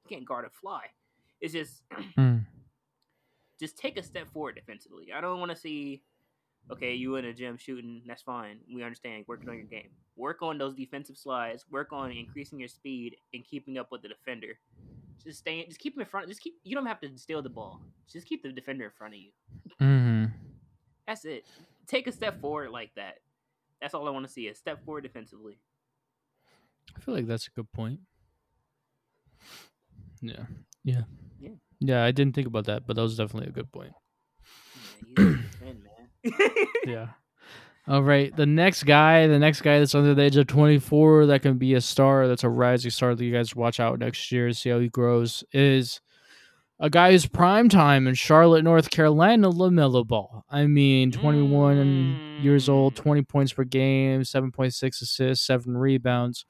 he 0.04 0.16
can't 0.16 0.26
guard 0.26 0.46
a 0.46 0.50
fly. 0.50 0.86
It's 1.42 1.54
just 1.54 1.84
mm. 2.18 2.46
just 3.60 3.78
take 3.78 3.98
a 3.98 4.04
step 4.04 4.32
forward 4.32 4.56
defensively. 4.56 5.12
I 5.14 5.22
don't 5.22 5.40
want 5.40 5.52
to 5.52 5.58
see 5.58 6.02
okay, 6.72 6.94
you 6.94 7.16
in 7.16 7.26
a 7.26 7.34
gym 7.34 7.58
shooting, 7.58 8.02
that's 8.06 8.22
fine. 8.22 8.60
We 8.74 8.84
understand 8.84 9.26
working 9.28 9.50
on 9.50 9.58
your 9.58 9.66
game. 9.66 9.90
Work 10.16 10.42
on 10.42 10.58
those 10.58 10.76
defensive 10.76 11.18
slides. 11.18 11.66
Work 11.72 11.92
on 11.92 12.12
increasing 12.12 12.60
your 12.60 12.68
speed 12.68 13.18
and 13.34 13.44
keeping 13.44 13.78
up 13.78 13.92
with 13.92 14.02
the 14.02 14.08
defender. 14.08 14.60
Just 15.24 15.40
stay, 15.40 15.66
just 15.66 15.80
keep 15.80 15.96
him 15.96 16.02
in 16.02 16.08
front. 16.08 16.28
Just 16.28 16.42
keep. 16.42 16.56
You 16.64 16.76
don't 16.76 16.86
have 16.86 17.00
to 17.02 17.18
steal 17.18 17.42
the 17.42 17.50
ball. 17.50 17.82
Just 18.12 18.28
keep 18.28 18.44
the 18.44 18.52
defender 18.52 18.86
in 18.86 18.92
front 18.92 19.14
of 19.14 19.20
you. 19.20 19.32
Mm-hmm. 19.82 20.26
That's 21.08 21.26
it. 21.26 21.46
Take 21.88 22.08
a 22.08 22.12
step 22.12 22.40
forward 22.42 22.72
like 22.72 22.92
that. 22.96 23.20
That's 23.82 23.94
all 23.94 24.08
I 24.08 24.12
want 24.12 24.26
to 24.26 24.32
see. 24.32 24.48
A 24.48 24.56
step 24.56 24.84
forward 24.86 25.02
defensively. 25.02 25.60
I 26.96 27.00
feel 27.00 27.14
like 27.14 27.28
that's 27.28 27.48
a 27.48 27.52
good 27.52 27.72
point. 27.72 28.00
Yeah. 30.24 30.46
Yeah. 30.84 31.02
Yeah. 31.40 31.50
Yeah, 31.80 32.04
I 32.04 32.12
didn't 32.12 32.34
think 32.34 32.48
about 32.48 32.66
that, 32.66 32.88
but 32.88 32.96
that 32.96 33.02
was 33.02 33.18
definitely 33.18 33.50
a 33.50 33.52
good 33.52 33.72
point. 33.72 33.92
Yeah, 35.18 35.36
yeah. 36.86 37.08
All 37.86 38.02
right. 38.02 38.34
The 38.34 38.46
next 38.46 38.84
guy, 38.84 39.28
the 39.28 39.38
next 39.38 39.62
guy 39.62 39.80
that's 39.80 39.94
under 39.94 40.16
the 40.16 40.22
age 40.22 40.38
of 40.38 40.48
24 40.48 41.26
that 41.26 41.42
can 41.42 41.58
be 41.58 41.74
a 41.74 41.82
star, 41.82 42.30
that's 42.30 42.46
a 42.46 42.50
rising 42.50 42.92
star 42.92 43.14
that 43.14 43.24
you 43.24 43.34
guys 43.34 43.54
watch 43.54 43.82
out 43.82 44.00
next 44.00 44.32
year, 44.32 44.54
see 44.54 44.70
how 44.70 44.80
he 44.80 44.88
grows, 44.88 45.44
is 45.52 46.00
a 46.80 46.90
guy 46.90 47.12
who's 47.12 47.26
prime 47.26 47.68
time 47.68 48.08
in 48.08 48.14
Charlotte, 48.14 48.64
North 48.64 48.90
Carolina, 48.90 49.50
LaMelo 49.52 50.08
Ball. 50.08 50.46
I 50.50 50.66
mean, 50.66 51.12
21 51.12 51.76
mm. 51.78 52.44
years 52.44 52.70
old, 52.70 52.96
20 52.96 53.24
points 53.24 53.52
per 53.52 53.66
game, 53.66 54.22
7.6 54.22 55.02
assists, 55.02 55.46
7 55.46 55.76
rebounds, 55.78 56.46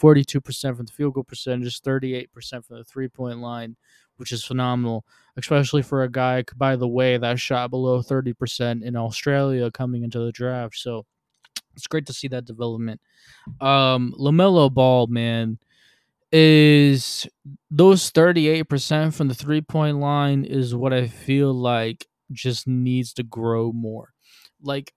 42% 0.00 0.76
from 0.76 0.86
the 0.86 0.92
field 0.92 1.14
goal 1.14 1.24
percentage, 1.24 1.80
38% 1.80 2.64
from 2.64 2.78
the 2.78 2.84
three 2.84 3.08
point 3.08 3.38
line 3.38 3.76
which 4.16 4.32
is 4.32 4.44
phenomenal, 4.44 5.04
especially 5.36 5.82
for 5.82 6.02
a 6.02 6.10
guy, 6.10 6.44
by 6.56 6.76
the 6.76 6.88
way, 6.88 7.16
that 7.16 7.38
shot 7.38 7.70
below 7.70 8.02
30% 8.02 8.82
in 8.82 8.96
Australia 8.96 9.70
coming 9.70 10.02
into 10.02 10.20
the 10.20 10.32
draft. 10.32 10.76
So 10.76 11.04
it's 11.74 11.86
great 11.86 12.06
to 12.06 12.12
see 12.12 12.28
that 12.28 12.44
development. 12.44 13.00
Um, 13.60 14.14
LaMelo 14.18 14.72
Ball, 14.72 15.06
man, 15.08 15.58
is 16.32 17.26
those 17.70 18.10
38% 18.10 19.14
from 19.14 19.28
the 19.28 19.34
three 19.34 19.60
point 19.60 19.98
line 19.98 20.44
is 20.44 20.74
what 20.74 20.92
I 20.92 21.06
feel 21.06 21.52
like 21.52 22.06
just 22.32 22.66
needs 22.66 23.12
to 23.14 23.22
grow 23.22 23.72
more. 23.72 24.12
Like, 24.62 24.92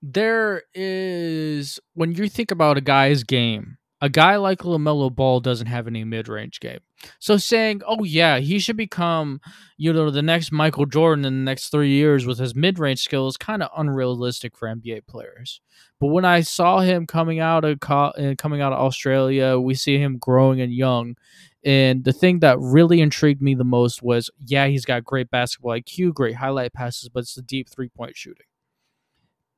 there 0.00 0.62
is, 0.74 1.80
when 1.94 2.12
you 2.12 2.28
think 2.28 2.50
about 2.50 2.76
a 2.76 2.80
guy's 2.80 3.24
game, 3.24 3.77
a 4.00 4.08
guy 4.08 4.36
like 4.36 4.60
LaMelo 4.60 5.14
Ball 5.14 5.40
doesn't 5.40 5.66
have 5.66 5.86
any 5.86 6.04
mid 6.04 6.28
range 6.28 6.60
game. 6.60 6.80
So 7.18 7.36
saying, 7.36 7.82
oh, 7.86 8.04
yeah, 8.04 8.38
he 8.38 8.58
should 8.58 8.76
become, 8.76 9.40
you 9.76 9.92
know, 9.92 10.10
the 10.10 10.22
next 10.22 10.52
Michael 10.52 10.86
Jordan 10.86 11.24
in 11.24 11.34
the 11.34 11.50
next 11.50 11.70
three 11.70 11.90
years 11.90 12.26
with 12.26 12.38
his 12.38 12.54
mid 12.54 12.78
range 12.78 13.00
skill 13.00 13.26
is 13.26 13.36
kind 13.36 13.62
of 13.62 13.70
unrealistic 13.76 14.56
for 14.56 14.68
NBA 14.68 15.06
players. 15.06 15.60
But 16.00 16.08
when 16.08 16.24
I 16.24 16.42
saw 16.42 16.80
him 16.80 17.06
coming 17.06 17.40
out 17.40 17.64
of 17.64 17.78
uh, 17.88 18.34
coming 18.38 18.60
out 18.60 18.72
of 18.72 18.80
Australia, 18.80 19.58
we 19.58 19.74
see 19.74 19.98
him 19.98 20.18
growing 20.18 20.60
and 20.60 20.72
young. 20.72 21.16
And 21.64 22.04
the 22.04 22.12
thing 22.12 22.38
that 22.40 22.58
really 22.60 23.00
intrigued 23.00 23.42
me 23.42 23.54
the 23.54 23.64
most 23.64 24.00
was, 24.00 24.30
yeah, 24.44 24.68
he's 24.68 24.84
got 24.84 25.04
great 25.04 25.28
basketball 25.30 25.72
IQ, 25.72 26.14
great 26.14 26.36
highlight 26.36 26.72
passes, 26.72 27.08
but 27.08 27.20
it's 27.20 27.34
the 27.34 27.42
deep 27.42 27.68
three 27.68 27.88
point 27.88 28.16
shooting 28.16 28.46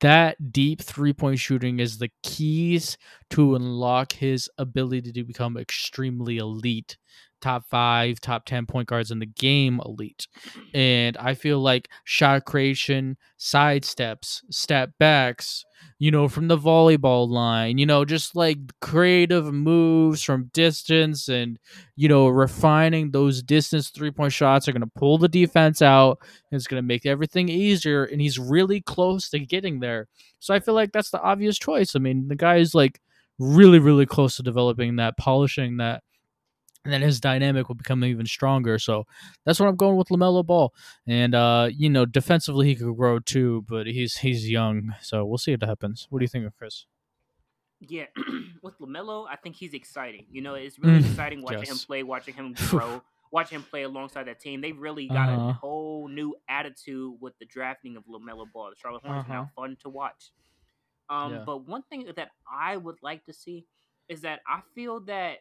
that 0.00 0.52
deep 0.52 0.80
three 0.82 1.12
point 1.12 1.38
shooting 1.38 1.80
is 1.80 1.98
the 1.98 2.10
keys 2.22 2.96
to 3.30 3.54
unlock 3.54 4.12
his 4.12 4.50
ability 4.58 5.12
to 5.12 5.24
become 5.24 5.56
extremely 5.56 6.38
elite 6.38 6.96
top 7.40 7.64
five, 7.68 8.20
top 8.20 8.44
10 8.44 8.66
point 8.66 8.88
guards 8.88 9.10
in 9.10 9.18
the 9.18 9.26
game 9.26 9.80
elite. 9.84 10.26
And 10.74 11.16
I 11.16 11.34
feel 11.34 11.58
like 11.58 11.88
shot 12.04 12.44
creation, 12.44 13.16
side 13.36 13.84
steps, 13.84 14.42
step 14.50 14.92
backs, 14.98 15.64
you 15.98 16.10
know, 16.10 16.28
from 16.28 16.48
the 16.48 16.56
volleyball 16.56 17.28
line, 17.28 17.78
you 17.78 17.86
know, 17.86 18.04
just 18.04 18.34
like 18.34 18.58
creative 18.80 19.52
moves 19.52 20.22
from 20.22 20.50
distance 20.54 21.28
and, 21.28 21.58
you 21.94 22.08
know, 22.08 22.28
refining 22.28 23.10
those 23.10 23.42
distance 23.42 23.90
three 23.90 24.10
point 24.10 24.32
shots 24.32 24.66
are 24.66 24.72
going 24.72 24.80
to 24.80 24.90
pull 24.98 25.18
the 25.18 25.28
defense 25.28 25.82
out. 25.82 26.18
And 26.50 26.58
it's 26.58 26.66
going 26.66 26.82
to 26.82 26.86
make 26.86 27.04
everything 27.04 27.48
easier. 27.48 28.04
And 28.04 28.20
he's 28.20 28.38
really 28.38 28.80
close 28.80 29.28
to 29.30 29.38
getting 29.40 29.80
there. 29.80 30.08
So 30.38 30.54
I 30.54 30.60
feel 30.60 30.74
like 30.74 30.92
that's 30.92 31.10
the 31.10 31.20
obvious 31.20 31.58
choice. 31.58 31.94
I 31.94 31.98
mean, 31.98 32.28
the 32.28 32.36
guy 32.36 32.56
is 32.56 32.74
like 32.74 33.00
really, 33.38 33.78
really 33.78 34.06
close 34.06 34.36
to 34.36 34.42
developing 34.42 34.96
that, 34.96 35.16
polishing 35.16 35.78
that 35.78 36.02
and 36.84 36.92
then 36.92 37.02
his 37.02 37.20
dynamic 37.20 37.68
will 37.68 37.74
become 37.74 38.04
even 38.04 38.26
stronger. 38.26 38.78
So 38.78 39.04
that's 39.44 39.60
what 39.60 39.68
I'm 39.68 39.76
going 39.76 39.96
with 39.96 40.08
Lamelo 40.08 40.44
Ball. 40.44 40.72
And 41.06 41.34
uh, 41.34 41.68
you 41.72 41.90
know, 41.90 42.06
defensively 42.06 42.68
he 42.68 42.74
could 42.74 42.96
grow 42.96 43.18
too, 43.18 43.64
but 43.68 43.86
he's 43.86 44.18
he's 44.18 44.50
young, 44.50 44.94
so 45.02 45.24
we'll 45.24 45.38
see 45.38 45.52
what 45.52 45.62
happens. 45.62 46.06
What 46.10 46.20
do 46.20 46.24
you 46.24 46.28
think 46.28 46.46
of 46.46 46.56
Chris? 46.56 46.86
Yeah, 47.80 48.06
with 48.62 48.78
Lamelo, 48.78 49.26
I 49.28 49.36
think 49.36 49.56
he's 49.56 49.74
exciting. 49.74 50.26
You 50.30 50.42
know, 50.42 50.54
it's 50.54 50.78
really 50.78 51.00
mm, 51.00 51.10
exciting 51.10 51.42
watching 51.42 51.60
yes. 51.60 51.70
him 51.70 51.78
play, 51.78 52.02
watching 52.02 52.34
him 52.34 52.54
grow, 52.68 53.02
watching 53.32 53.56
him 53.56 53.64
play 53.64 53.82
alongside 53.82 54.24
that 54.24 54.40
team. 54.40 54.60
They've 54.60 54.78
really 54.78 55.08
got 55.08 55.30
uh-huh. 55.30 55.48
a 55.48 55.52
whole 55.54 56.08
new 56.08 56.34
attitude 56.48 57.14
with 57.20 57.38
the 57.38 57.46
drafting 57.46 57.96
of 57.96 58.04
Lamelo 58.04 58.44
Ball. 58.52 58.70
The 58.70 58.76
Charlotte 58.76 59.02
Hornets 59.02 59.28
uh-huh. 59.30 59.34
now 59.34 59.50
fun 59.56 59.76
to 59.82 59.88
watch. 59.88 60.30
Um, 61.08 61.32
yeah. 61.32 61.42
but 61.44 61.66
one 61.66 61.82
thing 61.82 62.06
that 62.14 62.28
I 62.50 62.76
would 62.76 62.98
like 63.02 63.24
to 63.24 63.32
see 63.32 63.66
is 64.08 64.20
that 64.20 64.40
I 64.46 64.60
feel 64.74 65.00
that 65.00 65.38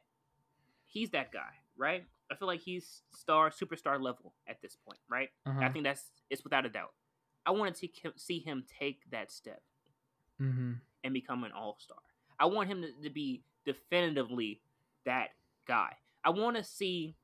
he's 0.90 1.12
that 1.12 1.32
guy, 1.32 1.54
right? 1.78 2.04
I 2.32 2.36
feel 2.36 2.48
like 2.48 2.60
he's 2.60 3.04
star, 3.16 3.50
superstar 3.50 4.02
level 4.02 4.34
at 4.48 4.62
this 4.62 4.76
point, 4.76 5.00
right? 5.10 5.30
Uh-huh. 5.46 5.60
I 5.62 5.70
think 5.70 5.86
that's 5.86 6.12
it's 6.30 6.44
without 6.44 6.66
a 6.66 6.70
doubt. 6.70 6.94
I 7.46 7.52
want 7.52 7.76
to 7.76 7.88
see 8.18 8.40
him 8.40 8.64
take 8.80 9.00
that 9.12 9.32
step 9.32 9.62
mm-hmm. 10.42 10.74
and 11.04 11.14
become 11.14 11.44
an 11.44 11.52
all 11.52 11.78
star. 11.80 11.98
I 12.40 12.46
want 12.46 12.70
him 12.70 12.82
to, 12.82 12.92
to 13.04 13.10
be 13.10 13.44
definitively 13.66 14.62
that 15.06 15.30
guy. 15.68 15.94
I 16.24 16.32
want 16.32 16.58
to 16.58 16.64
see 16.64 17.16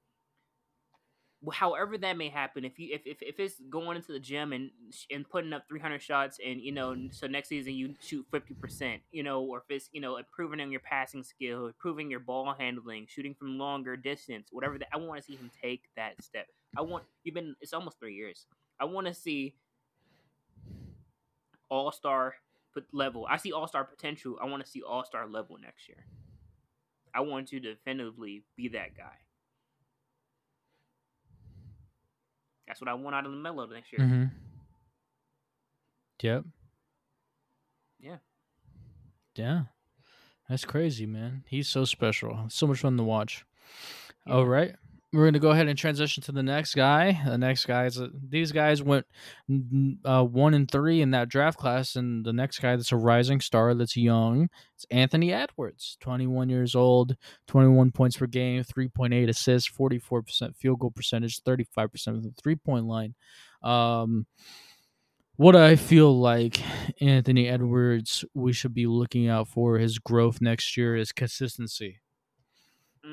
however 1.51 1.97
that 1.97 2.17
may 2.17 2.29
happen, 2.29 2.65
if 2.65 2.79
you 2.79 2.93
if, 2.93 3.01
if, 3.05 3.21
if 3.21 3.39
it's 3.39 3.55
going 3.69 3.97
into 3.97 4.11
the 4.11 4.19
gym 4.19 4.53
and 4.53 4.71
and 5.11 5.29
putting 5.29 5.53
up 5.53 5.63
300 5.67 6.01
shots 6.01 6.39
and 6.45 6.61
you 6.61 6.71
know 6.71 6.95
so 7.11 7.27
next 7.27 7.49
season 7.49 7.73
you 7.73 7.95
shoot 7.99 8.25
50 8.31 8.53
percent, 8.55 9.01
you 9.11 9.23
know, 9.23 9.41
or 9.41 9.59
if 9.59 9.63
it's 9.69 9.89
you 9.91 10.01
know 10.01 10.17
improving 10.17 10.61
on 10.61 10.71
your 10.71 10.81
passing 10.81 11.23
skill, 11.23 11.67
improving 11.67 12.09
your 12.09 12.19
ball 12.19 12.55
handling, 12.57 13.05
shooting 13.09 13.35
from 13.35 13.57
longer 13.57 13.97
distance, 13.97 14.49
whatever 14.51 14.77
that 14.77 14.87
I 14.93 14.97
want 14.97 15.19
to 15.19 15.25
see 15.25 15.35
him 15.35 15.51
take 15.61 15.83
that 15.95 16.21
step. 16.23 16.47
I 16.77 16.81
want 16.81 17.03
you've 17.23 17.35
been 17.35 17.55
it's 17.61 17.73
almost 17.73 17.99
three 17.99 18.15
years. 18.15 18.45
I 18.79 18.85
want 18.85 19.07
to 19.07 19.13
see 19.13 19.55
all 21.69 21.91
star 21.91 22.35
level. 22.91 23.25
I 23.29 23.37
see 23.37 23.51
all 23.51 23.67
star 23.67 23.83
potential. 23.83 24.37
I 24.41 24.45
want 24.45 24.63
to 24.63 24.69
see 24.69 24.81
all 24.81 25.03
star 25.05 25.27
level 25.27 25.57
next 25.61 25.87
year. 25.87 26.05
I 27.13 27.21
want 27.21 27.47
to 27.49 27.59
definitively 27.59 28.43
be 28.57 28.67
that 28.69 28.97
guy. 28.97 29.24
That's 32.67 32.81
what 32.81 32.89
I 32.89 32.93
want 32.93 33.15
out 33.15 33.25
of 33.25 33.31
LaMelo 33.31 33.71
next 33.71 33.93
year. 33.93 34.01
Mm-hmm. 34.01 34.23
Yep. 36.21 36.45
Yeah. 37.99 38.17
Yeah. 39.35 39.61
That's 40.49 40.65
crazy, 40.65 41.05
man. 41.05 41.43
He's 41.47 41.67
so 41.67 41.85
special. 41.85 42.45
So 42.49 42.67
much 42.67 42.79
fun 42.79 42.97
to 42.97 43.03
watch. 43.03 43.45
Yeah. 44.25 44.33
All 44.33 44.45
right. 44.45 44.75
We're 45.15 45.23
going 45.23 45.33
to 45.33 45.39
go 45.39 45.51
ahead 45.51 45.67
and 45.67 45.77
transition 45.77 46.21
to 46.23 46.33
the 46.33 46.43
next 46.43 46.75
guy. 46.75 47.21
The 47.25 47.37
next 47.37 47.65
guys, 47.65 47.97
these 48.13 48.51
guys 48.51 48.83
went 48.83 49.05
uh, 50.03 50.23
one 50.25 50.53
and 50.53 50.69
three 50.69 51.01
in 51.01 51.11
that 51.11 51.29
draft 51.29 51.57
class, 51.57 51.95
and 51.95 52.25
the 52.25 52.33
next 52.33 52.59
guy 52.59 52.75
that's 52.75 52.91
a 52.91 52.97
rising 52.97 53.39
star 53.39 53.73
that's 53.73 53.95
young, 53.95 54.49
it's 54.75 54.85
Anthony 54.91 55.31
Edwards, 55.31 55.97
21 56.01 56.49
years 56.49 56.75
old, 56.75 57.15
21 57.47 57.91
points 57.91 58.17
per 58.17 58.27
game, 58.27 58.63
3.8 58.63 59.29
assists, 59.29 59.69
44% 59.71 60.55
field 60.57 60.79
goal 60.79 60.91
percentage, 60.91 61.41
35% 61.43 62.07
of 62.07 62.23
the 62.23 62.31
three 62.31 62.55
point 62.55 62.85
line. 62.85 63.15
Um, 63.63 64.27
what 65.37 65.55
I 65.55 65.75
feel 65.75 66.17
like 66.17 66.61
Anthony 67.01 67.47
Edwards, 67.47 68.23
we 68.33 68.53
should 68.53 68.73
be 68.73 68.87
looking 68.87 69.27
out 69.27 69.47
for 69.47 69.77
his 69.77 69.99
growth 69.99 70.41
next 70.41 70.77
year 70.77 70.95
is 70.95 71.11
consistency. 71.11 71.99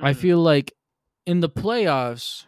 I 0.00 0.12
Mm, 0.12 0.14
feel 0.14 0.38
like 0.38 0.72
in 1.26 1.40
the 1.40 1.48
playoffs, 1.48 2.46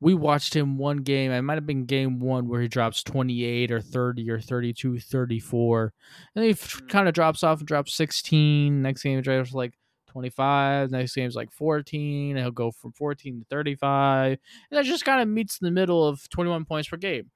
we 0.00 0.14
watched 0.14 0.54
him 0.54 0.78
one 0.78 0.98
game. 0.98 1.30
It 1.30 1.42
might 1.42 1.54
have 1.56 1.66
been 1.66 1.84
game 1.84 2.20
one 2.20 2.48
where 2.48 2.60
he 2.62 2.68
drops 2.68 3.02
28 3.02 3.70
or 3.70 3.80
30 3.80 4.30
or 4.30 4.40
32, 4.40 4.98
34. 4.98 5.82
And 5.82 5.92
then 6.34 6.44
he 6.44 6.50
f- 6.50 6.80
Mm. 6.80 6.88
kind 6.88 7.08
of 7.08 7.14
drops 7.14 7.42
off 7.42 7.58
and 7.58 7.68
drops 7.68 7.94
16. 7.94 8.80
Next 8.82 9.02
game, 9.02 9.16
he 9.18 9.22
drops 9.22 9.52
like 9.52 9.74
25. 10.08 10.90
Next 10.90 11.14
game's 11.14 11.36
like 11.36 11.52
14. 11.52 12.30
And 12.36 12.38
he'll 12.44 12.50
go 12.50 12.70
from 12.70 12.92
14 12.92 13.40
to 13.40 13.46
35. 13.50 14.38
And 14.70 14.78
that 14.78 14.84
just 14.86 15.04
kind 15.04 15.20
of 15.20 15.28
meets 15.28 15.58
in 15.60 15.66
the 15.66 15.70
middle 15.70 16.06
of 16.06 16.28
21 16.30 16.64
points 16.64 16.88
per 16.88 16.96
game. 16.96 17.30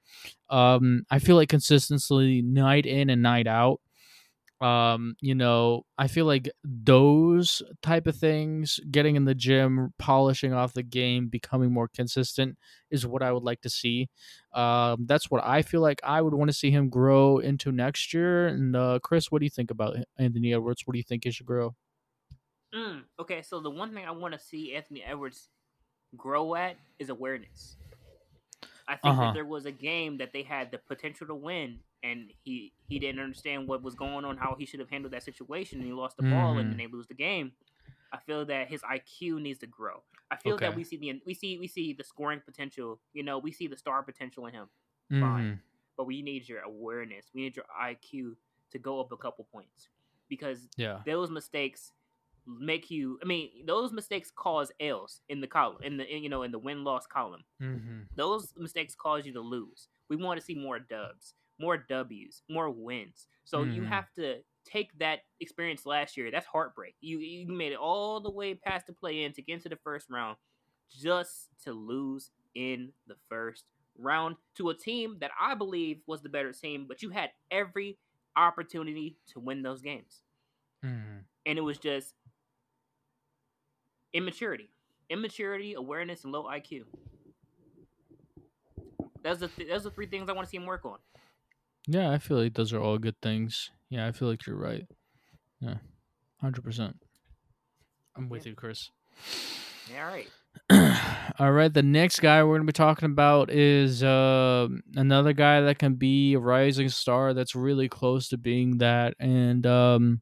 Um, 0.51 1.05
I 1.11 1.19
feel 1.19 1.37
like 1.37 1.51
consistently, 1.51 2.41
night 2.43 2.87
in 2.87 3.11
and 3.11 3.23
night 3.23 3.47
out 3.47 3.81
um 4.61 5.17
you 5.21 5.35
know 5.35 5.85
i 5.99 6.07
feel 6.07 6.27
like 6.27 6.49
those 6.63 7.61
type 7.83 8.07
of 8.07 8.17
things 8.17 8.79
getting 8.91 9.17
in 9.17 9.25
the 9.25 9.35
gym 9.35 9.93
polishing 9.99 10.53
off 10.53 10.73
the 10.73 10.83
game 10.83 11.29
becoming 11.29 11.73
more 11.73 11.89
consistent 11.89 12.57
is 12.91 13.07
what 13.07 13.23
i 13.23 13.33
would 13.33 13.43
like 13.43 13.61
to 13.61 13.69
see 13.69 14.09
um 14.55 15.05
that's 15.07 15.31
what 15.31 15.45
i 15.45 15.61
feel 15.61 15.81
like 15.81 16.01
i 16.05 16.23
would 16.23 16.35
want 16.35 16.49
to 16.49 16.57
see 16.57 16.71
him 16.71 16.89
grow 16.89 17.39
into 17.39 17.73
next 17.73 18.15
year 18.15 18.47
and 18.47 18.77
uh 18.77 18.99
chris 19.03 19.31
what 19.31 19.41
do 19.41 19.45
you 19.45 19.51
think 19.51 19.71
about 19.71 19.97
anthony 20.19 20.55
edwards 20.55 20.83
what 20.85 20.93
do 20.93 20.99
you 20.99 21.05
think 21.05 21.25
he 21.25 21.31
should 21.31 21.47
grow 21.47 21.75
mm. 22.75 23.03
Okay, 23.19 23.43
so 23.43 23.61
the 23.61 23.71
one 23.71 23.95
thing 23.95 24.05
I 24.05 24.11
want 24.11 24.35
to 24.35 24.41
see 24.41 24.75
Anthony 24.75 25.03
Edwards 25.03 25.49
grow 26.17 26.55
at 26.55 26.77
is 26.99 27.09
awareness. 27.09 27.77
I 28.89 28.97
think 28.97 29.21
Uh-huh. 29.21 29.21
that 29.21 29.33
there 29.33 29.45
was 29.45 29.67
a 29.67 29.73
game 29.73 30.19
that 30.19 30.33
they 30.33 30.43
had 30.43 30.71
the 30.71 30.79
potential 30.79 31.27
to 31.29 31.35
win, 31.35 31.81
and 32.03 32.31
he 32.45 32.73
he 32.89 32.99
didn't 32.99 33.21
understand 33.21 33.67
what 33.69 33.83
was 33.83 33.95
going 33.95 34.25
on, 34.25 34.37
how 34.37 34.57
he 34.57 34.67
should 34.67 34.81
have 34.81 34.91
handled 34.91 35.13
that 35.15 35.23
situation, 35.25 35.79
and 35.79 35.87
he 35.87 35.93
lost 35.93 36.17
the 36.17 36.23
ball, 36.23 36.59
and 36.59 36.71
then 36.71 36.79
they 36.79 36.87
lose 36.87 37.07
the 37.07 37.15
game. 37.15 37.53
I 38.13 38.19
feel 38.19 38.45
that 38.47 38.69
his 38.69 38.83
IQ 38.83 39.41
needs 39.41 39.59
to 39.61 39.67
grow. 39.67 40.03
I 40.31 40.37
feel 40.37 40.59
that 40.61 40.75
we 40.75 40.85
see 40.85 40.97
the 40.97 41.21
we 41.27 41.35
see 41.35 41.59
we 41.59 41.69
see 41.69 41.93
the 41.93 42.05
scoring 42.05 42.41
potential. 42.45 43.01
You 43.13 43.23
know, 43.23 43.39
we 43.39 43.53
see 43.53 43.67
the 43.69 43.77
star 43.77 44.03
potential 44.03 44.47
in 44.47 44.55
him, 44.55 44.69
Mhm. 45.11 45.21
Fine. 45.21 45.61
but 45.97 46.05
we 46.07 46.23
need 46.23 46.49
your 46.49 46.61
awareness. 46.61 47.27
We 47.35 47.43
need 47.43 47.57
your 47.57 47.67
IQ 47.71 48.37
to 48.73 48.79
go 48.79 49.01
up 49.01 49.13
a 49.13 49.17
couple 49.17 49.45
points 49.53 49.89
because 50.29 50.69
yeah 50.77 51.01
those 51.05 51.31
mistakes 51.31 51.93
make 52.47 52.91
you. 52.91 53.19
I 53.23 53.27
mean, 53.27 53.51
those 53.67 53.93
mistakes 53.93 54.31
cause 54.35 54.71
L's 54.81 55.21
in 55.29 55.41
the 55.41 55.47
column, 55.47 55.79
in 55.83 55.97
the 55.97 56.07
in, 56.07 56.23
you 56.23 56.29
know 56.29 56.43
in 56.43 56.53
the 56.53 56.59
win 56.59 56.85
loss 56.85 57.07
column. 57.07 57.45
mm-hmm. 57.61 58.01
Those 58.17 58.53
mistakes 58.57 58.95
cause 58.95 59.27
you 59.27 59.33
to 59.35 59.41
lose. 59.41 59.89
We 60.09 60.17
want 60.17 60.39
to 60.41 60.45
see 60.45 60.55
more 60.55 60.79
dubs, 60.79 61.35
more 61.59 61.77
W's, 61.79 62.43
more 62.49 62.71
wins. 62.71 63.27
So 63.45 63.65
you 63.65 63.83
Mhm. 63.83 63.89
have 63.89 64.13
to 64.17 64.43
take 64.65 64.97
that 64.99 65.21
experience 65.41 65.87
last 65.87 66.17
year. 66.17 66.31
That's 66.31 66.47
heartbreak. 66.47 66.95
You 67.01 67.19
you 67.19 67.47
made 67.53 67.73
it 67.73 67.79
all 67.79 68.21
the 68.21 68.31
way 68.31 68.55
past 68.55 68.87
the 68.87 68.93
play 68.93 69.23
in 69.25 69.33
to 69.35 69.43
get 69.43 69.55
into 69.55 69.69
the 69.69 69.77
first 69.77 70.09
round, 70.11 70.37
just 70.91 71.49
to 71.65 71.73
lose 71.73 72.31
in 72.55 72.93
the 73.07 73.17
first 73.29 73.65
round 73.99 74.37
to 74.57 74.71
a 74.71 74.75
team 74.75 75.19
that 75.21 75.31
I 75.41 75.55
believe 75.55 76.01
was 76.07 76.23
the 76.23 76.29
better 76.29 76.53
team, 76.53 76.87
but 76.89 77.03
you 77.03 77.11
had 77.11 77.31
every 77.51 77.99
opportunity 78.37 79.17
to 79.29 79.41
win 79.41 79.63
those 79.63 79.81
games 79.81 80.23
Mm-hmm. 80.85 81.19
and 81.47 81.59
it 81.59 81.63
was 81.63 81.79
just 81.79 82.15
immaturity, 84.15 84.71
immaturity, 85.11 85.75
awareness, 85.75 86.25
and 86.25 86.33
low 86.33 86.45
IQ. 86.45 86.85
That's 89.23 89.41
the 89.41 89.49
th- 89.49 89.69
those 89.69 89.85
the 89.85 89.91
three 89.91 90.07
things 90.07 90.29
I 90.29 90.33
want 90.33 90.47
to 90.47 90.51
see 90.51 90.57
him 90.59 90.67
work 90.67 90.85
on. 90.85 90.99
yeah 91.89 92.11
i 92.11 92.19
feel 92.19 92.39
like 92.39 92.55
those 92.55 92.73
are 92.73 92.81
all 92.81 92.97
good 92.99 93.17
things 93.21 93.71
yeah 93.91 94.07
i 94.07 94.13
feel 94.13 94.29
like 94.29 94.47
you're 94.47 94.57
right 94.57 94.87
yeah 95.61 95.75
100% 96.43 96.95
i'm 98.17 98.29
with 98.31 98.45
Yeah. 98.47 98.51
you 98.51 98.57
chris 98.57 98.91
Yeah, 99.93 100.07
all 100.07 100.13
right. 100.15 100.29
All 101.41 101.51
right, 101.53 101.73
the 101.75 101.83
next 101.83 102.21
guy 102.21 102.43
we're 102.45 102.57
going 102.57 102.67
to 102.67 102.73
be 102.73 102.77
talking 102.77 103.07
about 103.11 103.51
is 103.51 104.03
uh, 104.05 104.69
another 104.95 105.33
guy 105.33 105.61
that 105.63 105.79
can 105.81 105.95
be 105.95 106.35
a 106.35 106.39
rising 106.39 106.89
star 106.89 107.35
that's 107.35 107.55
really 107.57 107.89
close 107.89 108.29
to 108.29 108.39
being 108.39 108.79
that. 108.79 109.15
And 109.19 109.67
um, 109.67 110.21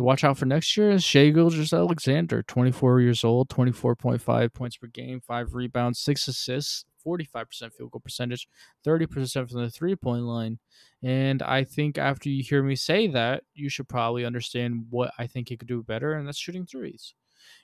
to 0.00 0.04
watch 0.04 0.24
out 0.24 0.38
for 0.38 0.46
next 0.46 0.78
year 0.78 0.90
is 0.92 1.04
Shai 1.04 1.28
Gilgeous-Alexander, 1.28 2.42
24 2.44 3.02
years 3.02 3.22
old, 3.22 3.50
24.5 3.50 4.54
points 4.54 4.76
per 4.78 4.86
game, 4.86 5.20
five 5.20 5.54
rebounds, 5.54 5.98
six 5.98 6.26
assists, 6.26 6.86
45% 7.06 7.74
field 7.74 7.90
goal 7.90 8.00
percentage, 8.00 8.48
30% 8.86 9.50
from 9.50 9.60
the 9.60 9.68
three 9.68 9.94
point 9.94 10.22
line. 10.22 10.58
And 11.02 11.42
I 11.42 11.64
think 11.64 11.98
after 11.98 12.30
you 12.30 12.42
hear 12.42 12.62
me 12.62 12.76
say 12.76 13.08
that, 13.08 13.42
you 13.52 13.68
should 13.68 13.90
probably 13.90 14.24
understand 14.24 14.86
what 14.88 15.12
I 15.18 15.26
think 15.26 15.50
he 15.50 15.58
could 15.58 15.68
do 15.68 15.82
better, 15.82 16.14
and 16.14 16.26
that's 16.26 16.38
shooting 16.38 16.64
threes. 16.64 17.12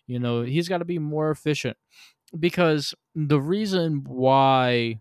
You 0.07 0.19
know, 0.19 0.43
he's 0.43 0.69
got 0.69 0.79
to 0.79 0.85
be 0.85 0.99
more 0.99 1.31
efficient 1.31 1.79
because 2.39 2.95
the 3.15 3.41
reason 3.41 4.05
why 4.07 5.01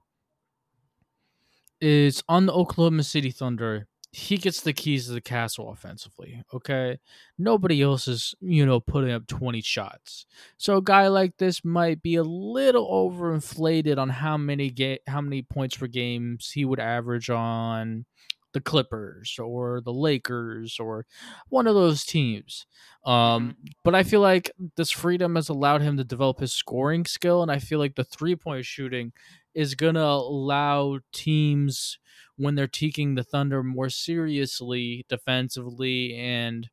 is 1.82 2.24
on 2.30 2.46
the 2.46 2.54
Oklahoma 2.54 3.04
City 3.04 3.32
Thunder, 3.32 3.88
he 4.16 4.38
gets 4.38 4.62
the 4.62 4.72
keys 4.72 5.08
to 5.08 5.12
the 5.12 5.20
castle 5.20 5.70
offensively. 5.72 6.42
Okay. 6.54 6.98
Nobody 7.38 7.82
else 7.82 8.08
is, 8.08 8.34
you 8.40 8.66
know, 8.66 8.80
putting 8.80 9.12
up 9.12 9.28
20 9.28 9.60
shots. 9.60 10.26
So 10.58 10.78
a 10.78 10.82
guy 10.82 11.10
like 11.10 11.36
this 11.36 11.66
might 11.66 12.02
be 12.02 12.16
a 12.16 12.24
little 12.24 12.90
overinflated 12.90 13.98
on 13.98 14.08
how 14.08 14.38
many 14.38 14.70
ga- 14.70 15.02
how 15.06 15.20
many 15.20 15.42
points 15.42 15.76
per 15.76 15.88
games 15.88 16.50
he 16.50 16.64
would 16.64 16.80
average 16.80 17.30
on 17.30 18.06
the 18.54 18.62
Clippers 18.62 19.38
or 19.38 19.82
the 19.82 19.92
Lakers 19.92 20.80
or 20.80 21.06
one 21.50 21.68
of 21.68 21.76
those 21.76 22.06
teams. 22.06 22.68
Um, 23.06 23.58
but 23.84 23.96
I 23.96 24.04
feel 24.04 24.22
like 24.22 24.50
this 24.78 24.92
freedom 24.92 25.36
has 25.36 25.50
allowed 25.50 25.82
him 25.82 25.98
to 25.98 26.06
develop 26.06 26.40
his 26.40 26.54
scoring 26.54 27.04
skill, 27.04 27.42
and 27.42 27.52
I 27.52 27.60
feel 27.60 27.80
like 27.80 27.96
the 27.96 28.06
three 28.06 28.38
point 28.38 28.64
shooting 28.64 29.12
is 29.56 29.76
gonna 29.76 30.04
allow 30.04 31.00
teams 31.14 31.98
when 32.38 32.56
they're 32.56 32.68
taking 32.68 33.16
the 33.16 33.24
Thunder 33.24 33.64
more 33.64 33.90
seriously 33.90 35.06
defensively 35.10 36.16
and 36.16 36.70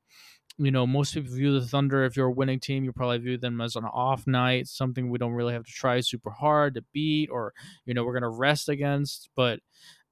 you 0.59 0.71
know, 0.71 0.87
most 0.87 1.15
people 1.15 1.33
view 1.35 1.59
the 1.59 1.67
Thunder, 1.67 2.05
if 2.05 2.17
you're 2.17 2.27
a 2.29 2.33
winning 2.33 2.61
team, 2.61 2.85
you 2.85 2.93
probably 2.93 3.19
view 3.19 3.39
them 3.39 3.61
as 3.61 3.77
an 3.77 3.85
off 3.85 4.27
night, 4.27 4.69
something 4.69 5.09
we 5.11 5.19
don't 5.19 5.33
really 5.33 5.55
have 5.55 5.65
to 5.65 5.73
try 5.73 6.01
super 6.01 6.31
hard 6.31 6.75
to 6.75 6.85
beat 6.93 7.31
or, 7.31 7.53
you 7.87 7.95
know, 7.95 8.05
we're 8.05 8.13
going 8.13 8.23
to 8.23 8.29
rest 8.29 8.69
against. 8.69 9.31
But, 9.35 9.61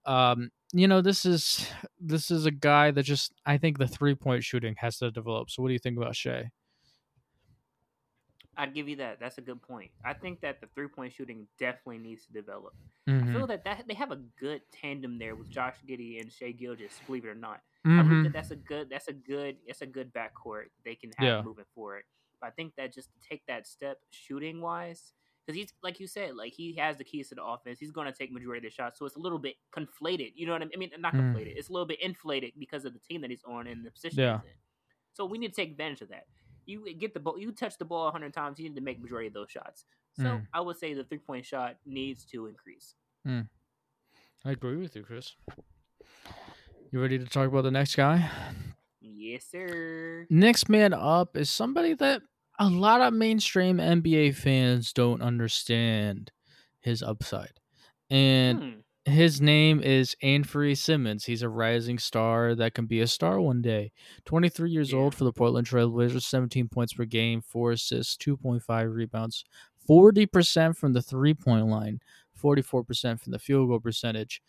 um, 0.07 0.51
you 0.73 0.89
know, 0.89 1.03
this 1.03 1.25
is 1.27 1.67
this 2.01 2.31
is 2.31 2.47
a 2.47 2.51
guy 2.51 2.91
that 2.93 3.03
just 3.03 3.33
I 3.45 3.59
think 3.59 3.79
the 3.79 3.89
three 3.89 4.15
point 4.15 4.45
shooting 4.45 4.77
has 4.79 4.99
to 4.99 5.11
develop. 5.11 5.51
So 5.51 5.63
what 5.63 5.69
do 5.69 5.73
you 5.75 5.79
think 5.81 5.97
about 5.97 6.17
Shai? 6.17 6.51
I'd 8.57 8.75
give 8.75 8.89
you 8.89 8.97
that. 8.97 9.19
That's 9.21 9.39
a 9.39 9.41
good 9.41 9.63
point. 9.63 9.91
I 10.05 10.13
think 10.13 10.41
that 10.41 10.61
the 10.61 10.67
three 10.75 10.89
point 10.89 11.13
shooting 11.13 11.47
definitely 11.59 11.99
needs 11.99 12.27
to 12.27 12.33
develop. 12.33 12.75
Mm-hmm. 13.09 13.31
I 13.31 13.33
feel 13.33 13.47
that, 13.47 13.65
that 13.65 13.85
they 13.89 13.95
have 13.95 14.11
a 14.11 14.21
good 14.39 14.61
tandem 14.73 15.19
there 15.19 15.35
with 15.35 15.49
Josh 15.51 15.77
Giddey 15.89 16.21
and 16.21 16.31
Shai 16.33 16.51
Gilgeous. 16.53 16.93
Believe 17.07 17.25
it 17.25 17.29
or 17.29 17.35
not, 17.35 17.61
I 17.87 18.03
believe 18.03 18.25
that 18.25 18.33
that's 18.33 18.51
a 18.51 18.57
good 18.57 18.91
that's 18.91 19.09
a 19.09 19.13
good 19.13 19.57
that's 19.67 19.81
a 19.83 19.87
good 19.87 20.13
backcourt 20.13 20.65
they 20.85 20.95
can 20.95 21.11
have 21.17 21.27
Yeah. 21.27 21.43
moving 21.43 21.65
forward. 21.75 22.03
But 22.41 22.49
I 22.49 22.51
think 22.51 22.75
that 22.77 22.93
just 22.93 23.09
to 23.13 23.29
take 23.29 23.43
that 23.47 23.67
step 23.67 23.99
shooting 24.11 24.61
wise, 24.61 25.13
because 25.47 25.57
he's 25.57 25.73
like 25.83 26.01
you 26.01 26.07
said, 26.07 26.35
like 26.37 26.53
he 26.53 26.75
has 26.77 26.97
the 26.99 27.05
keys 27.05 27.29
to 27.31 27.37
the 27.37 27.45
offense. 27.45 27.79
He's 27.79 27.93
going 27.93 28.07
to 28.07 28.13
take 28.13 28.33
majority 28.33 28.67
of 28.67 28.73
the 28.73 28.75
shots, 28.75 28.99
so 28.99 29.07
it's 29.07 29.17
a 29.17 29.21
little 29.21 29.39
bit 29.39 29.55
conflated. 29.75 30.33
You 30.35 30.47
know 30.47 30.53
what 30.53 30.63
I 30.63 30.65
mean? 30.67 30.73
I 30.75 30.79
mean, 30.79 30.91
not 30.99 31.15
Mm. 31.15 31.35
conflated. 31.35 31.57
It's 31.57 31.69
a 31.69 31.73
little 31.73 31.87
bit 31.87 32.01
inflated 32.03 32.53
because 32.59 32.85
of 32.85 32.93
the 32.95 32.99
team 33.01 33.21
that 33.23 33.31
he's 33.31 33.45
on 33.45 33.67
and 33.67 33.85
the 33.87 33.91
position 33.91 34.19
Yeah. 34.21 34.39
he's 34.43 34.51
in. 34.51 34.57
So 35.13 35.25
we 35.25 35.39
need 35.39 35.49
to 35.49 35.55
take 35.55 35.71
advantage 35.71 36.03
of 36.03 36.09
that. 36.11 36.27
You 36.67 36.95
get 36.95 37.15
the 37.15 37.21
ball, 37.21 37.39
you 37.39 37.53
touch 37.53 37.79
the 37.79 37.85
ball 37.85 38.11
hundred 38.11 38.33
times, 38.33 38.59
you 38.59 38.69
need 38.69 38.77
to 38.77 38.81
make 38.81 39.01
majority 39.01 39.29
of 39.29 39.35
those 39.35 39.51
shots. 39.51 39.85
So 40.15 40.25
Mm. 40.25 40.47
I 40.53 40.61
would 40.61 40.77
say 40.77 40.95
the 40.95 41.05
three 41.05 41.19
point 41.19 41.47
shot 41.47 41.77
needs 41.87 42.25
to 42.27 42.47
increase. 42.47 42.95
I 43.27 44.53
agree 44.53 44.77
with 44.77 44.97
you, 44.97 45.03
Chris. 45.03 45.35
You 46.91 47.01
ready 47.01 47.19
to 47.19 47.27
talk 47.27 47.47
about 47.47 47.63
the 47.63 47.71
next 47.71 47.95
guy? 47.95 48.31
Yes, 49.01 49.45
sir. 49.45 50.27
Next 50.31 50.69
man 50.69 50.93
up 50.93 51.37
is 51.37 51.51
somebody 51.51 51.95
that 51.95 52.23
a 52.59 52.69
lot 52.69 53.01
of 53.01 53.13
mainstream 53.15 53.79
NBA 53.79 54.35
fans 54.35 54.93
don't 54.93 55.23
understand 55.23 56.33
his 56.81 57.03
upside. 57.03 57.61
And 58.09 58.59
Hmm. 58.59 58.81
His 59.07 59.41
name 59.41 59.81
is 59.81 60.15
Anfernee 60.23 60.77
Simons. 60.77 61.25
He's 61.25 61.43
a 61.43 61.49
rising 61.49 61.99
star 61.99 62.55
that 62.55 62.75
can 62.75 62.85
be 62.87 63.01
a 63.01 63.07
star 63.07 63.41
one 63.41 63.63
day. 63.63 63.93
23 64.27 64.71
years 64.71 64.93
Yeah. 64.93 64.99
old 64.99 65.15
for 65.15 65.25
the 65.25 65.33
Portland 65.33 65.67
Trailblazers, 65.67 66.23
17 66.23 66.69
points 66.69 66.93
per 66.93 67.07
game, 67.07 67.41
4 67.41 67.73
assists, 67.73 68.17
2.5 68.17 68.95
rebounds, 68.95 69.45
40% 69.89 70.77
from 70.77 70.93
the 70.93 71.01
three 71.03 71.33
point 71.35 71.67
line, 71.67 72.01
44% 72.35 73.21
from 73.21 73.33
the 73.33 73.39
field 73.39 73.69
goal 73.69 73.81
percentage. 73.81 74.43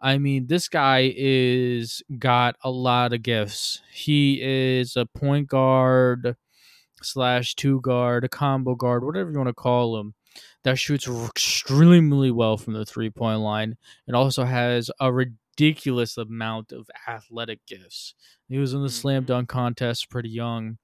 I 0.00 0.18
mean, 0.18 0.46
this 0.46 0.68
guy 0.68 1.12
is 1.16 2.02
got 2.18 2.56
a 2.62 2.70
lot 2.70 3.12
of 3.12 3.22
gifts. 3.22 3.82
He 3.92 4.40
is 4.42 4.96
a 4.96 5.06
point 5.06 5.48
guard 5.48 6.36
slash 7.02 7.54
two 7.54 7.80
guard, 7.80 8.24
a 8.24 8.28
combo 8.28 8.74
guard, 8.74 9.04
whatever 9.04 9.30
you 9.30 9.38
want 9.38 9.48
to 9.48 9.54
call 9.54 9.98
him, 9.98 10.14
that 10.66 10.78
shoots 10.78 11.08
extremely 11.08 12.30
well 12.30 12.58
from 12.58 12.74
the 12.74 12.86
three 12.86 13.10
point 13.10 13.40
line 13.40 13.76
and 14.06 14.16
also 14.16 14.44
has 14.44 14.90
a 15.00 15.12
ridiculous 15.12 16.18
amount 16.18 16.72
of 16.72 16.90
athletic 17.08 17.66
gifts. 17.66 18.14
He 18.48 18.58
was 18.58 18.74
in 18.74 18.82
the 18.82 18.90
slam 18.90 19.24
Mhm. 19.24 19.26
dunk 19.26 19.50
contest 19.50 20.10
pretty 20.10 20.30
young. 20.30 20.78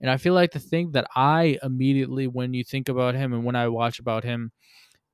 And 0.00 0.10
I 0.10 0.18
feel 0.18 0.34
like 0.34 0.52
the 0.52 0.60
thing 0.60 0.92
that 0.92 1.08
I 1.16 1.58
immediately, 1.62 2.26
when 2.28 2.54
you 2.54 2.64
think 2.64 2.88
about 2.90 3.16
him 3.16 3.32
and 3.34 3.44
when 3.44 3.56
I 3.56 3.68
watch 3.68 4.00
about 4.00 4.24
him, 4.24 4.52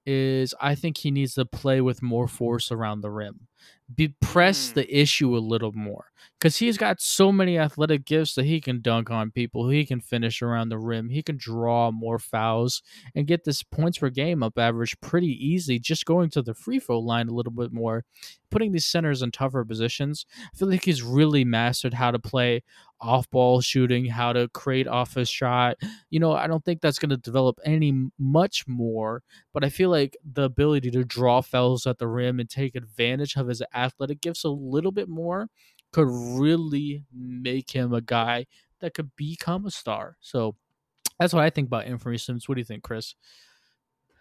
is 0.07 0.55
I 0.61 0.75
think 0.75 0.99
he 0.99 1.11
needs 1.11 1.35
to 1.35 1.47
play 1.47 1.81
with 1.81 2.03
more 2.03 2.29
force 2.29 2.73
around 2.73 3.01
the 3.03 3.11
rim. 3.11 3.49
Be 3.95 4.09
press 4.21 4.71
Mm. 4.71 4.75
the 4.75 5.01
issue 5.01 5.37
a 5.37 5.39
little 5.39 5.73
more 5.73 6.07
because 6.39 6.57
he's 6.57 6.77
got 6.79 7.01
so 7.01 7.31
many 7.33 7.59
athletic 7.59 8.05
gifts 8.05 8.35
that 8.35 8.45
he 8.45 8.61
can 8.61 8.81
dunk 8.81 9.11
on 9.11 9.31
people. 9.31 9.69
He 9.69 9.85
can 9.85 10.01
finish 10.01 10.43
around 10.43 10.69
the 10.71 10.79
rim. 10.79 11.11
He 11.11 11.23
can 11.23 11.37
draw 11.37 11.91
more 11.91 12.19
fouls 12.19 12.83
and 13.15 13.27
get 13.27 13.45
this 13.45 13.63
points 13.63 13.99
per 13.99 14.11
game 14.11 14.43
up 14.43 14.59
average 14.59 14.99
pretty 15.01 15.29
easy. 15.29 15.79
Just 15.79 16.07
going 16.07 16.31
to 16.31 16.43
the 16.43 16.55
free 16.55 16.79
throw 16.79 16.99
line 16.99 17.29
a 17.29 17.33
little 17.33 17.53
bit 17.53 17.73
more, 17.73 18.05
putting 18.51 18.73
these 18.73 18.87
centers 18.87 19.23
in 19.23 19.31
tougher 19.33 19.65
positions. 19.65 20.25
I 20.41 20.57
feel 20.57 20.69
like 20.69 20.85
he's 20.85 21.03
really 21.03 21.45
mastered 21.45 21.95
how 21.95 22.11
to 22.11 22.19
play 22.19 22.63
off 23.01 23.29
ball 23.31 23.61
shooting, 23.61 24.07
how 24.07 24.33
to 24.33 24.49
create 24.49 24.87
off 24.89 25.15
his 25.15 25.29
shot. 25.29 25.77
You 26.09 26.21
know, 26.21 26.33
I 26.33 26.47
don't 26.47 26.65
think 26.65 26.81
that's 26.81 26.99
going 26.99 27.11
to 27.11 27.17
develop 27.19 27.59
any 27.65 27.93
much 28.19 28.67
more 28.67 29.23
but 29.53 29.63
I 29.65 29.69
feel 29.69 29.89
like 29.91 30.17
the 30.25 30.43
ability 30.43 30.91
to 30.93 31.05
draw 31.05 31.41
fouls 31.41 31.87
at 31.87 31.99
the 31.99 32.09
rim 32.09 32.41
and 32.41 32.51
take 32.51 32.75
advantage 32.75 33.37
of 33.37 33.47
his 33.47 33.63
athletic 33.73 33.84
gifts 34.21 34.45
a 34.45 34.49
little 34.49 34.93
bit 34.93 35.09
more 35.09 35.49
could 35.93 36.09
really 36.09 37.05
make 37.13 37.71
him 37.71 37.93
a 37.93 38.01
guy 38.01 38.47
that 38.81 38.95
could 38.95 39.15
become 39.17 39.67
a 39.67 39.71
star. 39.71 40.17
So 40.21 40.57
that's 41.19 41.33
what 41.33 41.45
I 41.45 41.51
think 41.51 41.69
about 41.69 41.85
Anthony 41.87 42.19
Sims. 42.19 42.49
What 42.49 42.57
do 42.57 42.61
you 42.61 42.65
think, 42.65 42.83
Chris? 42.83 43.15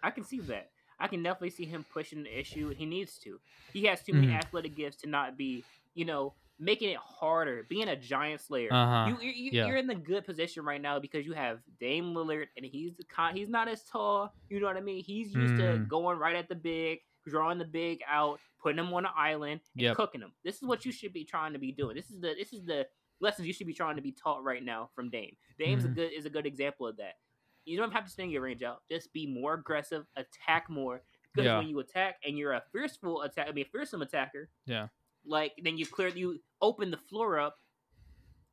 I 0.02 0.10
can 0.10 0.24
see 0.24 0.40
that. 0.40 0.70
I 1.00 1.08
can 1.08 1.22
definitely 1.22 1.50
see 1.50 1.64
him 1.64 1.84
pushing 1.92 2.22
the 2.22 2.38
issue. 2.38 2.68
He 2.70 2.86
needs 2.86 3.18
to. 3.18 3.40
He 3.72 3.84
has 3.86 4.02
too 4.02 4.12
many 4.12 4.28
Mhm. 4.28 4.36
athletic 4.36 4.76
gifts 4.76 4.96
to 4.98 5.08
not 5.08 5.36
be, 5.36 5.64
you 5.94 6.04
know, 6.04 6.34
making 6.60 6.90
it 6.90 6.98
harder. 6.98 7.64
Being 7.68 7.88
a 7.88 7.96
giant 7.96 8.40
slayer. 8.40 8.72
Uh-huh. 8.72 9.08
You, 9.20 9.28
you, 9.28 9.50
Yeah. 9.52 9.66
you're 9.66 9.76
in 9.76 9.88
the 9.88 9.94
good 9.96 10.24
position 10.24 10.64
right 10.64 10.80
now 10.80 11.00
because 11.00 11.26
you 11.26 11.32
have 11.32 11.58
Dame 11.80 12.14
Lillard, 12.14 12.46
and 12.56 12.64
he's 12.64 12.94
the 12.94 13.02
con- 13.04 13.34
he's 13.34 13.48
not 13.48 13.66
as 13.66 13.82
tall. 13.84 14.32
You 14.48 14.60
know 14.60 14.66
what 14.66 14.76
I 14.76 14.80
mean? 14.80 15.02
He's 15.02 15.34
used 15.34 15.56
to 15.56 15.62
Mm. 15.62 15.88
going 15.88 16.16
right 16.18 16.36
at 16.36 16.48
the 16.48 16.54
big, 16.54 17.00
drawing 17.26 17.58
the 17.58 17.64
big 17.64 18.00
out, 18.08 18.38
putting 18.60 18.76
them 18.76 18.92
on 18.92 19.04
an 19.06 19.12
island, 19.16 19.60
and 19.74 19.82
Yep. 19.82 19.96
cooking 19.96 20.20
them. 20.20 20.32
This 20.44 20.56
is 20.56 20.62
what 20.62 20.84
you 20.84 20.92
should 20.92 21.12
be 21.12 21.24
trying 21.24 21.52
to 21.52 21.58
be 21.58 21.72
doing. 21.72 21.96
This 21.96 22.10
is 22.10 22.20
the 22.20 22.34
this 22.34 22.52
is 22.52 22.64
the 22.64 22.86
lessons 23.20 23.46
you 23.46 23.52
should 23.54 23.66
be 23.66 23.74
trying 23.74 23.96
to 23.96 24.02
be 24.02 24.12
taught 24.12 24.42
right 24.44 24.62
now 24.62 24.90
from 24.94 25.08
Dame. 25.10 25.36
Dame's 25.58 25.84
Mhm. 25.84 25.92
a 25.92 25.94
good 25.94 26.12
is 26.12 26.26
a 26.26 26.30
good 26.30 26.46
example 26.46 26.86
of 26.86 26.96
that. 26.98 27.18
You 27.64 27.76
don't 27.78 27.92
have 27.92 28.04
to 28.04 28.10
stand 28.10 28.30
your 28.32 28.42
range 28.42 28.62
out. 28.62 28.82
Just 28.90 29.12
be 29.12 29.26
more 29.26 29.54
aggressive, 29.54 30.06
attack 30.16 30.68
more. 30.68 31.02
Because 31.32 31.46
Yeah. 31.46 31.58
when 31.58 31.68
you 31.68 31.78
attack 31.80 32.20
and 32.24 32.36
you're 32.38 32.52
a 32.52 32.62
fearful 32.72 33.22
attack, 33.22 33.48
I 33.48 33.52
mean, 33.52 33.64
a 33.64 33.68
fearsome 33.68 34.02
attacker, 34.02 34.50
Yeah. 34.66 34.88
like 35.24 35.54
then 35.62 35.78
you 35.78 35.86
clear 35.86 36.08
you 36.08 36.42
open 36.60 36.90
the 36.90 36.96
floor 36.98 37.38
up 37.38 37.58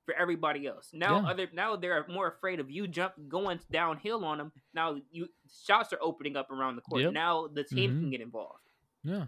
for 0.05 0.13
everybody 0.15 0.65
else. 0.67 0.89
Now 0.93 1.21
Yeah. 1.21 1.29
other 1.29 1.47
now 1.53 1.75
they're 1.75 2.05
more 2.07 2.27
afraid 2.27 2.59
of 2.59 2.69
you 2.71 2.87
jump 2.87 3.13
going 3.27 3.59
downhill 3.71 4.25
on 4.25 4.37
them. 4.39 4.51
Now 4.73 4.97
you 5.11 5.27
shots 5.63 5.93
are 5.93 5.99
opening 6.01 6.35
up 6.35 6.49
around 6.51 6.75
the 6.75 6.81
court. 6.81 7.03
Yep. 7.03 7.13
Now 7.13 7.47
the 7.47 7.63
team 7.63 7.91
Mhm. 7.91 7.99
can 8.01 8.09
get 8.11 8.21
involved. 8.21 8.59
Yeah, 9.03 9.27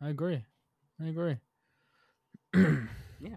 I 0.00 0.08
agree. 0.10 0.44
I 1.00 1.06
agree. 1.08 1.38
Yeah. 3.22 3.36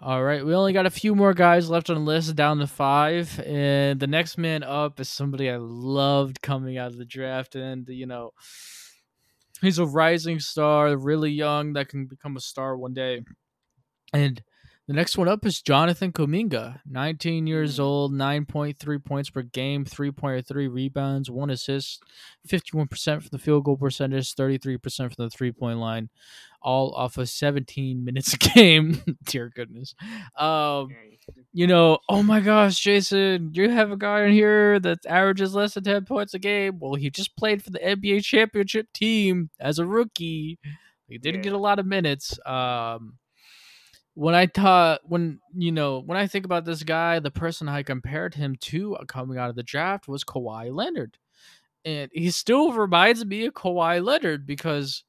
All 0.00 0.24
right, 0.24 0.42
we 0.44 0.54
only 0.54 0.72
got 0.72 0.86
a 0.86 0.90
few 0.90 1.14
more 1.14 1.34
guys 1.34 1.68
left 1.68 1.90
on 1.90 1.96
the 1.96 2.02
list, 2.02 2.34
down 2.34 2.58
to 2.60 2.66
five, 2.66 3.38
and 3.40 4.00
the 4.00 4.06
next 4.06 4.38
man 4.38 4.62
up 4.62 4.98
is 5.00 5.10
somebody 5.10 5.50
I 5.50 5.58
loved 5.58 6.40
coming 6.40 6.78
out 6.78 6.92
of 6.92 6.96
the 6.96 7.04
draft, 7.04 7.54
and 7.54 7.86
you 7.90 8.06
know, 8.06 8.32
he's 9.60 9.78
a 9.78 9.84
rising 9.84 10.40
star, 10.40 10.96
really 10.96 11.30
young, 11.30 11.74
that 11.74 11.90
can 11.90 12.06
become 12.06 12.38
a 12.38 12.40
star 12.40 12.74
one 12.74 12.94
day. 12.94 13.22
And 14.14 14.42
the 14.92 14.96
next 14.96 15.16
one 15.16 15.26
up 15.28 15.46
is 15.46 15.62
Jonathan 15.62 16.12
Kuminga, 16.12 16.80
19 16.84 17.46
years 17.46 17.76
Mm. 17.78 17.82
old, 17.82 18.12
9.3 18.12 18.98
points 18.98 19.30
per 19.30 19.40
game, 19.42 19.86
3.3 19.86 20.68
rebounds, 20.68 21.30
one 21.30 21.48
assist, 21.48 22.02
51% 22.46 23.22
from 23.22 23.30
the 23.32 23.38
field 23.38 23.64
goal 23.64 23.78
percentage, 23.78 24.34
33% 24.34 25.14
from 25.14 25.24
the 25.24 25.30
three 25.30 25.50
point 25.50 25.78
line, 25.78 26.10
all 26.60 26.92
off 26.94 27.16
of 27.16 27.28
17 27.30 28.04
minutes 28.04 28.34
a 28.34 28.36
game. 28.36 29.02
Dear 29.24 29.48
goodness. 29.54 29.94
Um, 30.36 30.88
you 31.54 31.66
know, 31.66 31.98
oh 32.10 32.22
my 32.22 32.40
gosh, 32.40 32.78
Jason, 32.78 33.50
you 33.54 33.70
have 33.70 33.92
a 33.92 33.96
guy 33.96 34.24
in 34.24 34.32
here 34.32 34.78
that 34.80 35.06
averages 35.06 35.54
less 35.54 35.72
than 35.74 35.84
10 35.84 36.04
points 36.04 36.34
a 36.34 36.38
game. 36.38 36.78
Well, 36.78 36.94
he 36.94 37.08
just 37.08 37.34
played 37.36 37.62
for 37.62 37.70
the 37.70 37.78
NBA 37.78 38.22
championship 38.24 38.92
team 38.92 39.48
as 39.58 39.78
a 39.78 39.86
rookie. 39.86 40.58
He 41.08 41.16
didn't 41.18 41.40
Yeah. 41.40 41.44
get 41.44 41.52
a 41.54 41.58
lot 41.58 41.78
of 41.78 41.86
minutes. 41.86 42.38
Um, 42.46 43.18
when 44.14 44.34
I 44.34 44.46
thought, 44.46 45.00
when, 45.04 45.40
you 45.54 45.72
know, 45.72 46.00
when 46.00 46.18
I 46.18 46.26
think 46.26 46.44
about 46.44 46.64
this 46.64 46.82
guy, 46.82 47.18
the 47.18 47.30
person 47.30 47.68
I 47.68 47.82
compared 47.82 48.34
him 48.34 48.56
to 48.62 48.96
uh, 48.96 49.04
coming 49.04 49.38
out 49.38 49.50
of 49.50 49.56
the 49.56 49.62
draft 49.62 50.08
was 50.08 50.24
Kawhi 50.24 50.74
Leonard. 50.74 51.18
And 51.84 52.10
he 52.12 52.30
still 52.30 52.72
reminds 52.72 53.24
me 53.24 53.46
of 53.46 53.54
Kawhi 53.54 54.04
Leonard 54.04 54.46
because 54.46 55.04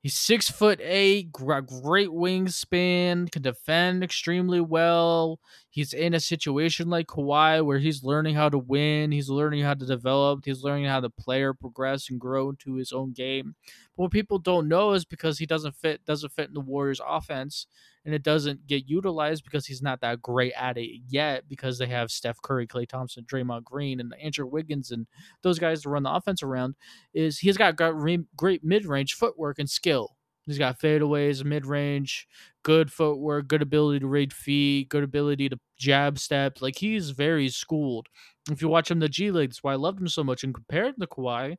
He's 0.00 0.14
six 0.14 0.48
foot 0.48 0.80
eight, 0.80 1.32
gr- 1.32 1.58
great 1.58 2.10
wingspan, 2.10 3.30
can 3.32 3.42
defend 3.42 4.04
extremely 4.04 4.60
well. 4.60 5.40
He's 5.70 5.92
in 5.92 6.14
a 6.14 6.20
situation 6.20 6.88
like 6.88 7.08
Kawhi 7.08 7.64
where 7.64 7.80
he's 7.80 8.04
learning 8.04 8.36
how 8.36 8.48
to 8.48 8.58
win, 8.58 9.10
he's 9.10 9.28
learning 9.28 9.64
how 9.64 9.74
to 9.74 9.84
develop, 9.84 10.44
he's 10.44 10.62
learning 10.62 10.84
how 10.84 11.00
to 11.00 11.10
player 11.10 11.52
progress 11.52 12.10
and 12.10 12.20
grow 12.20 12.48
into 12.50 12.74
his 12.74 12.92
own 12.92 13.12
game. 13.12 13.56
But 13.96 14.04
what 14.04 14.12
people 14.12 14.38
don't 14.38 14.68
know 14.68 14.92
is 14.92 15.04
because 15.04 15.36
he 15.36 15.46
doesn't 15.46 15.74
fit 15.74 16.04
doesn't 16.04 16.32
fit 16.32 16.46
in 16.46 16.54
the 16.54 16.60
Warriors 16.60 17.00
offense 17.04 17.66
and 18.08 18.14
it 18.14 18.22
doesn't 18.22 18.66
get 18.66 18.88
utilized 18.88 19.44
because 19.44 19.66
he's 19.66 19.82
not 19.82 20.00
that 20.00 20.22
great 20.22 20.54
at 20.56 20.78
it 20.78 21.02
yet 21.10 21.46
because 21.46 21.76
they 21.76 21.84
have 21.88 22.10
Steph 22.10 22.40
Curry, 22.40 22.66
Klay 22.66 22.88
Thompson, 22.88 23.26
Draymond 23.30 23.64
Green, 23.64 24.00
and 24.00 24.14
Andrew 24.18 24.46
Wiggins 24.46 24.90
and 24.90 25.06
those 25.42 25.58
guys 25.58 25.82
to 25.82 25.90
run 25.90 26.04
the 26.04 26.10
offense 26.10 26.42
around. 26.42 26.74
Is 27.12 27.38
he's 27.38 27.58
got, 27.58 27.76
got 27.76 27.94
re- 27.94 28.24
great 28.34 28.64
mid 28.64 28.86
range 28.86 29.12
footwork 29.12 29.58
and 29.58 29.68
skill. 29.68 30.16
He's 30.46 30.56
got 30.56 30.80
fadeaways, 30.80 31.44
mid 31.44 31.66
range, 31.66 32.26
good 32.62 32.90
footwork, 32.90 33.46
good 33.46 33.60
ability 33.60 34.00
to 34.00 34.06
read 34.06 34.32
feet, 34.32 34.88
good 34.88 35.04
ability 35.04 35.50
to 35.50 35.58
jab 35.76 36.18
step. 36.18 36.62
Like 36.62 36.76
he's 36.76 37.10
very 37.10 37.50
schooled. 37.50 38.06
If 38.50 38.62
you 38.62 38.68
watch 38.68 38.90
him 38.90 39.00
the 39.00 39.10
G 39.10 39.30
League, 39.30 39.50
that's 39.50 39.62
why 39.62 39.74
I 39.74 39.76
loved 39.76 40.00
him 40.00 40.08
so 40.08 40.24
much. 40.24 40.44
And 40.44 40.54
compared 40.54 40.98
to 40.98 41.06
Kawhi, 41.06 41.58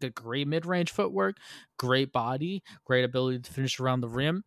got 0.00 0.14
great 0.14 0.48
mid 0.48 0.66
range 0.66 0.90
footwork, 0.90 1.36
great 1.78 2.12
body, 2.12 2.62
great 2.84 3.04
ability 3.04 3.40
to 3.40 3.52
finish 3.52 3.80
around 3.80 4.00
the 4.00 4.08
rim. 4.08 4.44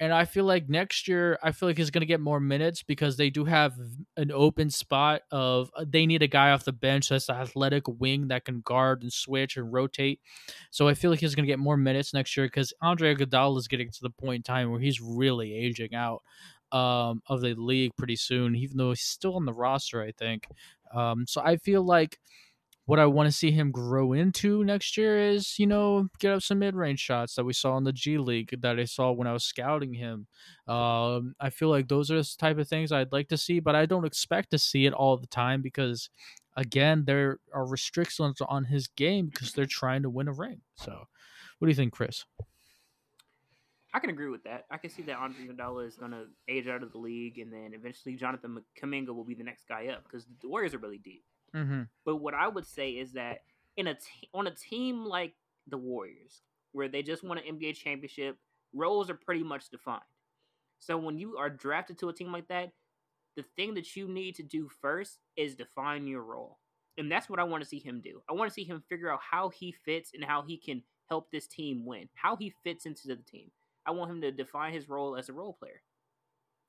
And 0.00 0.14
I 0.14 0.24
feel 0.24 0.44
like 0.44 0.66
next 0.70 1.08
year, 1.08 1.38
I 1.42 1.52
feel 1.52 1.68
like 1.68 1.76
he's 1.76 1.90
going 1.90 2.00
to 2.00 2.06
get 2.06 2.20
more 2.20 2.40
minutes 2.40 2.82
because 2.82 3.18
they 3.18 3.28
do 3.28 3.44
have 3.44 3.74
an 4.16 4.32
open 4.32 4.70
spot 4.70 5.22
of 5.30 5.70
uh, 5.76 5.84
they 5.86 6.06
need 6.06 6.22
a 6.22 6.26
guy 6.26 6.52
off 6.52 6.64
the 6.64 6.72
bench 6.72 7.10
that's 7.10 7.28
an 7.28 7.36
athletic 7.36 7.84
wing 7.86 8.28
that 8.28 8.46
can 8.46 8.62
guard 8.62 9.02
and 9.02 9.12
switch 9.12 9.58
and 9.58 9.70
rotate. 9.70 10.18
So 10.70 10.88
I 10.88 10.94
feel 10.94 11.10
like 11.10 11.20
he's 11.20 11.34
going 11.34 11.44
to 11.44 11.52
get 11.52 11.58
more 11.58 11.76
minutes 11.76 12.14
next 12.14 12.34
year 12.34 12.46
because 12.46 12.72
Andre 12.80 13.14
Iguodala 13.14 13.58
is 13.58 13.68
getting 13.68 13.90
to 13.90 14.00
the 14.00 14.08
point 14.10 14.36
in 14.36 14.42
time 14.42 14.70
where 14.70 14.80
he's 14.80 15.02
really 15.02 15.52
aging 15.54 15.94
out 15.94 16.22
um, 16.72 17.20
of 17.28 17.42
the 17.42 17.54
league 17.54 17.92
pretty 17.98 18.16
soon, 18.16 18.56
even 18.56 18.78
though 18.78 18.90
he's 18.90 19.02
still 19.02 19.36
on 19.36 19.44
the 19.44 19.52
roster, 19.52 20.00
I 20.02 20.12
think. 20.12 20.48
Um, 20.94 21.26
so 21.28 21.42
I 21.42 21.56
feel 21.58 21.82
like 21.82 22.18
what 22.90 22.98
I 22.98 23.06
want 23.06 23.28
to 23.28 23.32
see 23.32 23.52
him 23.52 23.70
grow 23.70 24.14
into 24.14 24.64
next 24.64 24.96
year 24.96 25.16
is, 25.16 25.60
you 25.60 25.66
know, 25.68 26.08
get 26.18 26.32
up 26.32 26.42
some 26.42 26.58
mid 26.58 26.74
range 26.74 26.98
shots 26.98 27.36
that 27.36 27.44
we 27.44 27.52
saw 27.52 27.76
in 27.76 27.84
the 27.84 27.92
G 27.92 28.18
League 28.18 28.52
that 28.62 28.80
I 28.80 28.84
saw 28.84 29.12
when 29.12 29.28
I 29.28 29.32
was 29.32 29.44
scouting 29.44 29.94
him. 29.94 30.26
Um, 30.66 31.36
I 31.38 31.50
feel 31.50 31.68
like 31.68 31.86
those 31.86 32.10
are 32.10 32.20
the 32.20 32.34
type 32.36 32.58
of 32.58 32.66
things 32.66 32.90
I'd 32.90 33.12
like 33.12 33.28
to 33.28 33.36
see, 33.36 33.60
but 33.60 33.76
I 33.76 33.86
don't 33.86 34.04
expect 34.04 34.50
to 34.50 34.58
see 34.58 34.86
it 34.86 34.92
all 34.92 35.16
the 35.16 35.28
time 35.28 35.62
because, 35.62 36.10
again, 36.56 37.04
there 37.06 37.38
are 37.54 37.64
restrictions 37.64 38.40
on 38.48 38.64
his 38.64 38.88
game 38.88 39.26
because 39.26 39.52
they're 39.52 39.66
trying 39.66 40.02
to 40.02 40.10
win 40.10 40.26
a 40.26 40.32
ring. 40.32 40.60
So, 40.74 40.90
what 41.60 41.66
do 41.66 41.68
you 41.68 41.76
think, 41.76 41.92
Chris? 41.92 42.24
I 43.94 44.00
can 44.00 44.10
agree 44.10 44.30
with 44.30 44.42
that. 44.42 44.64
I 44.68 44.78
can 44.78 44.90
see 44.90 45.02
that 45.02 45.16
Andre 45.16 45.46
Iguodala 45.46 45.86
is 45.86 45.94
going 45.94 46.10
to 46.10 46.24
age 46.48 46.66
out 46.66 46.82
of 46.82 46.90
the 46.90 46.98
league, 46.98 47.38
and 47.38 47.52
then 47.52 47.70
eventually 47.72 48.16
Jonathan 48.16 48.64
Kuminga 48.82 49.14
will 49.14 49.22
be 49.22 49.34
the 49.34 49.44
next 49.44 49.68
guy 49.68 49.86
up 49.86 50.02
because 50.02 50.26
the 50.40 50.48
Warriors 50.48 50.74
are 50.74 50.78
really 50.78 50.98
deep. 50.98 51.22
Mm-hmm. 51.54 51.82
But 52.04 52.16
what 52.16 52.34
I 52.34 52.48
would 52.48 52.66
say 52.66 52.90
is 52.92 53.12
that 53.12 53.42
in 53.76 53.86
a 53.86 53.94
te- 53.94 54.28
on 54.34 54.46
a 54.46 54.54
team 54.54 55.04
like 55.04 55.34
the 55.66 55.78
Warriors, 55.78 56.42
where 56.72 56.88
they 56.88 57.02
just 57.02 57.24
won 57.24 57.38
an 57.38 57.56
NBA 57.56 57.74
championship. 57.74 58.36
Roles 58.72 59.10
are 59.10 59.14
pretty 59.14 59.42
much 59.42 59.70
defined. 59.70 60.02
So 60.78 60.96
when 60.96 61.18
you 61.18 61.36
are 61.36 61.50
drafted 61.50 61.98
to 61.98 62.08
a 62.08 62.12
team 62.12 62.32
like 62.32 62.48
that, 62.48 62.72
the 63.36 63.44
thing 63.56 63.74
that 63.74 63.96
you 63.96 64.08
need 64.08 64.34
to 64.36 64.42
do 64.42 64.68
first 64.80 65.18
is 65.36 65.54
define 65.54 66.06
your 66.06 66.22
role. 66.22 66.58
And 66.98 67.10
that's 67.10 67.28
what 67.28 67.38
I 67.38 67.44
want 67.44 67.62
to 67.62 67.68
see 67.68 67.78
him 67.78 68.00
do. 68.00 68.22
I 68.28 68.32
want 68.32 68.50
to 68.50 68.54
see 68.54 68.64
him 68.64 68.82
figure 68.88 69.12
out 69.12 69.20
how 69.28 69.48
he 69.48 69.72
fits 69.84 70.12
and 70.14 70.24
how 70.24 70.42
he 70.42 70.56
can 70.56 70.82
help 71.08 71.30
this 71.30 71.46
team 71.46 71.84
win, 71.84 72.08
how 72.14 72.36
he 72.36 72.52
fits 72.62 72.86
into 72.86 73.08
the 73.08 73.16
team. 73.16 73.50
I 73.86 73.92
want 73.92 74.10
him 74.10 74.20
to 74.20 74.30
define 74.30 74.72
his 74.72 74.88
role 74.88 75.16
as 75.16 75.28
a 75.28 75.32
role 75.32 75.56
player. 75.58 75.82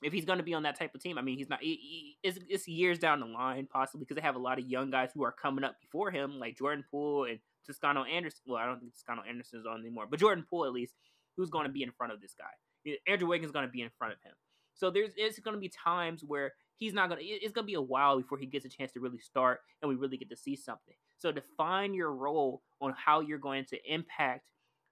If 0.01 0.13
he's 0.13 0.25
going 0.25 0.39
to 0.39 0.43
be 0.43 0.53
on 0.53 0.63
that 0.63 0.77
type 0.77 0.95
of 0.95 1.01
team, 1.01 1.17
I 1.17 1.21
mean, 1.21 1.37
he's 1.37 1.49
not. 1.49 1.61
He, 1.61 1.75
he, 1.75 2.17
it's, 2.23 2.39
it's 2.49 2.67
years 2.67 2.97
down 2.97 3.19
the 3.19 3.27
line, 3.27 3.67
possibly 3.71 3.99
because 3.99 4.15
they 4.15 4.21
have 4.21 4.35
a 4.35 4.39
lot 4.39 4.57
of 4.57 4.67
young 4.67 4.89
guys 4.89 5.11
who 5.13 5.23
are 5.23 5.31
coming 5.31 5.63
up 5.63 5.79
before 5.79 6.09
him, 6.09 6.39
like 6.39 6.57
Jordan 6.57 6.83
Poole 6.89 7.25
and 7.25 7.39
Toscano 7.65 8.03
Anderson. 8.03 8.41
Well, 8.47 8.57
I 8.57 8.65
don't 8.65 8.79
think 8.79 8.93
Toscano 8.93 9.21
Anderson 9.27 9.59
is 9.59 9.65
on 9.65 9.79
anymore, 9.79 10.07
but 10.09 10.19
Jordan 10.19 10.45
Poole 10.49 10.65
at 10.65 10.73
least, 10.73 10.93
who's 11.37 11.49
going 11.49 11.67
to 11.67 11.71
be 11.71 11.83
in 11.83 11.91
front 11.91 12.13
of 12.13 12.21
this 12.21 12.33
guy. 12.37 12.95
Andrew 13.07 13.27
Wiggins 13.27 13.51
going 13.51 13.65
to 13.65 13.71
be 13.71 13.81
in 13.81 13.91
front 13.97 14.13
of 14.13 14.19
him. 14.23 14.33
So 14.73 14.89
there's 14.89 15.11
it's 15.15 15.39
going 15.39 15.55
to 15.55 15.59
be 15.59 15.69
times 15.69 16.23
where 16.25 16.53
he's 16.77 16.93
not 16.93 17.09
going 17.09 17.21
to. 17.21 17.25
It's 17.25 17.53
going 17.53 17.65
to 17.65 17.71
be 17.71 17.75
a 17.75 17.81
while 17.81 18.17
before 18.17 18.37
he 18.37 18.47
gets 18.47 18.65
a 18.65 18.69
chance 18.69 18.91
to 18.93 18.99
really 18.99 19.19
start 19.19 19.59
and 19.81 19.89
we 19.89 19.95
really 19.95 20.17
get 20.17 20.29
to 20.29 20.35
see 20.35 20.55
something. 20.55 20.95
So 21.17 21.31
define 21.31 21.93
your 21.93 22.11
role 22.11 22.63
on 22.81 22.95
how 22.97 23.19
you're 23.19 23.37
going 23.37 23.65
to 23.65 23.93
impact 23.93 24.47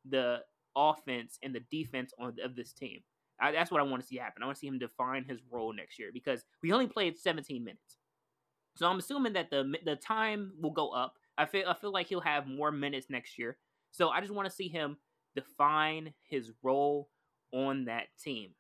the 0.08 0.42
offense 0.76 1.40
and 1.42 1.54
the 1.54 1.62
defense 1.72 2.14
on 2.20 2.36
of 2.44 2.56
this 2.56 2.72
team. 2.72 3.00
I, 3.42 3.52
that's 3.52 3.72
what 3.72 3.82
I 3.82 3.84
want 3.84 4.02
to 4.02 4.08
see 4.08 4.18
happen. 4.18 4.44
I 4.44 4.46
want 4.46 4.58
to 4.58 4.60
see 4.60 4.68
him 4.68 4.80
define 4.80 5.24
his 5.24 5.40
role 5.50 5.74
next 5.74 6.00
year 6.00 6.10
because 6.14 6.44
we 6.62 6.72
only 6.72 6.88
played 6.88 7.18
17 7.18 7.64
minutes. 7.64 7.98
So 8.76 8.88
I'm 8.88 9.00
assuming 9.00 9.34
that 9.34 9.50
the 9.50 9.76
the 9.84 9.96
time 9.96 10.54
will 10.62 10.72
go 10.72 10.90
up. 10.90 11.16
I 11.38 11.46
feel 11.46 11.68
I 11.68 11.74
feel 11.74 11.92
like 11.92 12.08
he'll 12.08 12.22
have 12.22 12.48
more 12.48 12.72
minutes 12.72 13.08
next 13.10 13.38
year. 13.38 13.58
So 13.92 14.10
I 14.10 14.22
just 14.22 14.34
want 14.34 14.48
to 14.48 14.56
see 14.56 14.70
him 14.70 14.98
define 15.36 16.14
his 16.24 16.52
role 16.64 17.10
on 17.52 17.86
that 17.86 18.08
team. 18.24 18.52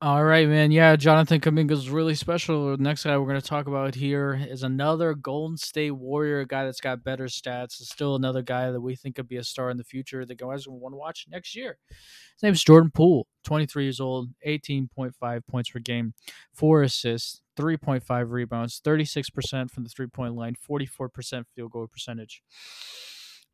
All 0.00 0.22
right, 0.22 0.48
man. 0.48 0.70
Yeah, 0.70 0.94
Jonathan 0.94 1.40
Kuminga 1.40 1.72
is 1.72 1.90
really 1.90 2.14
special. 2.14 2.76
The 2.76 2.80
next 2.80 3.02
guy 3.02 3.18
we're 3.18 3.26
going 3.26 3.40
to 3.40 3.44
talk 3.44 3.66
about 3.66 3.96
here 3.96 4.40
is 4.48 4.62
another 4.62 5.12
Golden 5.12 5.56
State 5.56 5.90
Warrior, 5.90 6.44
guy 6.44 6.64
that's 6.64 6.80
got 6.80 7.02
better 7.02 7.24
stats. 7.24 7.80
Is 7.80 7.88
still 7.88 8.14
another 8.14 8.40
guy 8.40 8.70
that 8.70 8.80
we 8.80 8.94
think 8.94 9.16
could 9.16 9.26
be 9.26 9.38
a 9.38 9.42
star 9.42 9.70
in 9.70 9.76
the 9.76 9.82
future. 9.82 10.24
The 10.24 10.36
guys 10.36 10.68
we 10.68 10.74
want 10.74 10.92
to 10.92 10.98
watch 10.98 11.26
next 11.28 11.56
year. 11.56 11.78
His 11.88 12.44
name 12.44 12.52
is 12.52 12.62
Jordan 12.62 12.92
Poole, 12.94 13.26
23 13.42 13.82
years 13.82 13.98
old, 13.98 14.28
18.5 14.46 15.46
points 15.48 15.70
per 15.70 15.80
game, 15.80 16.14
four 16.54 16.84
assists, 16.84 17.42
3.5 17.58 18.30
rebounds, 18.30 18.80
36% 18.80 19.68
from 19.68 19.82
the 19.82 19.90
three 19.90 20.06
point 20.06 20.36
line, 20.36 20.54
44% 20.54 21.44
field 21.56 21.72
goal 21.72 21.88
percentage. 21.88 22.44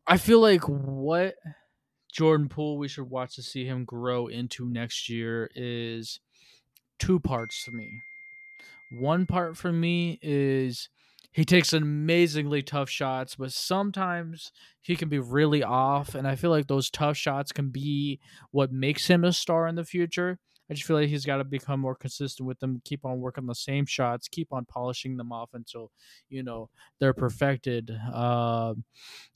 I 0.07 0.19
feel 0.19 0.41
like 0.41 0.69
what 0.69 1.37
Jordan 2.13 2.51
Poole 2.51 2.77
we 2.77 2.87
should 2.87 3.09
watch 3.09 3.35
to 3.37 3.43
see 3.43 3.65
him 3.65 3.87
grow 3.87 4.27
into 4.27 4.69
next 4.69 5.09
year 5.09 5.51
is 5.55 6.21
two 6.99 7.21
parts 7.21 7.63
for 7.63 7.73
me. 7.73 8.03
One 8.91 9.27
part 9.27 9.57
for 9.57 9.73
me 9.73 10.19
is 10.23 10.89
he 11.33 11.45
takes 11.45 11.73
amazingly 11.73 12.63
tough 12.63 12.89
shots, 12.89 13.35
but 13.35 13.53
sometimes 13.53 14.53
he 14.81 14.95
can 14.95 15.09
be 15.09 15.19
really 15.19 15.65
off. 15.65 16.15
And 16.15 16.29
I 16.29 16.37
feel 16.37 16.51
like 16.51 16.69
those 16.69 16.91
tough 16.91 17.17
shots 17.17 17.51
can 17.51 17.71
be 17.71 18.21
what 18.53 18.71
makes 18.71 19.09
him 19.09 19.25
a 19.25 19.33
star 19.33 19.67
in 19.67 19.75
the 19.75 19.85
future. 19.85 20.39
I 20.71 20.75
just 20.75 20.87
feel 20.87 20.97
like 20.97 21.09
he's 21.09 21.27
got 21.27 21.37
to 21.37 21.45
become 21.45 21.81
more 21.81 21.95
consistent 21.95 22.47
with 22.47 22.59
them, 22.61 22.81
keep 22.85 23.05
on 23.05 23.21
working 23.21 23.47
the 23.47 23.55
same 23.55 23.85
shots, 23.87 24.29
keep 24.29 24.53
on 24.53 24.65
polishing 24.65 25.17
them 25.17 25.31
off 25.33 25.51
until, 25.53 25.91
you 26.31 26.43
know, 26.43 26.71
they're 27.01 27.13
perfected. 27.13 27.91
Uh, 28.13 28.75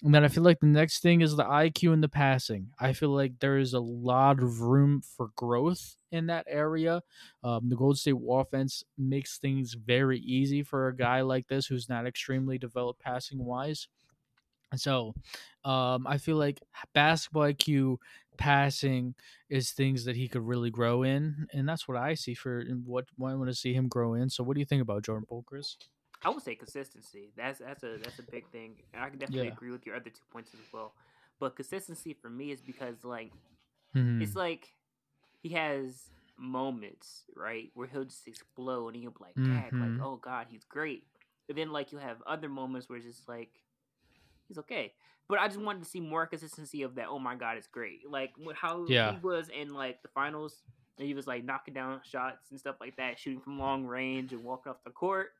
and 0.02 0.14
then 0.14 0.24
I 0.24 0.28
feel 0.28 0.42
like 0.42 0.60
the 0.60 0.66
next 0.66 1.00
thing 1.00 1.20
is 1.20 1.36
the 1.36 1.44
IQ 1.44 1.92
and 1.92 2.02
the 2.02 2.08
passing. 2.08 2.68
I 2.78 2.92
feel 2.92 3.10
like 3.10 3.38
there 3.40 3.58
is 3.58 3.74
a 3.74 3.80
lot 3.80 4.42
of 4.42 4.62
room 4.62 5.02
for 5.02 5.30
growth 5.36 5.96
in 6.10 6.26
that 6.26 6.46
area. 6.48 7.02
Um, 7.44 7.68
the 7.68 7.76
Golden 7.76 7.96
State 7.96 8.14
offense 8.28 8.84
makes 8.96 9.38
things 9.38 9.74
very 9.74 10.20
easy 10.20 10.62
for 10.62 10.88
a 10.88 10.96
guy 10.96 11.20
like 11.20 11.48
this 11.48 11.66
who's 11.66 11.88
not 11.88 12.06
extremely 12.06 12.58
developed 12.58 13.00
passing 13.00 13.44
wise. 13.44 13.88
So 14.76 15.14
um, 15.64 16.06
I 16.06 16.18
feel 16.18 16.36
like 16.36 16.60
basketball 16.92 17.44
IQ, 17.44 17.98
passing 18.38 19.14
is 19.50 19.72
things 19.72 20.04
that 20.04 20.16
he 20.16 20.28
could 20.28 20.46
really 20.46 20.70
grow 20.70 21.02
in, 21.02 21.46
and 21.52 21.68
that's 21.68 21.86
what 21.86 21.96
I 21.96 22.14
see 22.14 22.34
for 22.34 22.64
what, 22.84 23.06
what 23.16 23.32
I 23.32 23.34
want 23.34 23.50
to 23.50 23.54
see 23.54 23.74
him 23.74 23.88
grow 23.88 24.14
in. 24.14 24.30
So 24.30 24.42
what 24.42 24.54
do 24.54 24.60
you 24.60 24.66
think 24.66 24.82
about 24.82 25.02
Jordan 25.02 25.26
Poole, 25.28 25.44
Chris? 25.46 25.76
I 26.22 26.30
would 26.30 26.42
say 26.42 26.54
consistency. 26.54 27.30
That's 27.36 27.60
that's 27.60 27.84
a 27.84 27.98
that's 28.02 28.18
a 28.18 28.24
big 28.30 28.48
thing. 28.50 28.76
I 28.96 29.08
can 29.08 29.18
definitely 29.18 29.46
yeah. 29.46 29.52
agree 29.52 29.70
with 29.70 29.86
your 29.86 29.94
other 29.94 30.10
two 30.10 30.22
points 30.32 30.52
as 30.54 30.72
well. 30.72 30.94
But 31.38 31.54
consistency 31.54 32.12
for 32.12 32.28
me 32.28 32.50
is 32.50 32.60
because 32.60 33.04
like 33.04 33.32
mm-hmm. 33.94 34.20
it's 34.20 34.34
like 34.34 34.72
he 35.42 35.50
has 35.50 36.10
moments, 36.36 37.24
right, 37.36 37.70
where 37.74 37.86
he'll 37.86 38.04
just 38.04 38.26
explode 38.26 38.94
and 38.94 39.02
you'll 39.02 39.12
be 39.12 39.18
like, 39.20 39.36
mm-hmm. 39.36 39.80
like, 39.80 40.06
oh 40.06 40.16
god, 40.16 40.46
he's 40.50 40.64
great. 40.64 41.04
But 41.46 41.56
then 41.56 41.70
like 41.70 41.92
you 41.92 41.98
have 41.98 42.22
other 42.26 42.48
moments 42.48 42.88
where 42.88 42.98
it's 42.98 43.06
just 43.06 43.28
like 43.28 43.50
he's 44.48 44.58
okay. 44.58 44.92
But 45.28 45.38
I 45.38 45.46
just 45.46 45.60
wanted 45.60 45.82
to 45.84 45.88
see 45.88 46.00
more 46.00 46.26
consistency 46.26 46.82
of 46.82 46.94
that. 46.94 47.06
Oh 47.08 47.18
my 47.18 47.34
god, 47.34 47.58
it's 47.58 47.66
great! 47.66 48.10
Like 48.10 48.32
how 48.54 48.86
yeah. 48.88 49.12
he 49.12 49.18
was 49.18 49.50
in 49.50 49.74
like 49.74 50.02
the 50.02 50.08
finals, 50.08 50.62
and 50.98 51.06
he 51.06 51.14
was 51.14 51.26
like 51.26 51.44
knocking 51.44 51.74
down 51.74 52.00
shots 52.02 52.50
and 52.50 52.58
stuff 52.58 52.76
like 52.80 52.96
that, 52.96 53.18
shooting 53.18 53.40
from 53.40 53.58
long 53.58 53.84
range 53.84 54.32
and 54.32 54.42
walking 54.42 54.70
off 54.70 54.78
the 54.84 54.90
court. 54.90 55.30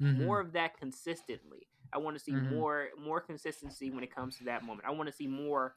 Mm-hmm. 0.00 0.24
More 0.24 0.40
of 0.40 0.52
that 0.52 0.78
consistently. 0.78 1.66
I 1.92 1.98
want 1.98 2.16
to 2.16 2.22
see 2.22 2.32
mm-hmm. 2.32 2.54
more 2.54 2.88
more 3.04 3.20
consistency 3.20 3.90
when 3.90 4.04
it 4.04 4.14
comes 4.14 4.38
to 4.38 4.44
that 4.44 4.64
moment. 4.64 4.86
I 4.86 4.92
want 4.92 5.08
to 5.08 5.14
see 5.14 5.26
more 5.26 5.74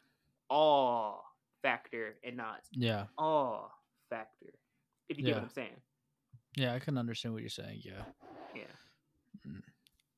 awe 0.50 1.18
factor 1.62 2.16
and 2.24 2.38
not 2.38 2.62
yeah 2.72 3.06
awe 3.18 3.68
factor. 4.10 4.54
If 5.10 5.18
you 5.18 5.24
yeah. 5.24 5.32
get 5.32 5.36
what 5.38 5.44
I'm 5.44 5.50
saying. 5.50 5.82
Yeah, 6.56 6.74
I 6.74 6.80
can 6.80 6.98
understand 6.98 7.34
what 7.34 7.42
you're 7.42 7.50
saying. 7.50 7.82
Yeah. 7.84 8.04
Yeah. 8.56 8.62
Mm. 9.48 9.62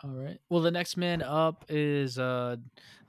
All 0.03 0.11
right. 0.11 0.37
Well, 0.49 0.61
the 0.61 0.69
next 0.69 0.95
man 0.95 1.23
up 1.23 1.65
is 1.69 2.19
uh, 2.19 2.57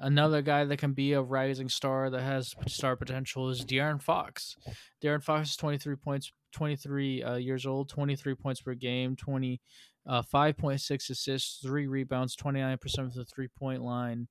another 0.01 0.41
guy 0.41 0.65
that 0.65 0.79
can 0.79 0.93
be 0.93 1.13
a 1.13 1.21
rising 1.21 1.69
star 1.69 2.09
that 2.09 2.23
has 2.23 2.55
star 2.67 2.97
potential 2.97 3.51
is 3.51 3.63
De'Aaron 3.63 4.01
Fox. 4.01 4.57
De'Aaron 5.03 5.23
Fox 5.23 5.51
is 5.51 5.57
23 5.57 5.97
points, 5.97 6.33
23 6.53 7.23
uh, 7.23 7.35
years 7.35 7.67
old, 7.67 7.91
23 7.91 8.35
points 8.37 8.63
per 8.63 8.73
game, 8.73 9.17
20 9.17 9.61
uh, 10.09 10.23
5.6 10.23 11.11
assists, 11.11 11.61
three 11.63 11.87
rebounds, 11.87 12.35
29% 12.35 12.81
from 12.95 13.11
the 13.15 13.27
three 13.27 13.49
point 13.49 13.83
line, 13.83 14.27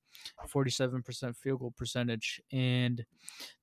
47% 0.52 1.36
field 1.38 1.60
goal 1.60 1.74
percentage. 1.78 2.42
And 2.52 3.06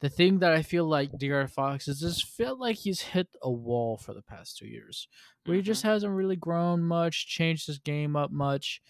the 0.01 0.09
thing 0.09 0.39
that 0.39 0.53
I 0.53 0.63
feel 0.63 0.85
like 0.85 1.11
De'Aaron 1.13 1.51
Fox 1.51 1.89
is 1.89 2.01
just 2.01 2.29
feel 2.29 2.57
like 2.57 2.77
he's 2.77 3.01
hit 3.01 3.27
a 3.43 3.51
wall 3.51 3.97
for 3.97 4.15
the 4.15 4.23
past 4.23 4.57
two 4.57 4.69
years, 4.69 5.09
where 5.45 5.57
he 5.57 5.63
just 5.63 5.83
mm-hmm. 5.83 5.91
hasn't 5.91 6.13
really 6.13 6.37
grown 6.37 6.83
much, 6.85 7.27
changed 7.27 7.67
his 7.67 7.81
game 7.81 8.15
up 8.15 8.31
much. 8.31 8.81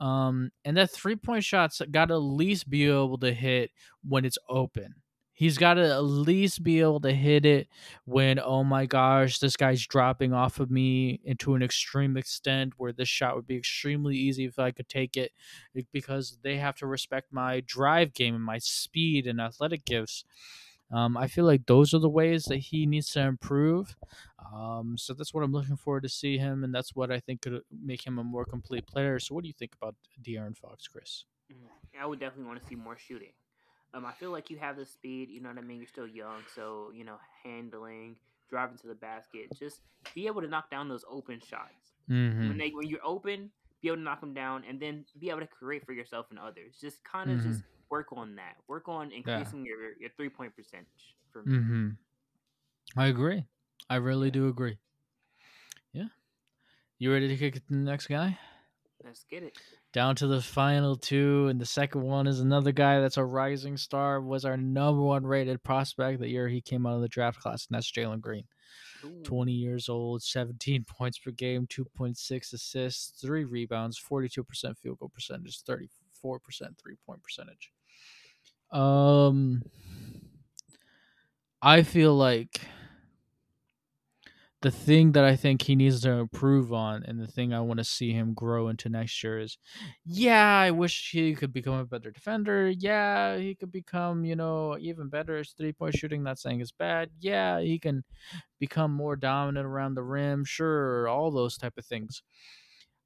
Um, 0.00 0.50
and 0.64 0.78
that 0.78 0.90
three 0.90 1.16
point 1.16 1.44
shots 1.44 1.82
got 1.90 2.06
to 2.06 2.14
at 2.14 2.22
least 2.22 2.70
be 2.70 2.86
able 2.86 3.18
to 3.18 3.34
hit 3.34 3.70
when 4.08 4.24
it's 4.24 4.38
open. 4.48 4.94
He's 5.40 5.56
got 5.56 5.74
to 5.74 5.90
at 5.90 6.04
least 6.04 6.62
be 6.62 6.80
able 6.80 7.00
to 7.00 7.14
hit 7.14 7.46
it 7.46 7.66
when, 8.04 8.38
oh 8.38 8.62
my 8.62 8.84
gosh, 8.84 9.38
this 9.38 9.56
guy's 9.56 9.86
dropping 9.86 10.34
off 10.34 10.60
of 10.60 10.70
me 10.70 11.18
into 11.24 11.54
an 11.54 11.62
extreme 11.62 12.18
extent 12.18 12.74
where 12.76 12.92
this 12.92 13.08
shot 13.08 13.36
would 13.36 13.46
be 13.46 13.56
extremely 13.56 14.14
easy 14.16 14.44
if 14.44 14.58
I 14.58 14.70
could 14.70 14.90
take 14.90 15.16
it 15.16 15.32
because 15.94 16.36
they 16.42 16.58
have 16.58 16.76
to 16.76 16.86
respect 16.86 17.32
my 17.32 17.60
drive 17.60 18.12
game 18.12 18.34
and 18.34 18.44
my 18.44 18.58
speed 18.58 19.26
and 19.26 19.40
athletic 19.40 19.86
gifts. 19.86 20.24
Um, 20.92 21.16
I 21.16 21.26
feel 21.26 21.46
like 21.46 21.64
those 21.64 21.94
are 21.94 22.00
the 22.00 22.10
ways 22.10 22.44
that 22.44 22.58
he 22.58 22.84
needs 22.84 23.08
to 23.12 23.20
improve. 23.20 23.96
Um, 24.54 24.98
so 24.98 25.14
that's 25.14 25.32
what 25.32 25.42
I'm 25.42 25.52
looking 25.52 25.76
forward 25.76 26.02
to 26.02 26.10
see 26.10 26.36
him, 26.36 26.64
and 26.64 26.74
that's 26.74 26.94
what 26.94 27.10
I 27.10 27.18
think 27.18 27.40
could 27.40 27.62
make 27.72 28.06
him 28.06 28.18
a 28.18 28.24
more 28.24 28.44
complete 28.44 28.86
player. 28.86 29.18
So, 29.18 29.34
what 29.34 29.44
do 29.44 29.48
you 29.48 29.54
think 29.58 29.72
about 29.80 29.94
De'Aaron 30.22 30.54
Fox, 30.54 30.86
Chris? 30.86 31.24
Mm-hmm. 31.50 32.02
I 32.02 32.04
would 32.04 32.20
definitely 32.20 32.44
want 32.44 32.60
to 32.60 32.68
see 32.68 32.74
more 32.74 32.98
shooting. 32.98 33.32
Um, 33.92 34.06
I 34.06 34.12
feel 34.12 34.30
like 34.30 34.50
you 34.50 34.58
have 34.58 34.76
the 34.76 34.86
speed. 34.86 35.30
You 35.30 35.40
know 35.40 35.48
what 35.48 35.58
I 35.58 35.62
mean. 35.62 35.78
You're 35.78 35.88
still 35.88 36.06
young, 36.06 36.42
so 36.54 36.90
you 36.94 37.04
know 37.04 37.16
handling, 37.44 38.16
driving 38.48 38.78
to 38.78 38.86
the 38.86 38.94
basket, 38.94 39.48
just 39.58 39.80
be 40.14 40.26
able 40.26 40.42
to 40.42 40.48
knock 40.48 40.70
down 40.70 40.88
those 40.88 41.04
open 41.10 41.40
shots. 41.40 41.94
Mm-hmm. 42.10 42.48
When 42.48 42.58
they 42.58 42.70
when 42.70 42.88
you're 42.88 43.04
open, 43.04 43.50
be 43.82 43.88
able 43.88 43.98
to 43.98 44.02
knock 44.02 44.20
them 44.20 44.34
down, 44.34 44.64
and 44.68 44.80
then 44.80 45.04
be 45.18 45.30
able 45.30 45.40
to 45.40 45.46
create 45.46 45.84
for 45.84 45.92
yourself 45.92 46.26
and 46.30 46.38
others. 46.38 46.76
Just 46.80 47.02
kind 47.04 47.30
of 47.30 47.38
mm-hmm. 47.38 47.50
just 47.50 47.62
work 47.90 48.08
on 48.12 48.36
that. 48.36 48.56
Work 48.68 48.88
on 48.88 49.10
increasing 49.12 49.64
yeah. 49.64 49.70
your 49.70 49.92
your 50.00 50.10
three 50.16 50.28
point 50.28 50.54
percentage. 50.54 51.16
For 51.32 51.42
me. 51.42 51.58
Mm-hmm. 51.58 51.88
I 52.96 53.06
agree. 53.06 53.44
I 53.88 53.96
really 53.96 54.28
yeah. 54.28 54.32
do 54.32 54.48
agree. 54.48 54.78
Yeah. 55.92 56.08
You 56.98 57.12
ready 57.12 57.28
to 57.28 57.36
kick 57.36 57.56
it 57.56 57.66
to 57.68 57.72
the 57.72 57.76
next 57.76 58.08
guy? 58.08 58.38
Let's 59.04 59.24
get 59.24 59.42
it 59.42 59.56
down 59.92 60.14
to 60.16 60.26
the 60.26 60.40
final 60.40 60.96
two, 60.96 61.48
and 61.48 61.60
the 61.60 61.66
second 61.66 62.02
one 62.02 62.26
is 62.26 62.40
another 62.40 62.72
guy 62.72 63.00
that's 63.00 63.16
a 63.16 63.24
rising 63.24 63.76
star. 63.76 64.20
Was 64.20 64.44
our 64.44 64.56
number 64.56 65.00
one 65.02 65.24
rated 65.24 65.62
prospect 65.62 66.20
the 66.20 66.28
year 66.28 66.48
he 66.48 66.60
came 66.60 66.86
out 66.86 66.96
of 66.96 67.00
the 67.00 67.08
draft 67.08 67.40
class, 67.40 67.66
and 67.66 67.76
that's 67.76 67.90
Jalen 67.90 68.20
Green. 68.20 68.44
Ooh. 69.04 69.22
20 69.22 69.52
years 69.52 69.88
old, 69.88 70.22
17 70.22 70.84
points 70.88 71.18
per 71.18 71.30
game, 71.30 71.66
2.6 71.66 72.52
assists, 72.52 73.20
3 73.20 73.44
rebounds, 73.44 74.00
42% 74.00 74.44
field 74.78 74.98
goal 74.98 75.10
percentage, 75.12 75.62
34% 75.64 75.90
three 76.78 76.96
point 77.06 77.22
percentage. 77.22 77.72
Um 78.70 79.62
I 81.62 81.82
feel 81.82 82.14
like 82.14 82.60
the 84.62 84.70
thing 84.70 85.12
that 85.12 85.24
I 85.24 85.36
think 85.36 85.62
he 85.62 85.74
needs 85.74 86.02
to 86.02 86.10
improve 86.10 86.70
on 86.72 87.02
and 87.04 87.18
the 87.18 87.26
thing 87.26 87.54
I 87.54 87.60
want 87.60 87.78
to 87.78 87.84
see 87.84 88.12
him 88.12 88.34
grow 88.34 88.68
into 88.68 88.90
next 88.90 89.22
year 89.24 89.38
is 89.38 89.56
yeah, 90.04 90.58
I 90.58 90.70
wish 90.70 91.10
he 91.12 91.34
could 91.34 91.52
become 91.52 91.74
a 91.74 91.86
better 91.86 92.10
defender. 92.10 92.68
Yeah, 92.68 93.38
he 93.38 93.54
could 93.54 93.72
become, 93.72 94.24
you 94.24 94.36
know, 94.36 94.76
even 94.78 95.08
better 95.08 95.38
at 95.38 95.46
three 95.56 95.72
point 95.72 95.94
shooting. 95.96 96.22
Not 96.22 96.38
saying 96.38 96.60
it's 96.60 96.72
bad. 96.72 97.10
Yeah, 97.20 97.60
he 97.60 97.78
can 97.78 98.04
become 98.58 98.92
more 98.92 99.16
dominant 99.16 99.66
around 99.66 99.94
the 99.94 100.02
rim. 100.02 100.44
Sure, 100.44 101.08
all 101.08 101.30
those 101.30 101.56
type 101.56 101.78
of 101.78 101.86
things. 101.86 102.22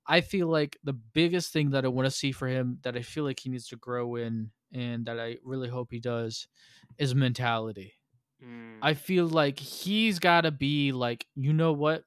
I 0.07 0.21
feel 0.21 0.49
like 0.49 0.79
the 0.85 0.93
biggest 0.93 1.53
thing 1.53 1.71
that 1.71 1.85
I 1.85 1.89
want 1.89 2.07
to 2.07 2.11
see 2.11 2.33
for 2.33 2.47
him 2.49 2.79
that 2.83 2.97
I 2.97 3.03
feel 3.03 3.25
like 3.25 3.41
he 3.41 3.49
needs 3.49 3.69
to 3.69 3.77
grow 3.77 4.17
in 4.17 4.51
and 4.73 5.07
that 5.07 5.19
I 5.19 5.39
really 5.43 5.69
hope 5.69 5.91
he 5.91 6.01
does 6.01 6.47
is 6.99 7.15
mentality. 7.15 7.95
Mm. 8.45 8.79
I 8.83 8.95
feel 8.95 9.27
like 9.27 9.59
he's 9.59 10.19
got 10.19 10.43
to 10.43 10.51
be 10.51 10.93
like, 10.93 11.27
you 11.35 11.53
know 11.53 11.73
what? 11.73 12.05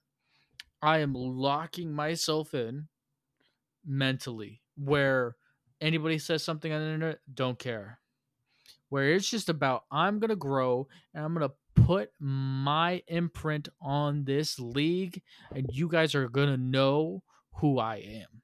I 0.81 0.99
am 0.99 1.13
locking 1.13 1.91
myself 1.93 2.53
in 2.53 2.87
mentally 3.85 4.61
where 4.75 5.35
anybody 5.81 6.19
says 6.19 6.43
something 6.43 6.71
on 6.71 6.79
the 6.81 6.87
internet, 6.87 7.19
don't 7.33 7.57
care. 7.57 7.99
Where 8.89 9.09
it's 9.13 9.29
just 9.29 9.49
about, 9.49 9.83
I'm 9.91 10.19
going 10.19 10.29
to 10.29 10.35
grow 10.35 10.87
and 11.13 11.25
I'm 11.25 11.33
going 11.33 11.49
to 11.49 11.81
put 11.83 12.11
my 12.19 13.01
imprint 13.07 13.69
on 13.81 14.23
this 14.23 14.59
league 14.59 15.21
and 15.53 15.67
you 15.71 15.87
guys 15.89 16.15
are 16.15 16.29
going 16.29 16.49
to 16.49 16.57
know 16.57 17.23
who 17.53 17.79
I 17.79 17.97
am 17.97 18.41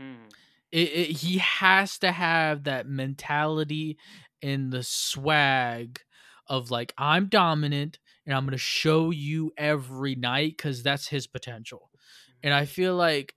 Mm. 0.00 0.32
it, 0.72 0.88
it, 0.88 1.10
he 1.18 1.38
has 1.38 1.98
to 1.98 2.10
have 2.10 2.64
that 2.64 2.88
mentality 2.88 3.98
and 4.42 4.72
the 4.72 4.82
swag 4.82 6.00
of 6.46 6.70
like 6.70 6.92
I'm 6.98 7.26
dominant 7.28 7.98
and 8.26 8.34
I'm 8.34 8.44
gonna 8.44 8.56
show 8.58 9.10
you 9.10 9.52
every 9.56 10.14
night 10.14 10.56
because 10.56 10.82
that's 10.82 11.08
his 11.08 11.26
potential. 11.26 11.90
And 12.42 12.52
I 12.54 12.64
feel 12.64 12.96
like 12.96 13.34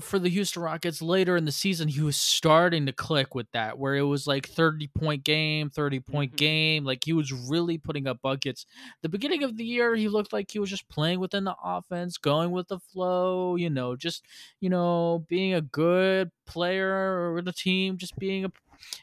for 0.00 0.18
the 0.18 0.30
Houston 0.30 0.62
Rockets 0.62 1.02
later 1.02 1.36
in 1.36 1.44
the 1.44 1.52
season, 1.52 1.88
he 1.88 2.00
was 2.00 2.16
starting 2.16 2.86
to 2.86 2.92
click 2.92 3.34
with 3.34 3.50
that, 3.52 3.78
where 3.78 3.94
it 3.94 4.02
was 4.02 4.26
like 4.26 4.46
30 4.48 4.88
point 4.88 5.24
game, 5.24 5.68
30 5.68 6.00
point 6.00 6.32
Mhm. 6.32 6.36
game. 6.36 6.84
Like 6.86 7.04
he 7.04 7.12
was 7.12 7.32
really 7.32 7.76
putting 7.76 8.06
up 8.06 8.22
buckets. 8.22 8.64
The 9.02 9.10
beginning 9.10 9.42
of 9.42 9.58
the 9.58 9.64
year, 9.64 9.94
he 9.94 10.08
looked 10.08 10.32
like 10.32 10.50
he 10.50 10.58
was 10.58 10.70
just 10.70 10.88
playing 10.88 11.20
within 11.20 11.44
the 11.44 11.54
offense, 11.62 12.16
going 12.16 12.50
with 12.50 12.68
the 12.68 12.78
flow, 12.78 13.56
you 13.56 13.68
know, 13.68 13.94
just, 13.94 14.24
you 14.58 14.70
know, 14.70 15.26
being 15.28 15.52
a 15.52 15.60
good 15.60 16.30
player 16.46 17.34
with 17.34 17.44
the 17.44 17.52
team, 17.52 17.98
just 17.98 18.16
being 18.18 18.46
a, 18.46 18.52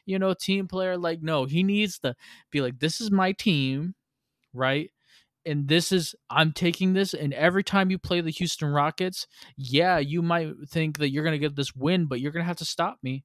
you 0.05 0.19
know, 0.19 0.33
team 0.33 0.67
player. 0.67 0.97
Like, 0.97 1.21
no, 1.21 1.45
he 1.45 1.63
needs 1.63 1.99
to 1.99 2.15
be 2.51 2.61
like, 2.61 2.79
this 2.79 3.01
is 3.01 3.11
my 3.11 3.31
team, 3.31 3.95
right? 4.53 4.89
and 5.45 5.67
this 5.67 5.91
is 5.91 6.15
I'm 6.29 6.53
taking 6.53 6.93
this 6.93 7.13
and 7.13 7.33
every 7.33 7.63
time 7.63 7.89
you 7.89 7.97
play 7.97 8.21
the 8.21 8.31
Houston 8.31 8.69
Rockets, 8.69 9.27
yeah, 9.57 9.97
you 9.97 10.21
might 10.21 10.53
think 10.69 10.99
that 10.99 11.09
you're 11.09 11.23
going 11.23 11.39
to 11.39 11.39
get 11.39 11.55
this 11.55 11.75
win, 11.75 12.05
but 12.05 12.19
you're 12.19 12.31
going 12.31 12.43
to 12.43 12.47
have 12.47 12.57
to 12.57 12.65
stop 12.65 12.97
me. 13.01 13.23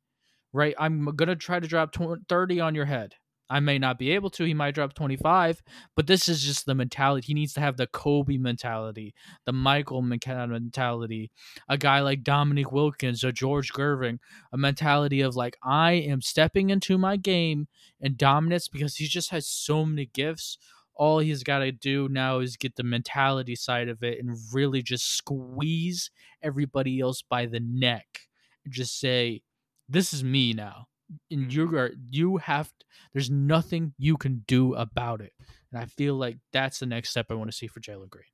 Right? 0.53 0.75
I'm 0.79 1.05
going 1.05 1.29
to 1.29 1.37
try 1.37 1.61
to 1.61 1.69
drop 1.69 1.93
tw- 1.93 2.27
30 2.29 2.61
on 2.61 2.75
your 2.75 2.87
head. 2.87 3.15
I 3.49 3.61
may 3.61 3.79
not 3.79 3.99
be 3.99 4.11
able 4.11 4.31
to. 4.31 4.45
He 4.45 4.55
might 4.55 4.75
drop 4.75 4.95
25, 4.95 5.63
but 5.95 6.07
this 6.07 6.29
is 6.29 6.43
just 6.43 6.67
the 6.67 6.75
mentality. 6.75 7.27
He 7.27 7.35
needs 7.35 7.53
to 7.55 7.61
have 7.61 7.77
the 7.77 7.87
Kobe 7.87 8.37
mentality, 8.37 9.15
the 9.45 9.53
Michael 9.53 10.03
mentality, 10.03 11.31
a 11.69 11.79
guy 11.79 12.01
like 12.01 12.25
Dominique 12.25 12.73
Wilkins 12.73 13.23
or 13.23 13.33
George 13.33 13.73
Gervin, 13.73 14.19
a 14.53 14.57
mentality 14.57 15.21
of 15.21 15.37
like, 15.37 15.57
I 15.63 15.93
am 15.93 16.23
stepping 16.23 16.71
into 16.71 16.99
my 16.99 17.17
game 17.17 17.69
and 18.01 18.19
dominance 18.19 18.69
because 18.69 18.97
he 18.97 19.07
just 19.07 19.31
has 19.31 19.47
so 19.47 19.85
many 19.85 20.07
gifts 20.07 20.59
all 20.97 21.19
he's 21.19 21.43
got 21.43 21.59
to 21.59 21.71
do 21.71 22.09
now 22.09 22.39
is 22.39 22.57
get 22.57 22.77
the 22.77 22.83
mentality 22.83 23.55
side 23.55 23.89
of 23.89 24.03
it 24.03 24.19
and 24.19 24.37
really 24.53 24.83
just 24.83 25.17
squeeze 25.17 26.11
everybody 26.43 27.01
else 27.01 27.23
by 27.23 27.47
the 27.47 27.61
neck 27.61 28.21
and 28.65 28.73
just 28.73 28.99
say 28.99 29.43
this 29.89 30.13
is 30.13 30.25
me 30.25 30.53
now 30.53 30.87
and 31.31 31.53
you 31.53 31.67
are 31.77 31.93
you 32.11 32.37
have 32.39 32.73
there's 33.13 33.31
nothing 33.31 33.95
you 33.99 34.17
can 34.17 34.45
do 34.47 34.75
about 34.75 35.21
it 35.21 35.33
and 35.73 35.81
i 35.81 35.85
feel 35.85 36.15
like 36.15 36.39
that's 36.53 36.79
the 36.81 36.87
next 36.87 37.11
step 37.11 37.27
i 37.31 37.35
want 37.35 37.51
to 37.51 37.57
see 37.57 37.67
for 37.67 37.81
jalen 37.81 38.09
green 38.09 38.25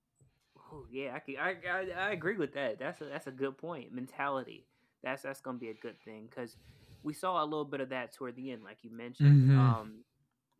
Oh 0.73 0.87
yeah, 0.91 1.15
I, 1.15 1.19
can, 1.21 1.37
I, 1.39 1.57
I 1.69 2.09
I 2.09 2.11
agree 2.13 2.37
with 2.37 2.53
that. 2.55 2.79
That's 2.79 3.01
a, 3.01 3.05
that's 3.07 3.27
a 3.27 3.31
good 3.33 3.59
point. 3.59 3.93
Mentality. 3.93 4.67
That's 5.03 5.23
that's 5.23 5.41
gonna 5.41 5.59
be 5.59 5.71
a 5.71 5.75
good 5.75 6.01
thing 6.05 6.29
because 6.31 6.57
we 7.03 7.13
saw 7.13 7.43
a 7.43 7.45
little 7.47 7.65
bit 7.65 7.81
of 7.81 7.89
that 7.91 8.13
toward 8.13 8.37
the 8.37 8.53
end, 8.53 8.63
like 8.65 8.79
you 8.83 8.91
mentioned, 8.91 9.49
Mhm. 9.49 9.53
um, 9.57 10.05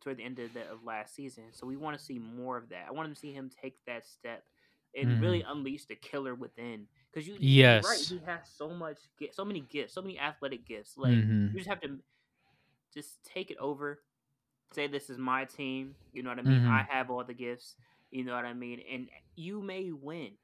toward 0.01 0.17
the 0.17 0.23
end 0.23 0.39
of 0.39 0.53
the 0.53 0.69
of 0.69 0.83
last 0.83 1.15
season. 1.15 1.45
So 1.53 1.65
we 1.67 1.77
want 1.77 1.97
to 1.97 2.03
see 2.03 2.19
more 2.19 2.57
of 2.57 2.69
that. 2.69 2.85
I 2.87 2.91
want 2.91 3.09
to 3.13 3.19
see 3.19 3.33
him 3.33 3.49
take 3.49 3.77
that 3.85 4.05
step 4.05 4.43
and 4.95 5.19
really 5.19 5.43
unleash 5.47 5.85
the 5.85 5.95
killer 5.95 6.35
within. 6.35 6.87
Because 7.13 7.27
you, 7.27 7.35
you're 7.39 7.75
right, 7.81 7.83
Yes. 7.83 8.09
he 8.09 8.19
has 8.25 8.41
so 8.57 8.69
much, 8.69 8.97
so 9.31 9.45
many 9.45 9.59
gifts, 9.61 9.93
so 9.93 10.01
many 10.01 10.17
athletic 10.19 10.65
gifts. 10.65 10.97
Like 10.97 11.13
Mhm. 11.13 11.51
you 11.53 11.59
just 11.59 11.69
have 11.69 11.81
to 11.81 11.99
just 12.93 13.23
take 13.23 13.51
it 13.51 13.57
over. 13.57 14.01
Say 14.73 14.87
this 14.87 15.09
is 15.09 15.17
my 15.19 15.45
team. 15.45 15.95
You 16.11 16.23
know 16.23 16.29
what 16.29 16.39
I 16.39 16.41
mean? 16.43 16.61
Mhm. 16.61 16.69
I 16.69 16.83
have 16.89 17.11
all 17.11 17.23
the 17.23 17.33
gifts. 17.33 17.75
You 18.09 18.23
know 18.23 18.35
what 18.35 18.45
I 18.45 18.53
mean? 18.53 18.79
And 18.91 19.09
you 19.35 19.61
may 19.61 19.91
win 19.91 20.37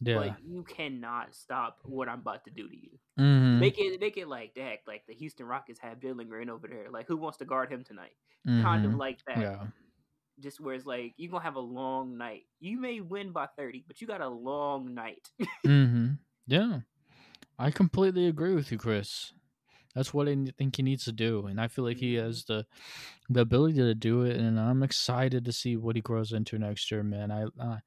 yeah 0.00 0.16
but 0.18 0.42
you 0.44 0.64
cannot 0.64 1.32
stop 1.34 1.78
what 1.84 2.08
I'm 2.08 2.20
about 2.20 2.44
to 2.44 2.50
do 2.50 2.68
to 2.68 2.76
you. 2.76 2.98
Mhm. 3.18 3.58
Make 3.60 3.78
it 3.78 4.00
make 4.00 4.16
it 4.16 4.26
like 4.26 4.54
that, 4.54 4.78
like 4.86 5.06
the 5.06 5.14
Houston 5.14 5.46
Rockets 5.46 5.78
have 5.80 6.00
Jalen 6.00 6.28
Green 6.28 6.50
over 6.50 6.66
there. 6.66 6.90
Like 6.90 7.06
who 7.06 7.16
wants 7.16 7.38
to 7.38 7.44
guard 7.44 7.70
him 7.70 7.84
tonight? 7.84 8.16
Kind 8.44 8.84
of 8.84 8.92
Mhm. 8.92 8.98
like 8.98 9.24
that. 9.26 9.38
yeah 9.38 9.66
Just 10.40 10.60
where 10.60 10.74
it's 10.74 10.86
like 10.86 11.14
you're 11.16 11.30
gonna 11.30 11.44
have 11.44 11.56
a 11.56 11.60
long 11.60 12.16
night. 12.16 12.42
You 12.60 12.78
may 12.80 13.00
win 13.00 13.32
by 13.32 13.46
thirty, 13.56 13.84
but 13.86 14.00
you 14.00 14.06
got 14.06 14.20
a 14.20 14.28
long 14.28 14.94
night. 14.94 15.30
hmm 15.64 16.12
Yeah, 16.46 16.80
I 17.58 17.70
completely 17.70 18.26
agree 18.26 18.54
with 18.54 18.72
you, 18.72 18.78
Chris. 18.78 19.32
That's 19.94 20.14
what 20.14 20.28
I 20.28 20.36
think 20.56 20.76
he 20.76 20.82
needs 20.82 21.04
to 21.04 21.12
do, 21.12 21.46
and 21.46 21.60
I 21.60 21.68
feel 21.68 21.84
like 21.84 21.98
he 21.98 22.14
Mhm. 22.14 22.22
has 22.22 22.44
the 22.44 22.66
the 23.28 23.40
ability 23.40 23.76
to 23.78 23.94
do 23.94 24.22
it. 24.22 24.36
And 24.36 24.58
I'm 24.60 24.82
excited 24.82 25.44
to 25.44 25.52
see 25.52 25.76
what 25.76 25.96
he 25.96 26.02
grows 26.02 26.32
into 26.32 26.58
next 26.58 26.90
year, 26.90 27.02
man. 27.02 27.30
I, 27.30 27.44
uh, 27.58 27.78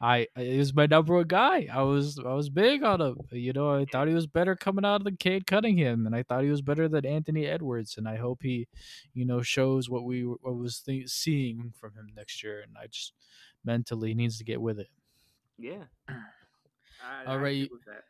I, 0.00 0.28
he 0.36 0.58
was 0.58 0.74
my 0.74 0.86
number 0.86 1.14
one 1.14 1.26
guy. 1.26 1.68
I 1.72 1.82
was, 1.82 2.18
I 2.18 2.32
was 2.34 2.48
big 2.50 2.82
on 2.82 3.00
him. 3.00 3.18
You 3.32 3.52
know, 3.52 3.70
I 3.74 3.84
thought 3.86 4.08
he 4.08 4.14
was 4.14 4.26
better 4.26 4.56
coming 4.56 4.84
out 4.84 5.00
of 5.00 5.04
the 5.04 5.12
Cade 5.16 5.46
Cunningham, 5.46 6.06
and 6.06 6.14
I 6.16 6.22
thought 6.22 6.44
he 6.44 6.50
was 6.50 6.62
better 6.62 6.88
than 6.88 7.04
Anthony 7.06 7.46
Edwards. 7.46 7.96
And 7.98 8.08
I 8.08 8.16
hope 8.16 8.42
he, 8.42 8.68
you 9.12 9.24
know, 9.26 9.42
shows 9.42 9.90
what 9.90 10.04
we 10.04 10.22
what 10.22 10.56
was 10.56 10.80
th- 10.80 11.08
seeing 11.10 11.72
from 11.78 11.94
him 11.94 12.08
next 12.16 12.42
year. 12.42 12.60
And 12.60 12.76
I 12.78 12.86
just 12.86 13.12
mentally 13.64 14.14
needs 14.14 14.38
to 14.38 14.44
get 14.44 14.60
with 14.60 14.78
it. 14.78 14.88
yeah. 15.58 15.84
I, 17.00 17.24
All 17.26 17.34
I 17.34 17.38
right, 17.38 17.64
agree 17.64 17.68
with 17.70 17.84
that. 17.86 18.04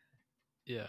Yeah. 0.67 0.87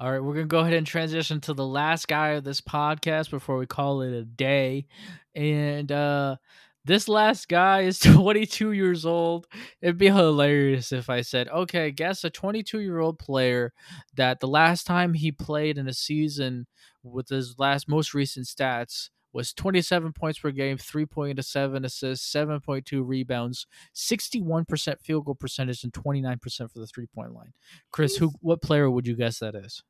All 0.00 0.10
right, 0.10 0.22
we're 0.22 0.34
gonna 0.34 0.46
go 0.46 0.58
ahead 0.60 0.72
and 0.74 0.86
transition 0.86 1.40
to 1.42 1.54
the 1.54 1.66
last 1.66 2.08
guy 2.08 2.30
of 2.30 2.44
this 2.44 2.60
podcast 2.60 3.30
before 3.30 3.56
we 3.56 3.66
call 3.66 4.02
it 4.02 4.12
a 4.12 4.24
day. 4.24 4.86
And 5.34 5.90
uh 5.92 6.36
this 6.84 7.08
last 7.08 7.48
guy 7.48 7.82
is 7.82 7.98
22 8.00 8.72
years 8.72 9.06
old. 9.06 9.46
It'd 9.80 9.96
be 9.98 10.08
hilarious 10.08 10.92
if 10.92 11.08
I 11.08 11.22
said, 11.22 11.48
okay, 11.48 11.90
guess 11.92 12.24
a 12.24 12.30
22 12.30 12.80
year 12.80 12.98
old 12.98 13.18
player 13.18 13.72
that 14.14 14.40
the 14.40 14.48
last 14.48 14.84
time 14.86 15.14
he 15.14 15.30
played 15.32 15.78
in 15.78 15.88
a 15.88 15.94
season 15.94 16.66
with 17.04 17.28
his 17.28 17.58
last 17.58 17.88
most 17.88 18.14
recent 18.14 18.46
stats 18.46 19.10
was 19.34 19.52
27 19.52 20.12
points 20.12 20.38
per 20.38 20.50
game, 20.50 20.78
3.7 20.78 21.84
assists, 21.84 22.32
7.2 22.32 23.02
rebounds, 23.04 23.66
61% 23.94 25.00
field 25.02 25.24
goal 25.24 25.34
percentage, 25.34 25.84
and 25.84 25.92
29% 25.92 26.70
for 26.70 26.78
the 26.78 26.86
three 26.86 27.06
point 27.06 27.34
line. 27.34 27.52
Chris, 27.90 28.16
who 28.16 28.32
what 28.40 28.62
player 28.62 28.88
would 28.88 29.06
you 29.06 29.16
guess 29.16 29.40
that 29.40 29.54
is? 29.54 29.82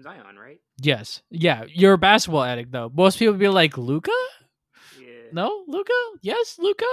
Zion, 0.00 0.38
right? 0.38 0.58
Yes. 0.80 1.22
Yeah, 1.30 1.64
you're 1.68 1.94
a 1.94 1.98
basketball 1.98 2.42
addict 2.42 2.72
though. 2.72 2.90
Most 2.92 3.18
people 3.18 3.34
be 3.34 3.48
like, 3.48 3.76
Luka? 3.76 4.10
Yeah. 5.00 5.30
No, 5.32 5.64
Luka? 5.68 5.92
Yes, 6.22 6.56
Luka. 6.58 6.86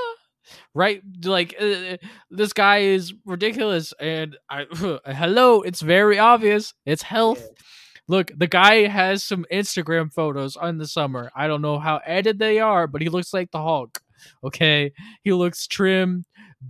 Right? 0.73 1.01
Like 1.23 1.55
uh, 1.59 1.97
this 2.29 2.53
guy 2.53 2.79
is 2.79 3.13
ridiculous 3.25 3.93
and 3.99 4.37
I 4.49 4.65
hello, 5.05 5.61
it's 5.61 5.81
very 5.81 6.19
obvious. 6.19 6.73
It's 6.85 7.03
health. 7.03 7.39
Yeah. 7.41 7.63
Look, 8.09 8.31
the 8.35 8.47
guy 8.47 8.87
has 8.87 9.23
some 9.23 9.45
Instagram 9.53 10.11
photos 10.11 10.57
on 10.57 10.79
the 10.79 10.87
summer. 10.87 11.31
I 11.35 11.47
don't 11.47 11.61
know 11.61 11.79
how 11.79 12.01
edited 12.05 12.39
they 12.39 12.59
are, 12.59 12.87
but 12.87 13.01
he 13.01 13.07
looks 13.09 13.33
like 13.33 13.51
the 13.51 13.61
Hulk. 13.61 13.99
Okay? 14.43 14.91
He 15.23 15.31
looks 15.31 15.65
trim, 15.65 16.25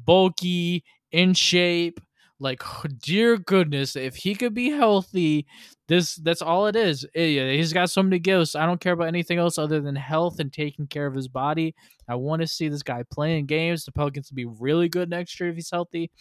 bulky, 0.05 0.83
in 1.11 1.33
shape, 1.33 1.99
Like, 2.39 2.61
dear 3.01 3.37
goodness, 3.37 3.95
if 3.95 4.15
he 4.15 4.35
could 4.35 4.53
be 4.53 4.69
healthy, 4.69 5.47
this 5.87 6.15
that's 6.17 6.43
all 6.43 6.67
it 6.67 6.75
is. 6.75 7.05
Eh, 7.15 7.53
he's 7.53 7.73
got 7.73 7.89
so 7.89 8.03
many 8.03 8.19
gifts. 8.19 8.55
I 8.55 8.67
don't 8.67 8.79
care 8.79 8.93
about 8.93 9.07
anything 9.07 9.39
else 9.39 9.57
other 9.57 9.81
than 9.81 9.95
health 9.95 10.39
and 10.39 10.53
taking 10.53 10.87
care 10.87 11.07
of 11.07 11.15
his 11.15 11.27
body. 11.27 11.73
I 12.07 12.15
want 12.15 12.41
to 12.43 12.47
see 12.47 12.69
this 12.69 12.83
guy 12.83 13.03
playing 13.11 13.47
games. 13.47 13.83
The 13.83 13.91
Pelicans 13.91 14.29
will 14.29 14.35
be 14.35 14.45
really 14.45 14.89
good 14.89 15.09
next 15.09 15.39
year 15.39 15.49
if 15.49 15.55
he's 15.55 15.71
healthy. 15.71 16.11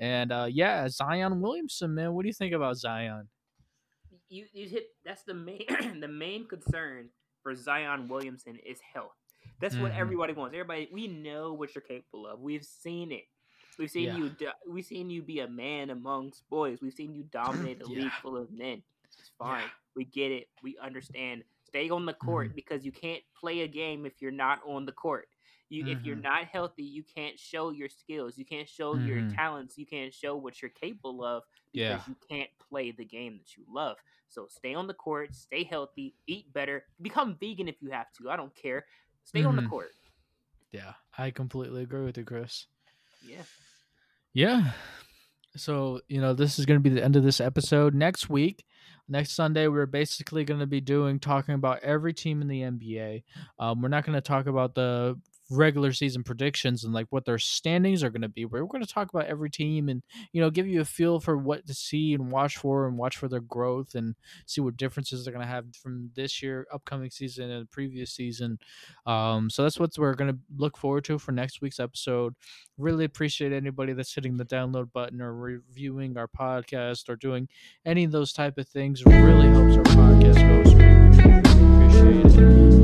And 0.00 0.32
uh, 0.32 0.48
yeah, 0.50 0.88
Zion 0.88 1.40
Williamson, 1.40 1.94
man, 1.94 2.12
what 2.14 2.22
do 2.22 2.28
you 2.28 2.34
think 2.34 2.52
about 2.52 2.76
Zion? 2.76 3.28
You 4.28 4.46
you 4.52 4.68
hit 4.68 4.86
that's 5.04 5.22
the 5.22 5.34
main 5.34 5.64
the 6.00 6.08
main 6.08 6.46
concern 6.46 7.08
for 7.42 7.54
Zion 7.54 8.08
Williamson 8.08 8.56
is 8.64 8.78
health. 8.80 9.12
That's 9.60 9.76
what 9.76 9.92
Mhm. 9.92 9.98
everybody 9.98 10.32
wants. 10.32 10.54
Everybody, 10.54 10.88
we 10.92 11.06
know 11.08 11.52
what 11.52 11.74
you're 11.74 11.82
capable 11.82 12.26
of. 12.26 12.40
We've 12.40 12.64
seen 12.64 13.12
it. 13.12 13.24
We've 13.78 13.90
seen 13.90 14.04
Yeah. 14.04 14.16
you. 14.18 14.28
do- 14.30 14.50
We've 14.66 14.84
seen 14.84 15.10
you 15.10 15.22
be 15.22 15.40
a 15.40 15.48
man 15.48 15.90
amongst 15.90 16.48
boys. 16.48 16.80
We've 16.80 16.92
seen 16.94 17.14
you 17.14 17.22
dominate 17.30 17.82
a 17.82 17.88
Yeah. 17.90 18.02
league 18.04 18.12
full 18.22 18.36
of 18.36 18.50
men. 18.50 18.82
It's 19.18 19.30
fine. 19.38 19.62
Yeah. 19.62 19.68
We 19.94 20.04
get 20.06 20.32
it. 20.32 20.48
We 20.62 20.76
understand. 20.78 21.44
Stay 21.64 21.90
on 21.90 22.06
the 22.06 22.14
court 22.14 22.48
Mm-hmm. 22.48 22.54
because 22.56 22.84
you 22.84 22.92
can't 22.92 23.22
play 23.38 23.60
a 23.60 23.68
game 23.68 24.06
if 24.06 24.20
you're 24.22 24.30
not 24.32 24.60
on 24.66 24.86
the 24.86 24.92
court. 24.92 25.28
You, 25.74 25.86
if 25.86 26.04
you're 26.04 26.16
Mhm. 26.16 26.22
not 26.22 26.44
healthy, 26.46 26.84
you 26.84 27.02
can't 27.02 27.38
show 27.38 27.70
your 27.70 27.88
skills. 27.88 28.38
You 28.38 28.44
can't 28.44 28.68
show 28.68 28.96
your 28.96 29.20
Mhm. 29.20 29.34
talents. 29.34 29.76
You 29.76 29.86
can't 29.86 30.14
show 30.14 30.36
what 30.36 30.62
you're 30.62 30.70
capable 30.70 31.24
of 31.24 31.42
because 31.72 32.06
Yeah. 32.06 32.12
you 32.12 32.16
can't 32.28 32.50
play 32.58 32.92
the 32.92 33.04
game 33.04 33.38
that 33.38 33.56
you 33.56 33.64
love. 33.68 33.96
So 34.28 34.46
stay 34.48 34.74
on 34.74 34.86
the 34.86 34.94
court, 34.94 35.34
stay 35.34 35.64
healthy, 35.64 36.14
eat 36.26 36.52
better, 36.52 36.86
become 37.02 37.36
vegan 37.36 37.68
if 37.68 37.80
you 37.82 37.90
have 37.90 38.12
to. 38.14 38.30
I 38.30 38.36
don't 38.36 38.54
care. 38.54 38.86
Stay 39.24 39.42
on 39.44 39.56
the 39.56 39.62
Mhm. 39.62 39.68
court. 39.68 39.92
Yeah, 40.70 40.94
I 41.18 41.30
completely 41.30 41.82
agree 41.82 42.04
with 42.04 42.16
you, 42.18 42.24
Chris. 42.24 42.66
Yeah. 43.26 43.42
Yeah. 44.32 44.72
So, 45.56 46.00
you 46.08 46.20
know, 46.20 46.34
this 46.34 46.58
is 46.58 46.66
going 46.66 46.80
to 46.80 46.82
be 46.82 46.94
the 46.94 47.02
end 47.04 47.14
of 47.16 47.22
this 47.22 47.40
episode. 47.40 47.94
Next 47.94 48.28
week, 48.28 48.64
next 49.08 49.32
Sunday, 49.32 49.68
we're 49.68 49.86
basically 49.86 50.44
going 50.44 50.58
to 50.60 50.66
be 50.66 50.80
doing 50.80 51.20
talking 51.20 51.54
about 51.54 51.78
every 51.84 52.12
team 52.12 52.42
in 52.42 52.48
the 52.48 52.62
NBA. 52.62 53.22
Um, 53.60 53.80
we're 53.80 53.88
not 53.88 54.04
going 54.04 54.16
to 54.16 54.20
talk 54.20 54.46
about 54.46 54.74
the 54.74 55.20
regular 55.50 55.92
season 55.92 56.22
predictions 56.22 56.84
and 56.84 56.92
like 56.92 57.06
what 57.10 57.24
their 57.24 57.38
standings 57.38 58.02
are 58.02 58.10
going 58.10 58.22
to 58.22 58.28
be. 58.28 58.44
We're 58.44 58.64
going 58.64 58.84
to 58.84 58.92
talk 58.92 59.12
about 59.12 59.26
every 59.26 59.50
team 59.50 59.88
and, 59.88 60.02
you 60.32 60.40
know, 60.40 60.50
give 60.50 60.66
you 60.66 60.80
a 60.80 60.84
feel 60.84 61.20
for 61.20 61.36
what 61.36 61.66
to 61.66 61.74
see 61.74 62.14
and 62.14 62.30
watch 62.30 62.56
for 62.56 62.86
and 62.86 62.96
watch 62.96 63.16
for 63.16 63.28
their 63.28 63.40
growth 63.40 63.94
and 63.94 64.14
see 64.46 64.60
what 64.60 64.76
differences 64.76 65.24
they're 65.24 65.34
going 65.34 65.46
to 65.46 65.52
have 65.52 65.66
from 65.76 66.10
this 66.14 66.42
year, 66.42 66.66
upcoming 66.72 67.10
season, 67.10 67.50
and 67.50 67.62
the 67.62 67.70
previous 67.70 68.12
season. 68.12 68.58
Um, 69.06 69.50
so 69.50 69.62
that's 69.62 69.78
what 69.78 69.90
we're 69.98 70.14
going 70.14 70.32
to 70.32 70.38
look 70.56 70.76
forward 70.76 71.04
to 71.04 71.18
for 71.18 71.32
next 71.32 71.60
week's 71.60 71.80
episode 71.80 72.34
really 72.78 73.04
appreciate 73.04 73.52
anybody 73.52 73.92
that's 73.92 74.14
hitting 74.14 74.36
the 74.36 74.44
download 74.44 74.92
button 74.92 75.20
or 75.20 75.34
reviewing 75.34 76.16
our 76.16 76.26
podcast 76.26 77.08
or 77.08 77.16
doing 77.16 77.48
any 77.86 78.04
of 78.04 78.10
those 78.12 78.32
type 78.32 78.58
of 78.58 78.68
things 78.68 79.04
really 79.04 79.48
helps 79.48 79.76
our 79.76 79.84
podcast 79.96 80.40
go 80.48 80.70
so 80.70 80.76
we 80.76 82.20
appreciate 82.20 82.40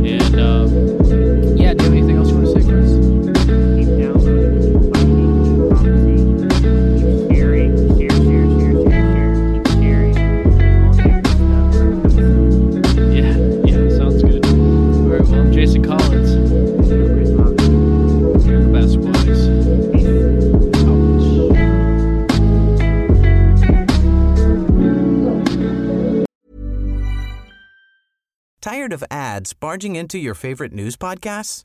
it 0.06 0.22
and 0.22 0.40
um, 0.40 1.56
yeah 1.56 1.74
do 1.74 1.86
anything 1.86 2.09
Tired 28.60 28.92
of 28.92 29.02
ads 29.10 29.52
barging 29.52 29.96
into 29.96 30.18
your 30.18 30.34
favorite 30.34 30.72
news 30.72 30.96
podcasts? 30.96 31.64